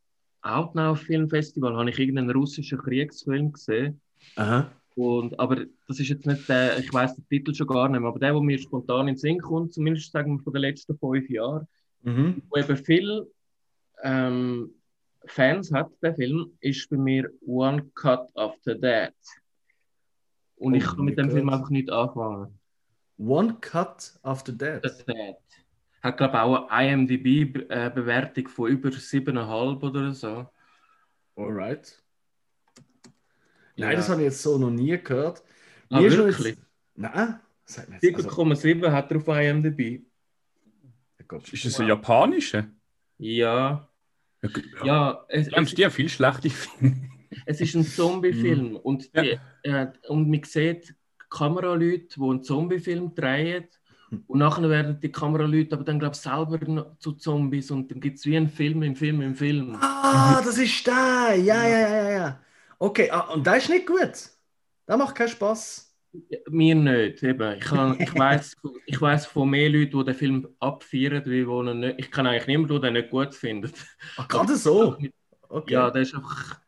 [0.41, 4.01] Outnow Filmfestival, habe ich irgendeinen russischen Kriegsfilm gesehen.
[4.35, 4.71] Aha.
[4.95, 8.09] Und, aber das ist jetzt nicht der, ich weiß den Titel schon gar nicht mehr,
[8.09, 10.97] aber der, der mir spontan in den Sinn kommt, zumindest sagen wir von den letzten
[10.97, 11.67] fünf Jahren,
[12.03, 12.41] Mhm.
[12.49, 13.25] wo eben viel
[14.03, 14.71] ähm,
[15.25, 19.13] Fans hat, der Film, ist bei mir One Cut After That.
[20.57, 22.59] Und ich Oh kann mit dem Film einfach nicht anfangen.
[23.17, 24.85] One Cut After That.
[24.85, 25.37] After That.
[26.03, 30.49] Hat, glaube ich, auch eine IMDb-Bewertung von über 7,5 oder so.
[31.37, 32.03] Alright.
[33.75, 33.87] Ja.
[33.87, 35.41] Nein, das habe ich jetzt so noch nie gehört.
[35.89, 36.55] Ah, Mir wirklich?
[36.55, 36.67] Jetzt...
[36.95, 38.15] Nein, sag mir jetzt.
[38.15, 40.05] Also, 7,7 hat er auf IMDb.
[41.51, 42.67] Ist das ein japanischer?
[43.17, 43.87] Ja.
[44.41, 44.49] Ja,
[44.83, 47.09] Ja, es, es, die haben viel schlechte Filme.
[47.45, 48.75] es ist ein Zombie-Film.
[48.75, 50.93] Und, die, äh, und man sieht
[51.29, 53.67] Kameraleute, die einen Zombie-Film drehen.
[54.27, 57.71] Und nachher werden die Kameraleute aber dann, glaube ich, selber zu Zombies.
[57.71, 59.77] Und dann gibt es wie einen Film im Film im Film.
[59.81, 61.35] Ah, das ist der.
[61.37, 62.39] Ja, ja, ja, ja, ja.
[62.79, 63.99] Okay, ah, und das ist nicht gut.
[64.85, 65.89] Das macht keinen Spaß.
[66.49, 67.23] Mir nicht.
[67.23, 67.57] Eben.
[67.57, 68.55] Ich, kann- ich weiß
[68.85, 71.95] ich weiss von mehr Leuten, die den Film abfeiern, wie ihn nicht.
[71.99, 73.73] Ich kann eigentlich niemanden, der den nicht gut findet.
[74.17, 74.97] Ach, gerade so.
[75.49, 75.73] Okay.
[75.73, 76.59] Ja, der ist einfach.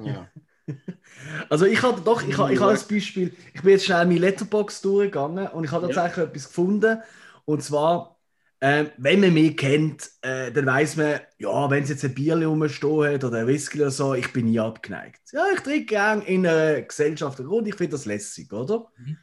[0.00, 0.28] Ja.
[1.48, 4.18] Also ich hatte doch, ich habe ich habe ein Beispiel, ich bin jetzt schnell meine
[4.20, 5.94] Letterbox durchgegangen und ich habe Ja.
[5.94, 6.98] tatsächlich etwas gefunden.
[7.44, 8.18] Und zwar,
[8.60, 12.36] ähm, wenn man mich kennt, äh, dann weiß man, ja, wenn es jetzt ein Bier
[12.46, 15.20] rumstehen hat oder ein Whisky oder so, ich bin nie abgeneigt.
[15.32, 18.86] Ja, ich trinke gerne in einer Gesellschaft und ich finde das lässig, oder?
[18.96, 19.16] Mhm.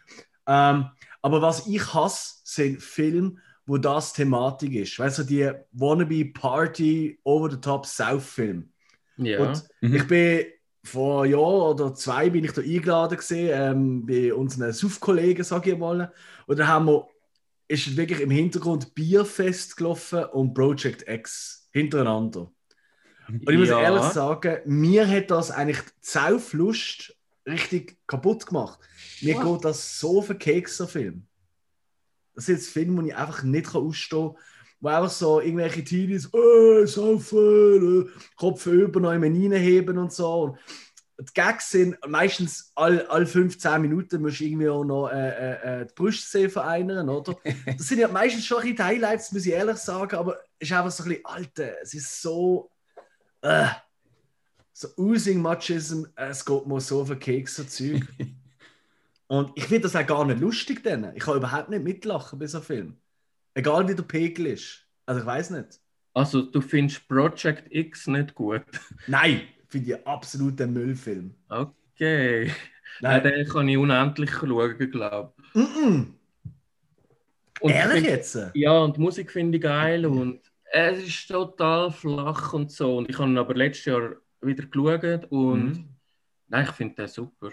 [0.47, 0.85] Ähm,
[1.21, 4.99] aber was ich hasse, sind Filme, wo das Thematik ist.
[4.99, 8.71] Weißt du, die Wannabe Party Over-the-Top South-Film.
[9.17, 9.39] ja.
[9.39, 9.95] Und Mhm.
[9.95, 10.45] ich bin
[10.85, 15.71] vor einem Jahr oder zwei bin ich da eingeladen gewesen, ähm, bei unseren SUF-Kollegen, sage
[15.71, 16.13] ich mal.
[16.47, 17.07] Und da haben wir,
[17.67, 22.51] ist wirklich im Hintergrund Bierfest gelaufen und Project X hintereinander.
[23.27, 23.81] Und ich muss Ja.
[23.81, 27.15] ehrlich sagen, mir hat das eigentlich die Sauflust
[27.47, 28.79] richtig kaputt gemacht.
[29.21, 29.43] Mir Was?
[29.45, 31.27] geht das so für Kekser Film.
[32.35, 34.43] Das sind jetzt Filme, die ich einfach nicht ausstehen kann.
[34.81, 40.55] Wo einfach so irgendwelche Teenies, äh, saufen, äh, Kopf über noch immer reinheben und so.
[41.17, 45.29] Und die Gags sind meistens alle all 15 Minuten musst du irgendwie auch noch äh,
[45.29, 47.37] äh, äh, die Brust sehen von einer, oder?
[47.77, 50.91] Das sind ja meistens schon ein Highlights, muss ich ehrlich sagen, aber es ist einfach
[50.91, 52.69] so ein bisschen, Alter, es ist so,
[53.41, 53.67] äh,
[54.73, 58.05] so oozing Machism, es geht mir so auf den Keks, so Zeug.
[59.27, 62.45] Und ich finde das auch gar nicht lustig, denn ich kann überhaupt nicht mitlachen bei
[62.45, 62.97] so einem Film.
[63.55, 64.85] Egal wie der Pegel ist.
[65.07, 65.79] Also ich weiß nicht.
[66.13, 68.61] Also, du findest Project X nicht gut.
[69.07, 71.33] Nein, finde ich absolut ein Müllfilm.
[71.49, 72.51] Okay.
[73.01, 76.05] Nein, den kann ich unendlich schauen, glaube Mm -mm.
[77.61, 77.69] ich.
[77.71, 78.37] Ehrlich find- jetzt?
[78.53, 80.39] Ja, und die Musik finde ich geil und
[80.71, 82.97] es ist total flach und so.
[82.97, 85.89] Und ich habe ihn aber letztes Jahr wieder geschaut und Mhm.
[86.47, 87.51] Nein, ich finde den super.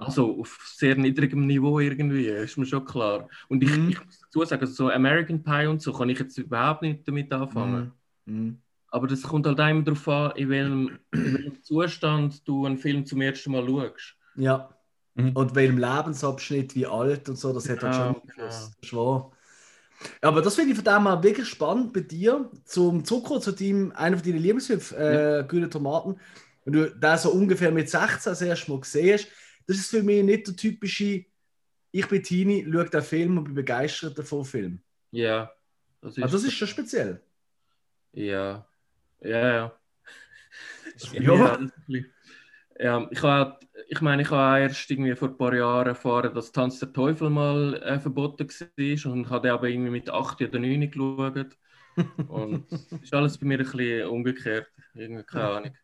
[0.00, 3.28] Also auf sehr niedrigem Niveau irgendwie, ist mir schon klar.
[3.48, 3.88] Und ich, Mhm.
[3.90, 7.32] ich muss dazu sagen, so American Pie und so kann ich jetzt überhaupt nicht damit
[7.32, 7.92] anfangen.
[8.24, 8.58] Mhm.
[8.88, 13.06] Aber das kommt halt immer darauf an, in welchem, in welchem Zustand du einen Film
[13.06, 14.16] zum ersten Mal schaust.
[14.36, 14.70] Ja.
[15.14, 15.30] Mhm.
[15.32, 18.70] Und welchem Lebensabschnitt, wie alt und so, das hat halt Genau, schon Einfluss.
[18.70, 19.32] Das ist wahr.
[20.22, 22.50] Aber das finde ich von dem her wirklich spannend bei dir.
[22.64, 26.18] Zum Zucker, zu deinem, einer von deinen Lieblingsfilmen, äh, Grüne Tomaten.
[26.64, 29.28] Wenn du den so ungefähr mit 16 das erste Mal gesehen hast,
[29.66, 31.26] das ist für mich nicht der typische,
[31.92, 34.82] ich bin Teenie, schaue den Film und bin begeistert davon Film.
[35.12, 35.52] Ja.
[36.00, 37.22] Das ist, Also das ist schon speziell.
[38.12, 38.66] Ja.
[39.20, 39.80] Ja, ja.
[41.12, 41.58] Ja.
[42.78, 46.52] Ja, ich, hab, ich meine, ich habe erst irgendwie vor ein paar Jahren erfahren, dass
[46.52, 50.90] Tanz der Teufel mal äh, verboten war und habe aber irgendwie mit 8 oder 9
[50.90, 51.58] geschaut.
[52.28, 54.68] Und das ist alles bei mir ein bisschen umgekehrt.
[54.94, 55.76] Irgendwie keine Ahnung.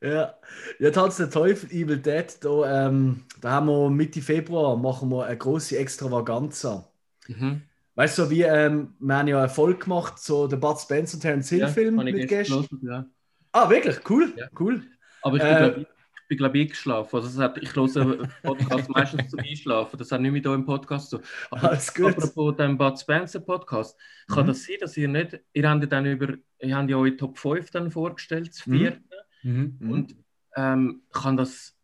[0.00, 0.34] Ja,
[0.78, 5.26] ja Tanz der Teufel, Evil Dead, da, ähm, da haben wir Mitte Februar machen wir
[5.26, 6.88] eine große Extravaganza.
[7.28, 7.62] Mhm.
[7.94, 11.48] Weißt du, wie ähm, wir haben ja Erfolg gemacht, so der Bud Spencer und Terence
[11.50, 12.80] Hill Film habe ich mit gestern Gästen.
[12.86, 13.04] ja.
[13.52, 13.98] Ah, wirklich?
[14.08, 14.48] Cool, Ja.
[14.58, 14.82] cool.
[15.22, 15.86] Aber ich bin, Äh, glaub, ich,
[16.28, 17.16] bin glaube ich eingeschlafen.
[17.16, 19.98] Also es hat, ich höre Podcasts meistens zum Einschlafen.
[19.98, 21.20] Das hat nicht mit eurem Podcast zu.
[21.50, 22.16] Aber Alles gut.
[22.16, 24.48] apropos dem Bud Spencer Podcast, kann Mhm.
[24.48, 27.36] das sein, dass ihr nicht, ihr habt ja dann über, ihr habt ja eure Top
[27.38, 29.02] 5 dann vorgestellt, das Mhm.
[29.42, 29.76] Mhm.
[29.90, 30.16] Und
[30.56, 31.74] ähm, kann das,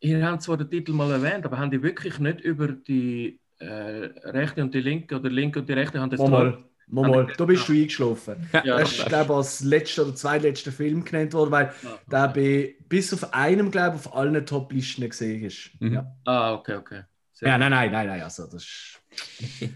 [0.00, 4.10] ihr habt zwar den Titel mal erwähnt, aber habt ihr wirklich nicht über die äh,
[4.28, 7.32] rechte und die linke oder linke und die rechte Hand das Mal, mal, mal.
[7.36, 8.48] Da bist du eingeschlafen.
[8.64, 11.72] Ja, Das ist, glaube ich, als letzter oder zweitletzter Film genannt worden, weil
[12.10, 15.70] der bei, bis auf einem, glaube ich, auf allen Top-Listen gesehen ist.
[15.80, 15.94] Mhm.
[15.94, 16.16] Ja.
[16.24, 17.02] Ah, okay, okay.
[17.32, 19.02] Sehr ja, nein, nein, nein, nein, also das ist...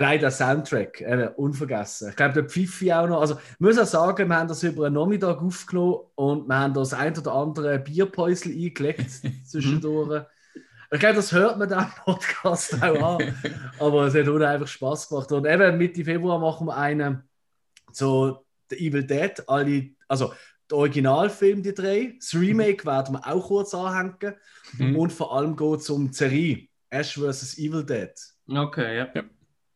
[0.00, 2.08] Nein, der Soundtrack, eben, unvergessen.
[2.08, 3.20] Ich glaube, der Pfiffi auch noch.
[3.20, 6.72] Also, ich muss auch sagen, wir haben das über einen Nachmittag aufgenommen und wir haben
[6.72, 9.10] das ein oder andere Bierpäusel eingelegt
[9.44, 10.24] zwischendurch.
[10.90, 13.34] ich glaube, das hört man dann im Podcast auch an.
[13.78, 15.30] Aber es hat unheimlich Spaß gemacht.
[15.32, 17.22] Und eben Mitte Februar machen wir einen
[17.92, 20.32] so The Evil Dead, alle, also
[20.70, 22.14] der Originalfilm, die drei.
[22.18, 24.34] Das Remake werden wir auch kurz anhängen.
[24.78, 24.96] Mhm.
[24.96, 27.58] Und vor allem geht es um die Serie Ash vs.
[27.58, 28.12] Evil Dead.
[28.48, 29.24] Okay, ja.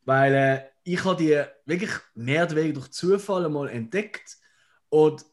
[0.05, 4.37] Weil äh, ich habe die wirklich mehr oder weniger durch Zufall mal entdeckt.
[4.89, 5.25] Und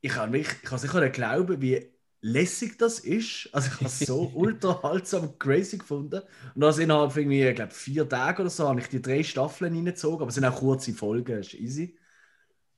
[0.00, 3.48] ich habe mich, ich habe sicher nicht glauben, wie lässig das ist.
[3.52, 6.22] Also ich habe es so unterhaltsam und crazy gefunden.
[6.54, 9.22] Und das innerhalb von irgendwie, ich glaube, vier Tagen oder so habe ich die drei
[9.22, 11.98] Staffeln reingezogen, aber es sind auch kurze Folgen, ist easy.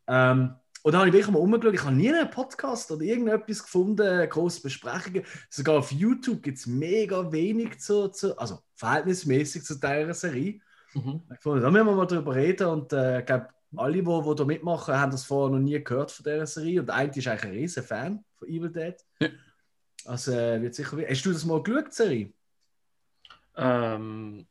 [0.07, 3.63] Ähm, und dann habe ich wirklich mal umgeschaut, ich habe nie einen Podcast oder irgendetwas
[3.63, 5.23] gefunden, große Besprechungen.
[5.49, 10.61] Sogar auf YouTube gibt es mega wenig zu, zu, also verhältnismäßig zu dieser Serie.
[10.95, 11.23] Mhm.
[11.29, 14.95] Da müssen wir mal drüber reden und äh, ich glaube, alle, die, die da mitmachen,
[14.95, 16.81] haben das vorher noch nie gehört von dieser Serie.
[16.81, 18.97] Und der eine ist eigentlich ein riesen Fan von Evil Dead.
[19.21, 19.29] Ja.
[20.05, 20.99] Also äh, wird sicher.
[21.09, 22.33] Hast du das mal geschaut, Serie?
[23.57, 24.47] Ähm,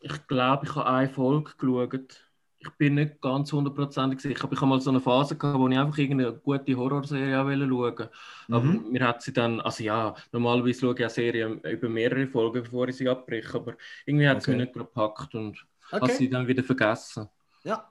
[0.00, 2.25] ich glaube, ich habe eine Folge geschaut.
[2.66, 5.68] Ich bin nicht ganz hundertprozentig sicher, aber ich habe mal so eine Phase gehabt, wo
[5.68, 8.10] ich einfach irgendeine gute Horrorserie schauen wollte.
[8.50, 8.86] Aber Mhm.
[8.90, 12.88] mir hat sie dann, also ja, normalerweise schaue ich ja Serien über mehrere Folgen, bevor
[12.88, 14.48] ich sie abbreche, aber irgendwie hat es Okay.
[14.48, 15.64] mich nicht gepackt und
[16.00, 16.14] habe Okay.
[16.14, 17.28] sie dann wieder vergessen.
[17.64, 17.90] Ja.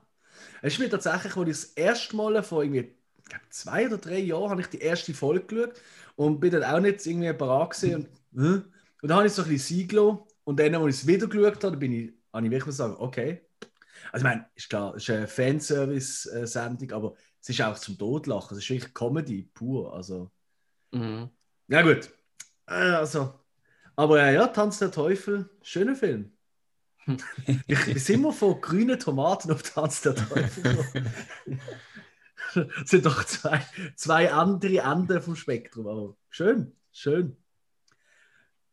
[0.61, 2.95] Es ist mir tatsächlich, als ich das erste Mal vor irgendwie,
[3.51, 5.81] zwei oder drei Jahren habe ich die erste Folge geschaut
[6.17, 7.97] und bin dann auch nicht irgendwie parat gesehen.
[7.97, 8.09] Und,
[9.03, 11.63] und dann habe ich so ein bisschen Siglo und dann, als ich es wieder geschaut
[11.65, 13.44] habe, bin ich, habe ich wirklich sagen, okay.
[14.11, 18.57] Also ich meine, ist klar, es ist eine Fanservice-Sendung, aber es ist auch zum Totlachen.
[18.57, 19.93] Es ist wirklich Comedy pur.
[19.93, 20.31] Also,
[20.91, 21.29] Mhm.
[21.67, 22.09] ja gut.
[22.67, 23.33] Äh, Also,
[23.95, 26.31] aber äh, ja, Tanz der Teufel, schöner Film.
[27.67, 30.77] Ich, wie sind wir von grünen Tomaten auf Tanz der Teufel?
[32.55, 33.65] Das sind doch zwei,
[33.95, 35.87] zwei andere Enden vom Spektrum.
[35.87, 37.37] Aber schön, schön.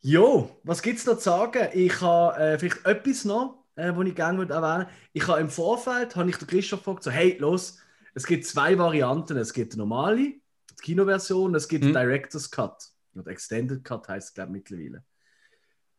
[0.00, 1.68] Jo, was gibt es noch zu sagen?
[1.74, 5.48] Ich habe äh, vielleicht etwas noch, äh, was ich gerne würde erwähnen Ich habe im
[5.50, 7.78] Vorfeld, habe ich den Christoph gefragt, so, hey, los,
[8.14, 9.36] es gibt zwei Varianten.
[9.36, 11.92] Es gibt die normale, die Kinoversion, es gibt Mhm.
[11.92, 12.88] den Director's Cut.
[13.14, 15.04] Oder Extended Cut heißt es, glaube ich, mittlerweile.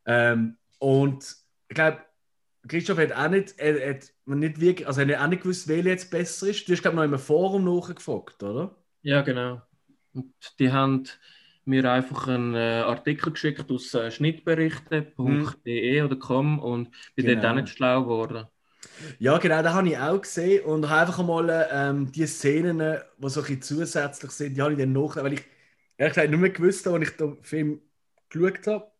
[0.05, 1.35] Ähm, und
[1.69, 1.99] ich glaube,
[2.67, 5.89] Christoph hat auch nicht, er, hat nicht wirklich, also er hat auch nicht gewusst, welche
[5.89, 6.67] jetzt besser ist.
[6.67, 8.75] Du hast, glaube ich, noch im Forum nachgefragt, oder?
[9.01, 9.61] Ja, genau.
[10.13, 11.03] Und die haben
[11.67, 17.45] mir einfach einen äh, Artikel geschickt aus äh, schnittberichte.de oder com und bin dort Genau.
[17.45, 18.47] auch nicht schlau geworden.
[19.19, 23.01] Ja, genau, das habe ich auch gesehen und habe einfach mal ähm, die Szenen, äh,
[23.17, 25.43] die so ein bisschen zusätzlich sind, die habe ich dann noch, weil ich
[25.97, 27.81] ehrlich gesagt nicht mehr gewusst habe, als ich den Film
[28.29, 28.91] geschaut habe.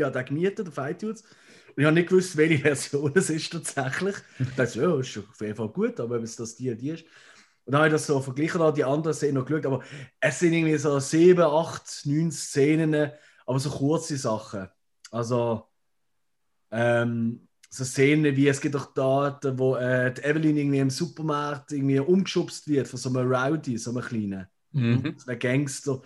[0.00, 4.16] Habe den gemietet auf iTunes und ich habe nicht gewusst, welche Version es ist tatsächlich.
[4.38, 7.04] Ich dachte, ja, ist auf jeden Fall gut, aber ob es das die die ist.
[7.68, 9.82] Und dann habe ich das so verglichen, die anderen Szenen noch geschaut, aber
[10.20, 13.12] es sind irgendwie so sieben, acht, neun Szenen,
[13.44, 14.68] aber so kurze Sachen.
[15.10, 15.68] Also,
[16.70, 21.72] ähm, so Szenen wie es gibt auch da, wo äh, die Evelyn irgendwie im Supermarkt
[21.72, 25.14] irgendwie umgeschubst wird von so einem Rowdy, so einem kleinen, Mhm.
[25.18, 26.00] so einem Gangster.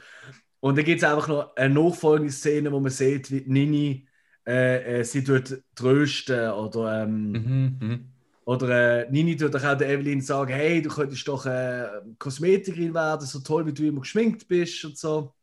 [0.59, 4.09] Und dann gibt es einfach noch eine nachfolgende Szene, wo man sieht, wie Nini
[4.47, 7.79] äh, äh, sie tut trösten oder, ähm, Mhm.
[7.81, 8.12] Mhm.
[8.45, 11.89] Oder äh, Nini tut auch der Evelyn sagen, hey, du könntest doch äh,
[12.19, 15.35] Kosmetikerin werden, so toll wie du immer geschminkt bist und so.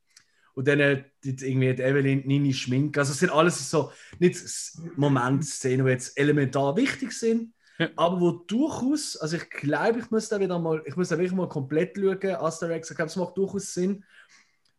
[0.53, 2.99] Und dann äh, irgendwie die Evelyn Nini schminken.
[2.99, 4.37] Also es sind alles so, nicht
[4.97, 7.87] Momentszenen, die jetzt elementar wichtig sind, Ja.
[7.95, 11.31] aber wo durchaus, also ich glaube, ich muss da wieder mal, ich muss da wirklich
[11.35, 14.03] mal komplett schauen, Asterix, ich glaube, es macht durchaus Sinn.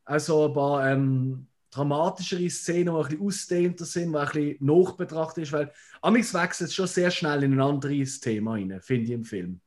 [0.04, 5.44] Also ein paar ähm, dramatischere Szenen, die ein bisschen ausdehnter sind, die ein bisschen nachbetrachtet
[5.44, 5.72] ist, weil
[6.02, 9.60] Amix wechselt es schon sehr schnell in ein anderes Thema rein, finde ich im Film.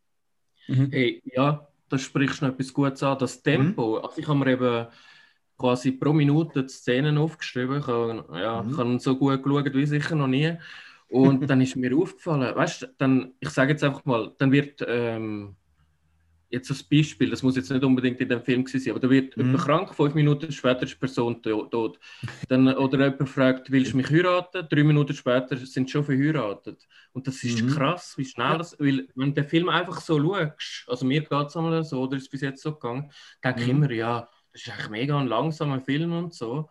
[0.67, 0.89] Mhm.
[0.91, 3.17] Hey, ja, da sprichst du noch etwas Gutes an.
[3.19, 4.87] Das Tempo, also ich habe mir eben
[5.57, 7.79] quasi pro Minute die Szenen aufgeschrieben.
[7.79, 8.71] Ich habe, ja, Mhm.
[8.71, 10.53] ich habe so gut geschaut wie sicher noch nie.
[11.09, 14.83] Und dann ist mir aufgefallen, weißt du, dann, ich sage jetzt einfach mal, dann wird,
[14.87, 15.55] ähm,
[16.53, 19.35] jetzt als Beispiel, das muss jetzt nicht unbedingt in dem Film sein, aber da wird
[19.35, 19.43] Mhm.
[19.45, 21.99] jemand krank, fünf Minuten später ist die Person to- tot.
[22.47, 24.67] Dann, oder jemand fragt, willst du mich heiraten?
[24.69, 26.87] Drei Minuten später sind schon verheiratet.
[27.11, 27.69] Und das ist Mhm.
[27.71, 31.47] krass, wie schnell das, weil wenn du den Film einfach so schaust, also mir geht
[31.47, 33.11] es einmal so, oder ist es bis jetzt so gegangen,
[33.43, 33.83] denke ich Mhm.
[33.83, 36.69] immer, ja, das ist eigentlich mega ein langsamer Film und so.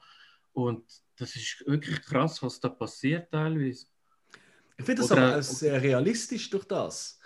[0.53, 0.85] Und
[1.17, 3.87] das ist wirklich krass, was da passiert teilweise.
[4.79, 7.19] Ich finde das Oder- aber sehr realistisch durch das.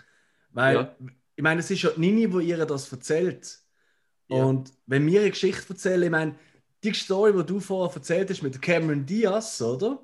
[0.51, 0.95] Weil, Ja.
[1.37, 3.61] Ich meine, es ist ja Nini, wo ihr das erzählt.
[4.29, 4.43] Ja.
[4.45, 6.35] Und wenn wir eine Geschichte erzählen, ich meine,
[6.83, 10.03] die Story, die du vorher erzählt hast mit Cameron Diaz, oder?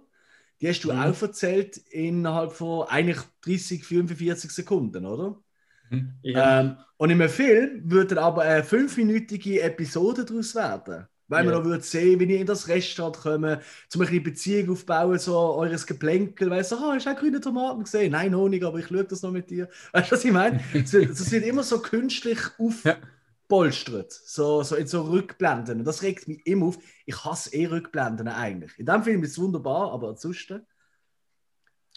[0.62, 1.00] Die hast du Mhm.
[1.00, 5.42] auch erzählt innerhalb von eigentlich 30, 45 Sekunden, oder?
[5.90, 6.14] Mhm.
[6.24, 6.62] Ja.
[6.62, 11.08] Ähm, und in einem Film würde aber eine fünfminütige Episode daraus werden.
[11.34, 11.60] Weil man Ja.
[11.60, 15.38] noch würde sehen, wie ihr in das Restaurant kommen, zum ein bisschen Beziehung aufbauen, so
[15.38, 18.12] eures Geplänkel, weißt du, ah, hast du auch grüne Tomaten gesehen?
[18.12, 19.68] Nein, noch nicht, aber ich schaue das noch mit dir.
[19.92, 20.64] Weißt du, was ich meine?
[20.74, 25.80] Es wird, wird immer so künstlich aufpolstert, so, so in so Rückblenden.
[25.80, 26.78] Und das regt mich immer auf.
[27.06, 28.78] Ich hasse eh Rückblenden eigentlich.
[28.80, 30.66] In dem Film ist es wunderbar, aber ansonsten.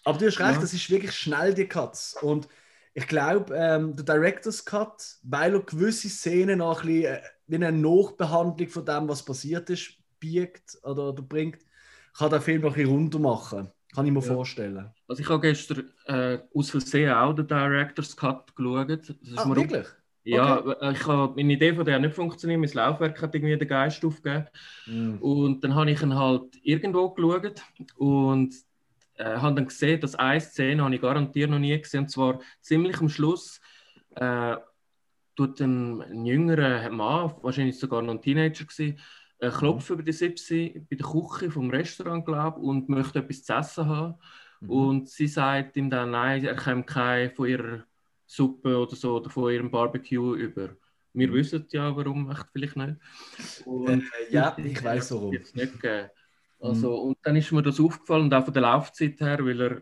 [0.04, 0.60] Aber du hast recht, Ja.
[0.60, 2.16] das ist wirklich schnell die Cuts.
[2.22, 2.48] Und
[2.94, 7.56] ich glaube, ähm, der Director's Cut, weil er gewisse Szenen auch ein bisschen äh, wie
[7.56, 11.58] eine Nachbehandlung von dem, was passiert ist, biegt oder, oder bringt,
[12.16, 13.70] kann der Film noch ein bisschen runter machen.
[13.94, 14.26] Kann ich mir Ja.
[14.34, 14.90] vorstellen.
[15.08, 18.88] Also ich habe gestern äh, aus Versehen auch den Director's Cut geschaut.
[18.88, 19.86] Das Ah, wirklich?
[20.24, 22.60] Ja, äh, ich habe meine Idee von der nicht funktioniert.
[22.60, 24.46] Mein Laufwerk hat irgendwie den Geist aufgegeben.
[24.86, 25.18] Mhm.
[25.22, 27.62] Und dann habe ich ihn halt irgendwo geschaut
[27.96, 28.54] und
[29.14, 32.00] äh, habe dann gesehen, dass eine Szene habe ich garantiert noch nie gesehen.
[32.00, 33.60] Und zwar ziemlich am Schluss
[34.16, 34.56] äh,
[35.36, 38.98] tut ein, ein jüngerer Mann, wahrscheinlich sogar noch ein Teenager gewesen,
[39.38, 43.52] äh, klopft über die 17 bei der Küche vom Restaurant, glaube und möchte etwas zu
[43.54, 44.14] essen haben.
[44.60, 44.70] Mhm.
[44.70, 47.84] Und sie sagt ihm dann, nein, er kommt keine von ihrer
[48.26, 50.70] Suppe oder so oder von ihrem Barbecue über.
[51.12, 51.32] Wir Mhm.
[51.34, 52.96] wissen ja, warum, echt vielleicht nicht.
[53.66, 55.32] Und Äh, ja, ich weiß warum.
[55.32, 56.10] Jetzt nicht gegeben.
[56.58, 59.76] Also, Und dann ist mir das aufgefallen, und auch von der Laufzeit her, weil er,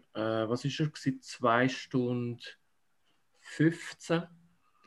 [0.44, 1.22] äh, was ist er, gewesen?
[1.22, 2.40] 2 Stunden
[3.40, 4.24] 15.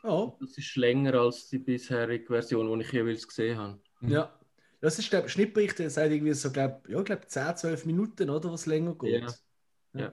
[0.04, 3.80] Oh, Das ist länger als die bisherige Version, die ich jeweils gesehen habe.
[4.02, 4.32] ja.
[4.80, 8.30] Das ist, glaube ich, Schnittbericht, der sagt irgendwie so, glaube ja, glaub 10, 12 Minuten,
[8.30, 9.24] oder, was länger geht.
[9.92, 10.00] Ja.
[10.00, 10.12] Ja.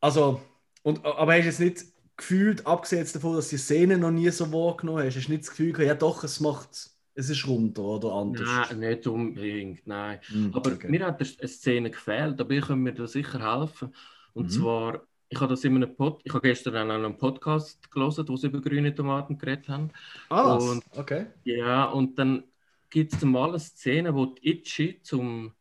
[0.00, 0.40] Also,
[0.82, 1.84] und, aber hast du jetzt nicht
[2.16, 5.44] gefühlt, abgesehen davon, dass du die Szene noch nie so wahrgenommen hast, hast du nicht
[5.44, 8.46] das Gefühl gehabt, ja doch, es macht, es ist runter oder anders?
[8.46, 10.20] Nein, nicht unbedingt, nein.
[10.26, 10.88] Hm, Aber okay.
[10.88, 13.94] mir hat eine Szene gefehlt, aber ich kann mir da sicher helfen.
[14.34, 14.50] Und Mhm.
[14.50, 18.36] zwar, ich habe das in einem Pod ich habe gestern an einem Podcast gelesen, wo
[18.36, 19.90] sie über grüne Tomaten geredet haben.
[20.28, 21.26] Ah, und- okay.
[21.44, 22.44] Ja, und dann
[22.90, 25.52] gibt es mal eine Szene, wo die Itchy zum.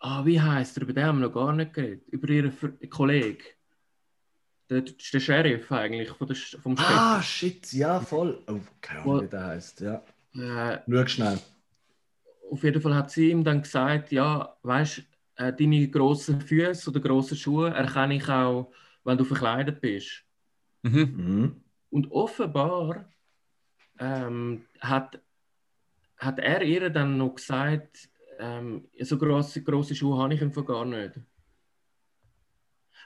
[0.00, 0.82] Ah, wie heißt er?
[0.84, 2.08] Über den haben wir noch gar nicht geredet.
[2.08, 2.52] Über ihren
[2.90, 3.38] Kollegen.
[4.70, 7.66] Der, ist der Sheriff eigentlich von der, vom Ah, Städte.
[7.68, 8.40] shit, ja, voll.
[8.46, 9.80] Oh, keine Ahnung, wie der heißt.
[9.80, 10.02] Ja.
[10.34, 11.38] Äh, Schau schnell.
[12.50, 15.02] auf jeden Fall hat sie ihm dann gesagt: Ja, weißt du,
[15.40, 18.72] äh, deine grossen Füße oder grossen Schuhe erkenne ich auch,
[19.04, 20.24] wenn du verkleidet bist.
[20.82, 21.14] Mhm.
[21.16, 21.64] Mhm.
[21.90, 23.10] Und offenbar
[23.98, 25.20] ähm, hat,
[26.18, 30.84] hat er ihr dann noch gesagt, ähm, so grosse, grosse Schuhe habe ich einfach gar
[30.84, 31.18] nicht.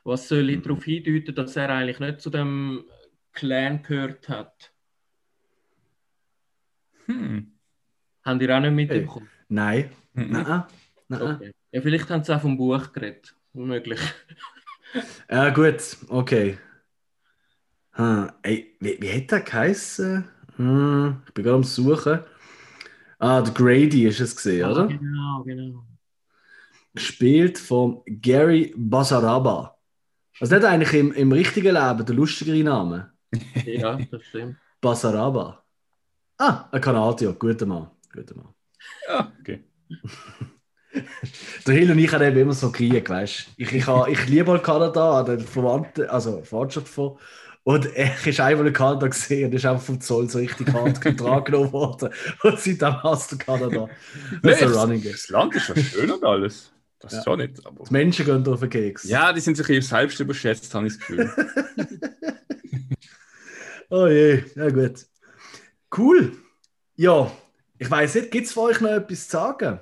[0.02, 0.62] Was soll Mhm.
[0.62, 2.84] darauf hindeuten, dass er eigentlich nicht zu dem
[3.32, 4.72] Clan gehört hat?
[7.06, 7.52] Hm.
[8.24, 9.28] Haben die auch nicht mitbekommen?
[9.48, 9.90] Nein.
[10.14, 10.30] Mhm.
[10.32, 10.64] Nein.
[11.08, 11.22] Nein.
[11.22, 11.53] Okay.
[11.74, 13.34] Ja, vielleicht haben sie auch vom Buch geredet.
[13.52, 14.00] Unmöglich.
[15.28, 16.56] Ja, gut, okay.
[17.94, 20.24] Hm, ey, wie, wie hat der geheißen?
[20.54, 22.20] Hm, ich bin gerade am Suchen.
[23.18, 24.86] Ah, der Grady ist es gesehen, oder?
[24.86, 25.84] Genau, genau.
[26.94, 29.76] Gespielt von Gary Basaraba.
[30.38, 33.12] Also nicht eigentlich im, im richtigen Leben der lustigere Name.
[33.66, 34.58] Ja, das stimmt.
[34.80, 35.64] Basaraba.
[36.38, 37.90] Ah, ein Kanadier, guter Mann.
[38.12, 38.54] Guter Mann.
[39.08, 39.64] Ja, okay.
[41.66, 43.62] Der Hill und ich haben eben immer so Krieg, weißt du.
[43.62, 47.18] Ich, ich, ich liebe halt Kanada, an der Verwandten, also Verwandtschaft von.
[47.64, 51.00] Und er ist einmal in Kanada gesehen und ist einfach vom Zoll so richtig hart
[51.46, 52.10] genommen worden.
[52.42, 53.88] Und seitdem hasst er Kanada.
[54.42, 56.70] Das ist Nee, Running das, Land ist ja schön und alles.
[57.00, 57.18] Das Ja.
[57.20, 57.66] ist auch nicht.
[57.66, 59.04] Aber Die Menschen gehen auf den Keks.
[59.04, 61.30] ja, die sind sich eben selbst überschätzt, habe ich das Gefühl.
[63.90, 65.06] Oh je, ja gut.
[65.96, 66.32] Cool.
[66.96, 67.30] Ja,
[67.78, 69.80] ich weiß nicht, gibt es für euch noch etwas zu sagen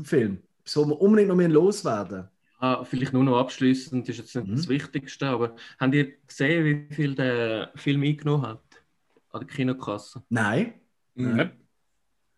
[0.00, 0.38] zum Film?
[0.64, 2.28] So wir unbedingt noch mehr loswerden.
[2.58, 4.56] Ah, vielleicht nur noch abschließend, ist jetzt nicht Mhm.
[4.56, 8.62] das Wichtigste, aber habt ihr gesehen, wie viel der Film eingenommen hat?
[9.30, 10.22] An der Kinokasse?
[10.28, 10.74] Nein.
[11.14, 11.50] Mhm.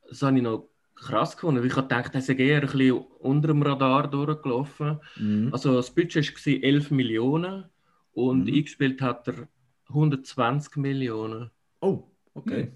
[0.09, 1.61] Das habe ich noch krass gefunden.
[1.61, 5.01] weil Ich habe gedacht, er sei eher ein bisschen unter dem Radar durchgelaufen.
[5.17, 5.49] Mhm.
[5.53, 7.65] Also das Budget war 11 Millionen
[8.13, 8.55] und Mhm.
[8.55, 9.49] eingespielt hat er
[9.89, 11.51] 120 Millionen.
[11.81, 12.71] Oh, okay.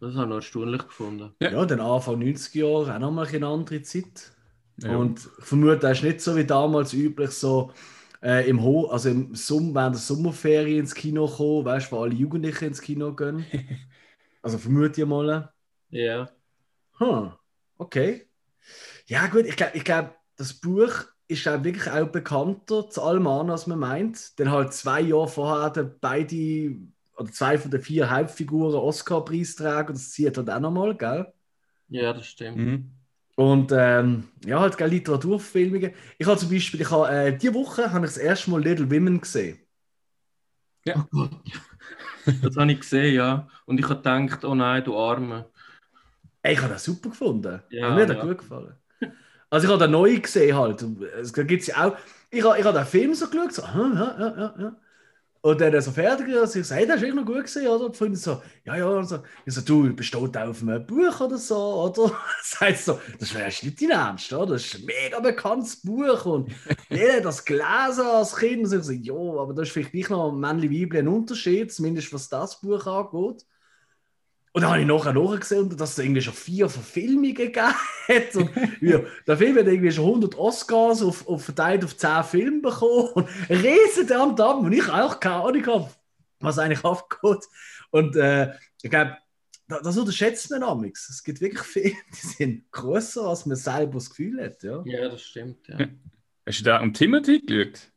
[0.00, 1.34] Das habe ich noch erstaunlich gefunden.
[1.40, 1.52] Ja.
[1.52, 4.32] Ja, dann Anfang 90er Jahre auch nochmal eine andere Zeit.
[4.78, 4.96] Ja.
[4.96, 7.70] Und ich vermute, das ist nicht so wie damals üblich so
[8.22, 12.02] äh, im Ho also im Sommer, während der Sommerferien ins Kino kommen, weißt du, wo
[12.02, 13.44] alle Jugendlichen ins Kino gehen.
[14.42, 15.52] also vermute ich mal.
[15.90, 16.30] Ja.
[16.98, 17.32] Hm,
[17.76, 18.26] okay.
[19.06, 23.26] Ja, gut, ich glaube, ich glaub, das Buch ist auch wirklich auch bekannter zu allem
[23.26, 24.38] an, als man meint.
[24.38, 26.76] Denn halt zwei Jahre vorher hatten beide
[27.20, 31.32] oder zwei von den vier Hauptfiguren Oscar-Preisträger, das zieht halt auch nochmal, gell?
[31.88, 32.56] ja, das stimmt.
[32.56, 32.90] Mhm.
[33.36, 35.92] Und ähm, ja, halt gell, Literaturverfilmungen.
[36.18, 38.90] Ich habe zum Beispiel, ich habe, äh, diese Woche habe ich das erste Mal Little
[38.90, 39.58] Women gesehen.
[40.88, 41.30] Oh Gott.
[42.42, 43.48] Das habe ich gesehen, ja.
[43.64, 45.46] Und ich habe gedacht, oh nein, du Arme.
[46.42, 47.62] Ey, ich habe das super gefunden.
[47.70, 48.24] Ja, mir hat das ja.
[48.24, 48.74] gut gefallen.
[49.48, 50.82] Also ich habe den neu gesehen halt.
[50.82, 51.96] Und Es gibt ja auch.
[52.30, 54.76] Ich habe, ich habe den Film so geschaut, so, hm, ja, ja, ja, ja.
[55.42, 57.86] Und dann so fertig, also ich so, hey, das ist echt noch gut gesehen, oder?
[57.86, 59.22] Und die Freundin so, ja, ja, und so.
[59.46, 62.12] Ich so, du, besteht auch auf einem Buch oder so, oder?
[62.40, 64.52] Das heißt so, das wäre nicht dein Ernst, oder?
[64.52, 66.50] Das ist ein mega bekanntes Buch und
[66.90, 68.66] jeder hat das gelesen als Kind.
[68.66, 72.28] Und ich so, ja, aber da ist vielleicht nicht noch Männli-Weibli ein Unterschied, zumindest was
[72.28, 73.46] das Buch angeht.
[74.52, 77.72] Und dann habe ich nachher nachgesehen, dass es irgendwie schon vier Verfilmungen gegeben
[78.08, 78.34] hat.
[78.34, 78.50] Und
[78.80, 83.10] ja, der Film hat irgendwie schon 100 Oscars auf, auf, verteilt auf 10 Filme bekommen.
[83.14, 84.64] Und riesen Damm Damm.
[84.64, 85.90] Und ich auch keine Ahnung habe,
[86.40, 87.46] was eigentlich abgeht.
[87.90, 88.52] Und äh,
[88.82, 89.18] ich glaube,
[89.68, 91.08] das, das unterschätzt man amigs.
[91.08, 94.62] Es gibt wirklich Filme, die sind grösser, als man selber das Gefühl hat.
[94.64, 95.78] Ja, Ja, das stimmt, ja.
[96.44, 97.92] Hast du da um Timothy geschaut?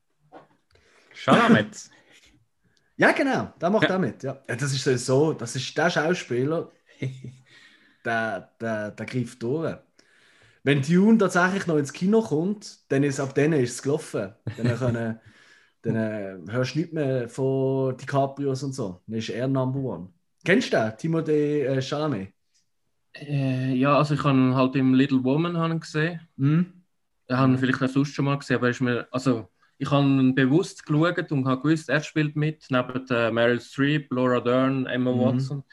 [1.16, 1.90] Chalamet.
[2.98, 3.96] Ja genau, der macht Ja.
[3.96, 4.24] auch mit.
[4.24, 4.42] Ja.
[4.48, 6.72] Ja, das ist so, das ist der Schauspieler,
[8.06, 9.78] der, der, der greift durch.
[10.64, 14.34] Wenn Dune tatsächlich noch ins Kino kommt, dann ist ab dann ist es gelaufen.
[14.56, 15.20] Dann, können,
[15.84, 19.02] dann äh, hörst du nicht mehr von DiCaprios und so.
[19.08, 20.14] Dann ist er Number One.
[20.46, 20.92] Kennst du den?
[20.98, 22.34] Timothée äh, Chalamet?
[23.16, 26.22] Äh, ja, also ich habe ihn halt im Little Woman gesehen.
[26.38, 26.84] Hm?
[27.28, 30.34] Ich habe ihn vielleicht auch sonst schon mal gesehen, aber ist mir, also ich habe
[30.34, 35.12] bewusst geschaut und habe gewusst, er spielt mit, neben äh, Meryl Streep, Laura Dern, Emma
[35.12, 35.12] Mhm.
[35.12, 35.64] Watson.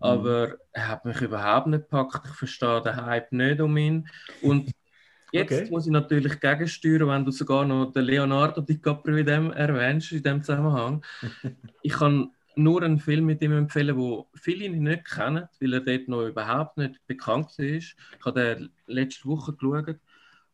[0.00, 2.26] Aber er hat mich überhaupt nicht gepackt.
[2.28, 4.08] Ich verstehe den Hype nicht um ihn.
[4.40, 4.70] Und
[5.32, 5.70] jetzt Okay.
[5.70, 10.22] muss ich natürlich gegensteuern, wenn du sogar noch den Leonardo DiCaprio in dem erwähnst, in
[10.22, 11.04] dem Zusammenhang.
[11.82, 15.80] ich kann nur einen Film mit ihm empfehlen, wo viele ihn nicht kennen, weil er
[15.80, 17.96] dort noch überhaupt nicht bekannt ist.
[18.18, 19.98] Ich habe den letzte Woche geschaut.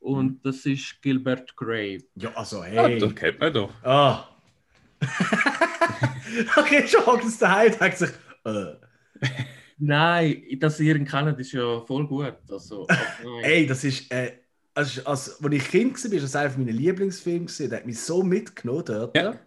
[0.01, 2.05] Und das ist Gilbert Grape.
[2.15, 2.99] Ja, also Ja, hey.
[2.99, 3.71] das kennt man doch.
[3.83, 4.29] Ah.
[6.57, 8.11] okay, schon hockt es daheim und denkt sich,
[8.45, 8.75] äh.
[9.79, 12.35] Nein, dass ihr ihn kennt, ist ja voll gut.
[12.51, 12.87] Also.
[13.43, 14.33] Ey, das ist, äh,
[14.75, 17.47] als, als, als ich Kind war, war das einer meiner Lieblingsfilme.
[17.47, 19.17] Der hat mich so mitgenommen dort.
[19.17, 19.39] Ja.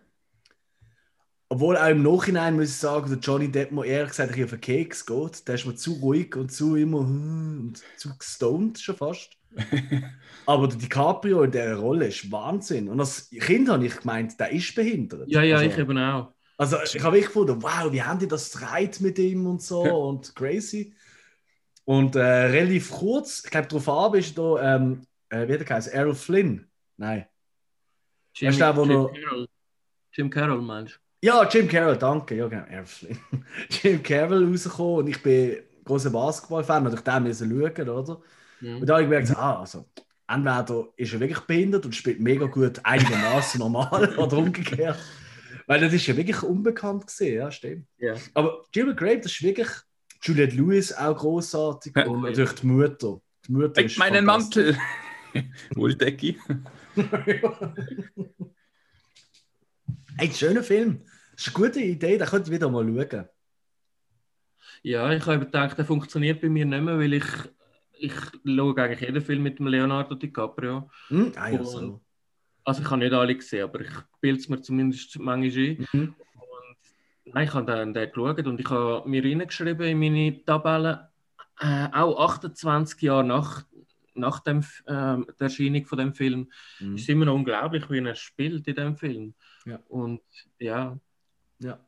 [1.49, 4.45] Obwohl auch im Nachhinein muss ich sagen, der Johnny Depp mir ehrlich gesagt ein bisschen
[4.45, 5.47] auf den Keks geht.
[5.47, 9.37] Der ist mir zu ruhig und zu immer hm, und zu gestoned schon fast.
[10.45, 12.89] Aber der DiCaprio in dieser Rolle ist Wahnsinn.
[12.89, 15.27] Und als Kind habe ich gemeint, der ist behindert.
[15.27, 16.33] Ja, ja, also, ich eben auch.
[16.57, 19.81] Also ich habe wirklich gefunden, wow, wie haben die das dreit mit ihm und so
[19.81, 20.93] und crazy.
[21.85, 25.65] Und äh, relativ kurz, ich glaube, darauf ab ist da, ähm, äh, wie hat er
[25.65, 25.93] geheißen?
[25.93, 26.67] Errol Flynn?
[26.97, 27.25] Nein.
[28.35, 29.47] Jim, Weißt du, Jim noch- Carroll.
[30.11, 32.35] Jim Carroll meinst Ja, Jim Carroll, danke.
[32.35, 33.17] Ja, genau, Errol Flynn.
[33.69, 38.21] Jim Carroll rausgekommen und ich bin großer Basketball-Fan, natürlich den müssen schauen, oder?
[38.63, 38.77] Mhm.
[38.81, 39.85] Und da habe ich gemerkt, so, ah, also,
[40.27, 44.97] entweder ist er wirklich behindert und spielt mega gut, einigermaßen normal oder umgekehrt.
[45.67, 47.87] Weil das ist ja wirklich unbekannt gesehen, ja, stimmt.
[47.97, 48.15] Ja.
[48.33, 49.67] Aber Gilbert Grape, das ist wirklich
[50.21, 53.19] Juliette Lewis auch großartig und natürlich die Mutter.
[53.47, 54.23] Die Mutter ist meinen.
[54.25, 54.77] Mantel!
[55.75, 56.39] Wolldecki.
[60.17, 61.01] Ein schöner Film.
[61.35, 63.27] Das ist eine gute Idee, da könnt ihr wieder mal schauen.
[64.83, 67.25] Ja, ich habe gedacht, der funktioniert bei mir nicht mehr, weil ich,
[68.03, 68.13] ich
[68.45, 70.89] schaue eigentlich jeden Film mit dem Leonardo DiCaprio.
[71.07, 71.31] Hm?
[71.35, 72.01] Ah, ja, Und- so.
[72.65, 75.87] Also ich habe nicht alle gesehen, aber ich bilde es mir zumindest manchmal ein.
[75.91, 76.15] Mhm.
[77.25, 81.09] Nein, ich habe den, den geschaut und ich habe mir reingeschrieben in meine Tabelle,
[81.59, 83.65] äh, auch 28 Jahre nach,
[84.13, 86.49] nach dem, ähm, der Erscheinung von dem Film,
[86.79, 86.95] Mhm.
[86.95, 89.33] ist immer noch unglaublich, wie er spielt in dem Film.
[89.65, 89.79] Ja.
[89.89, 90.21] Und
[90.59, 90.97] ja,
[91.59, 91.79] Ja.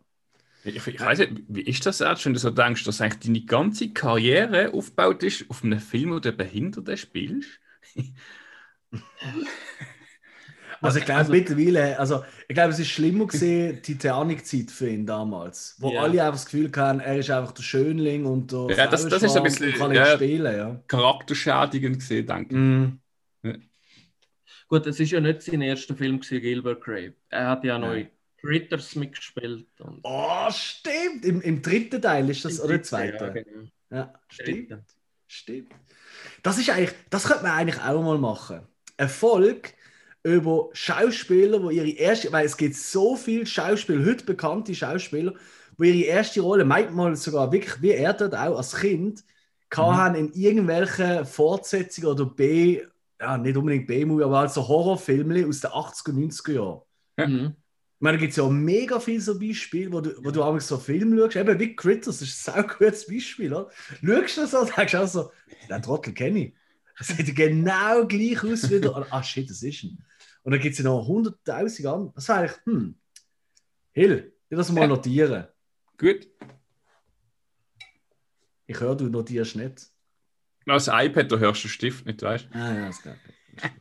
[0.66, 3.46] Ich, ich weiß nicht, wie ist das jetzt, wenn du so denkst, dass eigentlich deine
[3.46, 7.50] ganze Karriere aufgebaut ist auf einem Film, wo du Behinderte spielst?
[10.82, 14.90] Also ich glaube Also- mittlerweile, also ich glaube, es ist schlimmer gesehen, die Titanic-Zeit für
[14.90, 16.02] ihn damals, wo Ja.
[16.02, 19.24] alle einfach das Gefühl hatten, er ist einfach der Schönling und der Ja, das- das
[19.24, 20.16] ist ein bisschen- und kann nicht ja.
[20.16, 20.82] spielen, ja.
[20.88, 22.60] Charakterschädigend gesehen, denke ich.
[22.60, 23.00] Mhm.
[24.68, 27.14] gut, es ist ja nicht sein erster Film, gewesen, Gilbert Grape.
[27.30, 28.10] Er hat ja noch Nein.
[28.46, 29.68] In Critters mitgespielt.
[29.80, 31.26] Und Oh, stimmt!
[31.26, 33.24] Im, Im dritten Teil ist das, oder im zweiten?
[33.24, 33.68] Ja, genau.
[33.92, 34.72] Ja, stimmt.
[34.72, 34.86] Dritten.
[35.28, 35.72] Stimmt.
[36.44, 38.62] Das ist eigentlich, das könnte man eigentlich auch mal machen.
[38.98, 39.74] Erfolg
[40.24, 45.34] über Schauspieler, wo ihre erste, weil es gibt so viele Schauspieler, heute bekannte Schauspieler,
[45.78, 49.24] wo ihre erste Rolle, manchmal sogar wirklich wie er dort auch als Kind,
[49.76, 52.82] haben in irgendwelchen Fortsetzungen oder B,
[53.20, 56.82] ja, nicht unbedingt B-Movie, aber also Horrorfilme aus den 80er, 90er Jahren.
[57.18, 57.56] Mhm.
[57.98, 60.60] Ich meine, da gibt es ja mega viele so Beispiele, wo du, wo du einmal
[60.60, 63.54] so Filme schaust, eben wie Critters, das ist ein sau gutes Beispiel.
[63.54, 63.70] Oder?
[64.04, 65.32] Schaust du das und denkst auch so,
[65.70, 66.54] den Trottel kenne ich.
[66.98, 69.08] Das sieht genau gleich aus wie der.
[69.12, 70.04] Ah, shit, das ist ein.
[70.44, 72.12] Und dann gibt es ja noch 100.000 an.
[72.14, 72.96] Das wäre eigentlich, hm,
[73.94, 74.88] Hill, dir das mal Ja.
[74.88, 75.48] notieren.
[75.98, 76.28] Gut.
[78.68, 79.90] Ich höre, du notierst nicht.
[80.68, 83.16] Als iPad, da hörst du den Stift nicht, weißt Ah ja, das geht.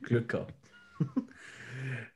[0.02, 0.54] Glück gehabt.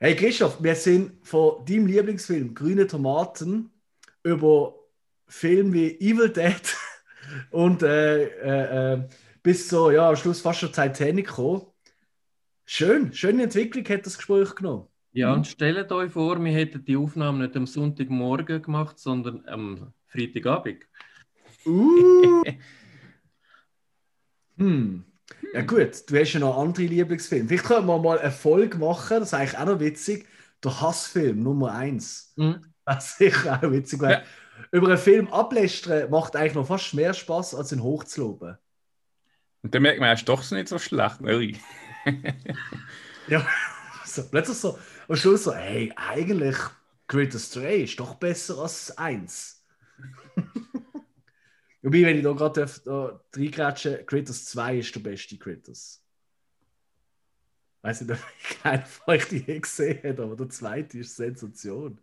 [0.01, 3.73] Hey Christoph, wir sind von deinem Lieblingsfilm Grüne Tomaten
[4.23, 4.77] über
[5.27, 6.63] Filme wie Evil Dead
[7.51, 9.09] und äh, äh, äh,
[9.43, 11.63] bis so, ja, am Schluss fast schon Titanic gekommen.
[12.65, 14.87] Schön, schöne Entwicklung hat das Gespräch genommen.
[15.11, 15.39] Ja, Mhm.
[15.39, 20.85] und stellt euch vor, wir hätten die Aufnahme nicht am Sonntagmorgen gemacht, sondern am Freitagabend.
[21.67, 22.45] Uh.
[24.59, 25.03] hm.
[25.55, 27.49] Ja gut, du hast ja noch andere Lieblingsfilme.
[27.49, 30.27] Vielleicht können wir mal eine Folge machen, das ist eigentlich auch noch witzig.
[30.65, 32.33] Der Hassfilm Nummer 1.
[32.37, 32.65] Mhm.
[32.85, 34.23] Das ist sicher auch witzig, weil Ja.
[34.73, 38.57] über einen Film ablästern macht eigentlich noch fast mehr Spaß, als ihn hochzuloben.
[39.63, 41.21] Und dann merkt man, er ist doch nicht so schlecht.
[41.23, 41.57] Ui.
[43.29, 43.47] Ja,
[44.07, 46.57] so, plötzlich so, am Schluss so, hey, eigentlich
[47.09, 49.63] Greater Stray ist doch besser als 1.
[51.83, 56.03] Wobei, wenn ich da gerade darf, da reingrätsche, Critters 2 ist der beste Critters.
[57.83, 58.19] Weiß nicht, ob
[58.63, 62.01] keiner von euch die je gesehen hat, aber der zweite ist Sensation.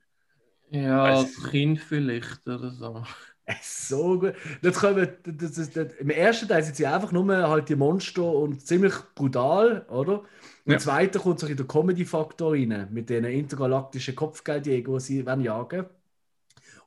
[0.69, 3.03] Ja, als Kind vielleicht oder so.
[3.47, 4.33] Es ist so gut.
[4.63, 8.23] Dort kommen, das, das, das, Im ersten Teil sind sie einfach nur halt die Monster
[8.23, 10.23] und ziemlich brutal, oder?
[10.65, 10.79] Im Ja.
[10.79, 15.85] zweiten kommt so der Comedy-Faktor rein, mit den intergalaktischen Kopfgeldjägern, die sie wollen jagen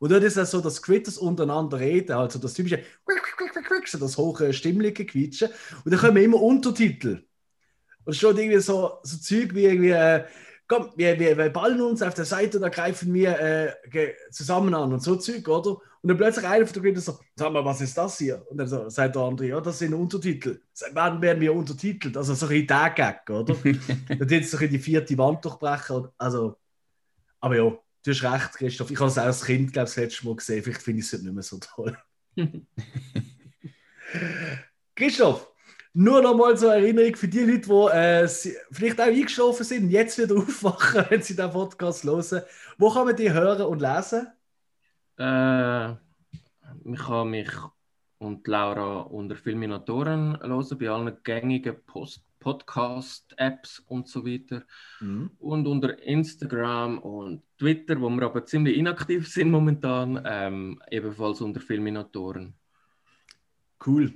[0.00, 2.82] Und dort ist es so, dass Critters untereinander reden, also das typische
[3.86, 5.48] so das hohe stimmliche Quietschen.
[5.84, 7.24] Und dann kommen immer Untertitel.
[8.04, 10.24] Und schon irgendwie so, so Zeug wie irgendwie, äh,
[10.66, 14.92] komm, wir, wir, wir ballen uns auf der Seite, da greifen wir äh, zusammen an
[14.92, 15.78] und so Zeug, oder?
[16.00, 18.44] Und dann plötzlich einer von der Critters so, sag mal, was ist das hier?
[18.48, 20.60] Und dann so, sagt der andere, ja, das sind Untertitel.
[20.72, 22.16] Seit wann werden wir untertitelt?
[22.16, 23.54] Also so ein der Gag, oder?
[24.08, 26.08] dann jetzt so bisschen die vierte Wand durchbrechen.
[26.16, 26.56] Also,
[27.40, 28.90] aber ja, du hast recht, Christoph.
[28.90, 30.62] Ich habe es auch als Kind, glaube ich, das letzte Mal gesehen.
[30.62, 31.96] Vielleicht finde ich es heute nicht mehr so toll.
[34.94, 35.52] Christoph,
[35.92, 38.28] nur noch mal zur Erinnerung für die Leute, die äh,
[38.70, 42.42] vielleicht auch eingeschlafen sind und jetzt wieder aufwachen, wenn sie den Podcast hören.
[42.78, 44.28] Wo kann man die hören und lesen?
[45.18, 45.92] Äh,
[46.92, 47.50] ich kann mich
[48.18, 54.62] und Laura unter Filminatoren hören, bei allen gängigen Post Podcast-Apps und so weiter.
[55.38, 61.60] Und unter Instagram und Twitter, wo wir aber ziemlich inaktiv sind momentan, ähm, ebenfalls unter
[61.60, 62.54] Filminatoren.
[63.84, 64.12] Cool.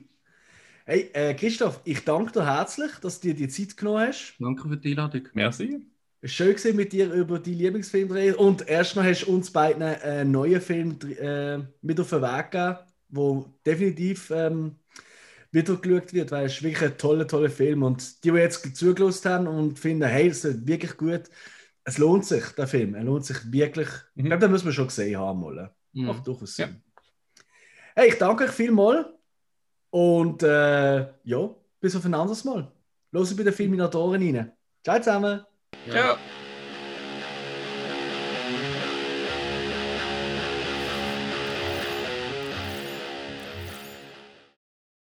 [0.84, 4.34] Hey, äh, Christoph, ich danke dir herzlich, dass du dir die Zeit genommen hast.
[4.38, 5.28] Danke für die Einladung.
[5.32, 5.86] Merci.
[6.20, 8.36] Es war schön gewesen, mit dir über die Lieblingsfilme zu reden.
[8.36, 12.50] Und erst noch hast du uns beiden einen neuen Film äh, mit auf den Weg
[12.50, 12.78] gegeben,
[13.08, 14.76] der definitiv ähm,
[15.52, 17.82] wieder geschaut wird, weil es ist wirklich ein toller, toller Film.
[17.82, 21.22] Und die, die jetzt zugelassen haben und finden, hey, das ist wirklich gut,
[21.84, 22.94] es lohnt sich, der Film.
[22.94, 23.88] Er lohnt sich wirklich.
[24.14, 24.28] Ich Mhm.
[24.28, 25.40] glaube, den müssen wir schon gesehen haben.
[25.40, 25.74] Mal.
[25.92, 26.06] Mhm.
[26.06, 26.80] Macht durchaus Sinn.
[27.94, 29.06] Hey, ich danke euch vielmals.
[29.90, 32.70] Und äh, ja, bis auf ein anderes Mal.
[33.10, 34.52] Los bei den Filminatoren rein.
[34.82, 35.44] Ciao zusammen.
[35.86, 36.16] Ja.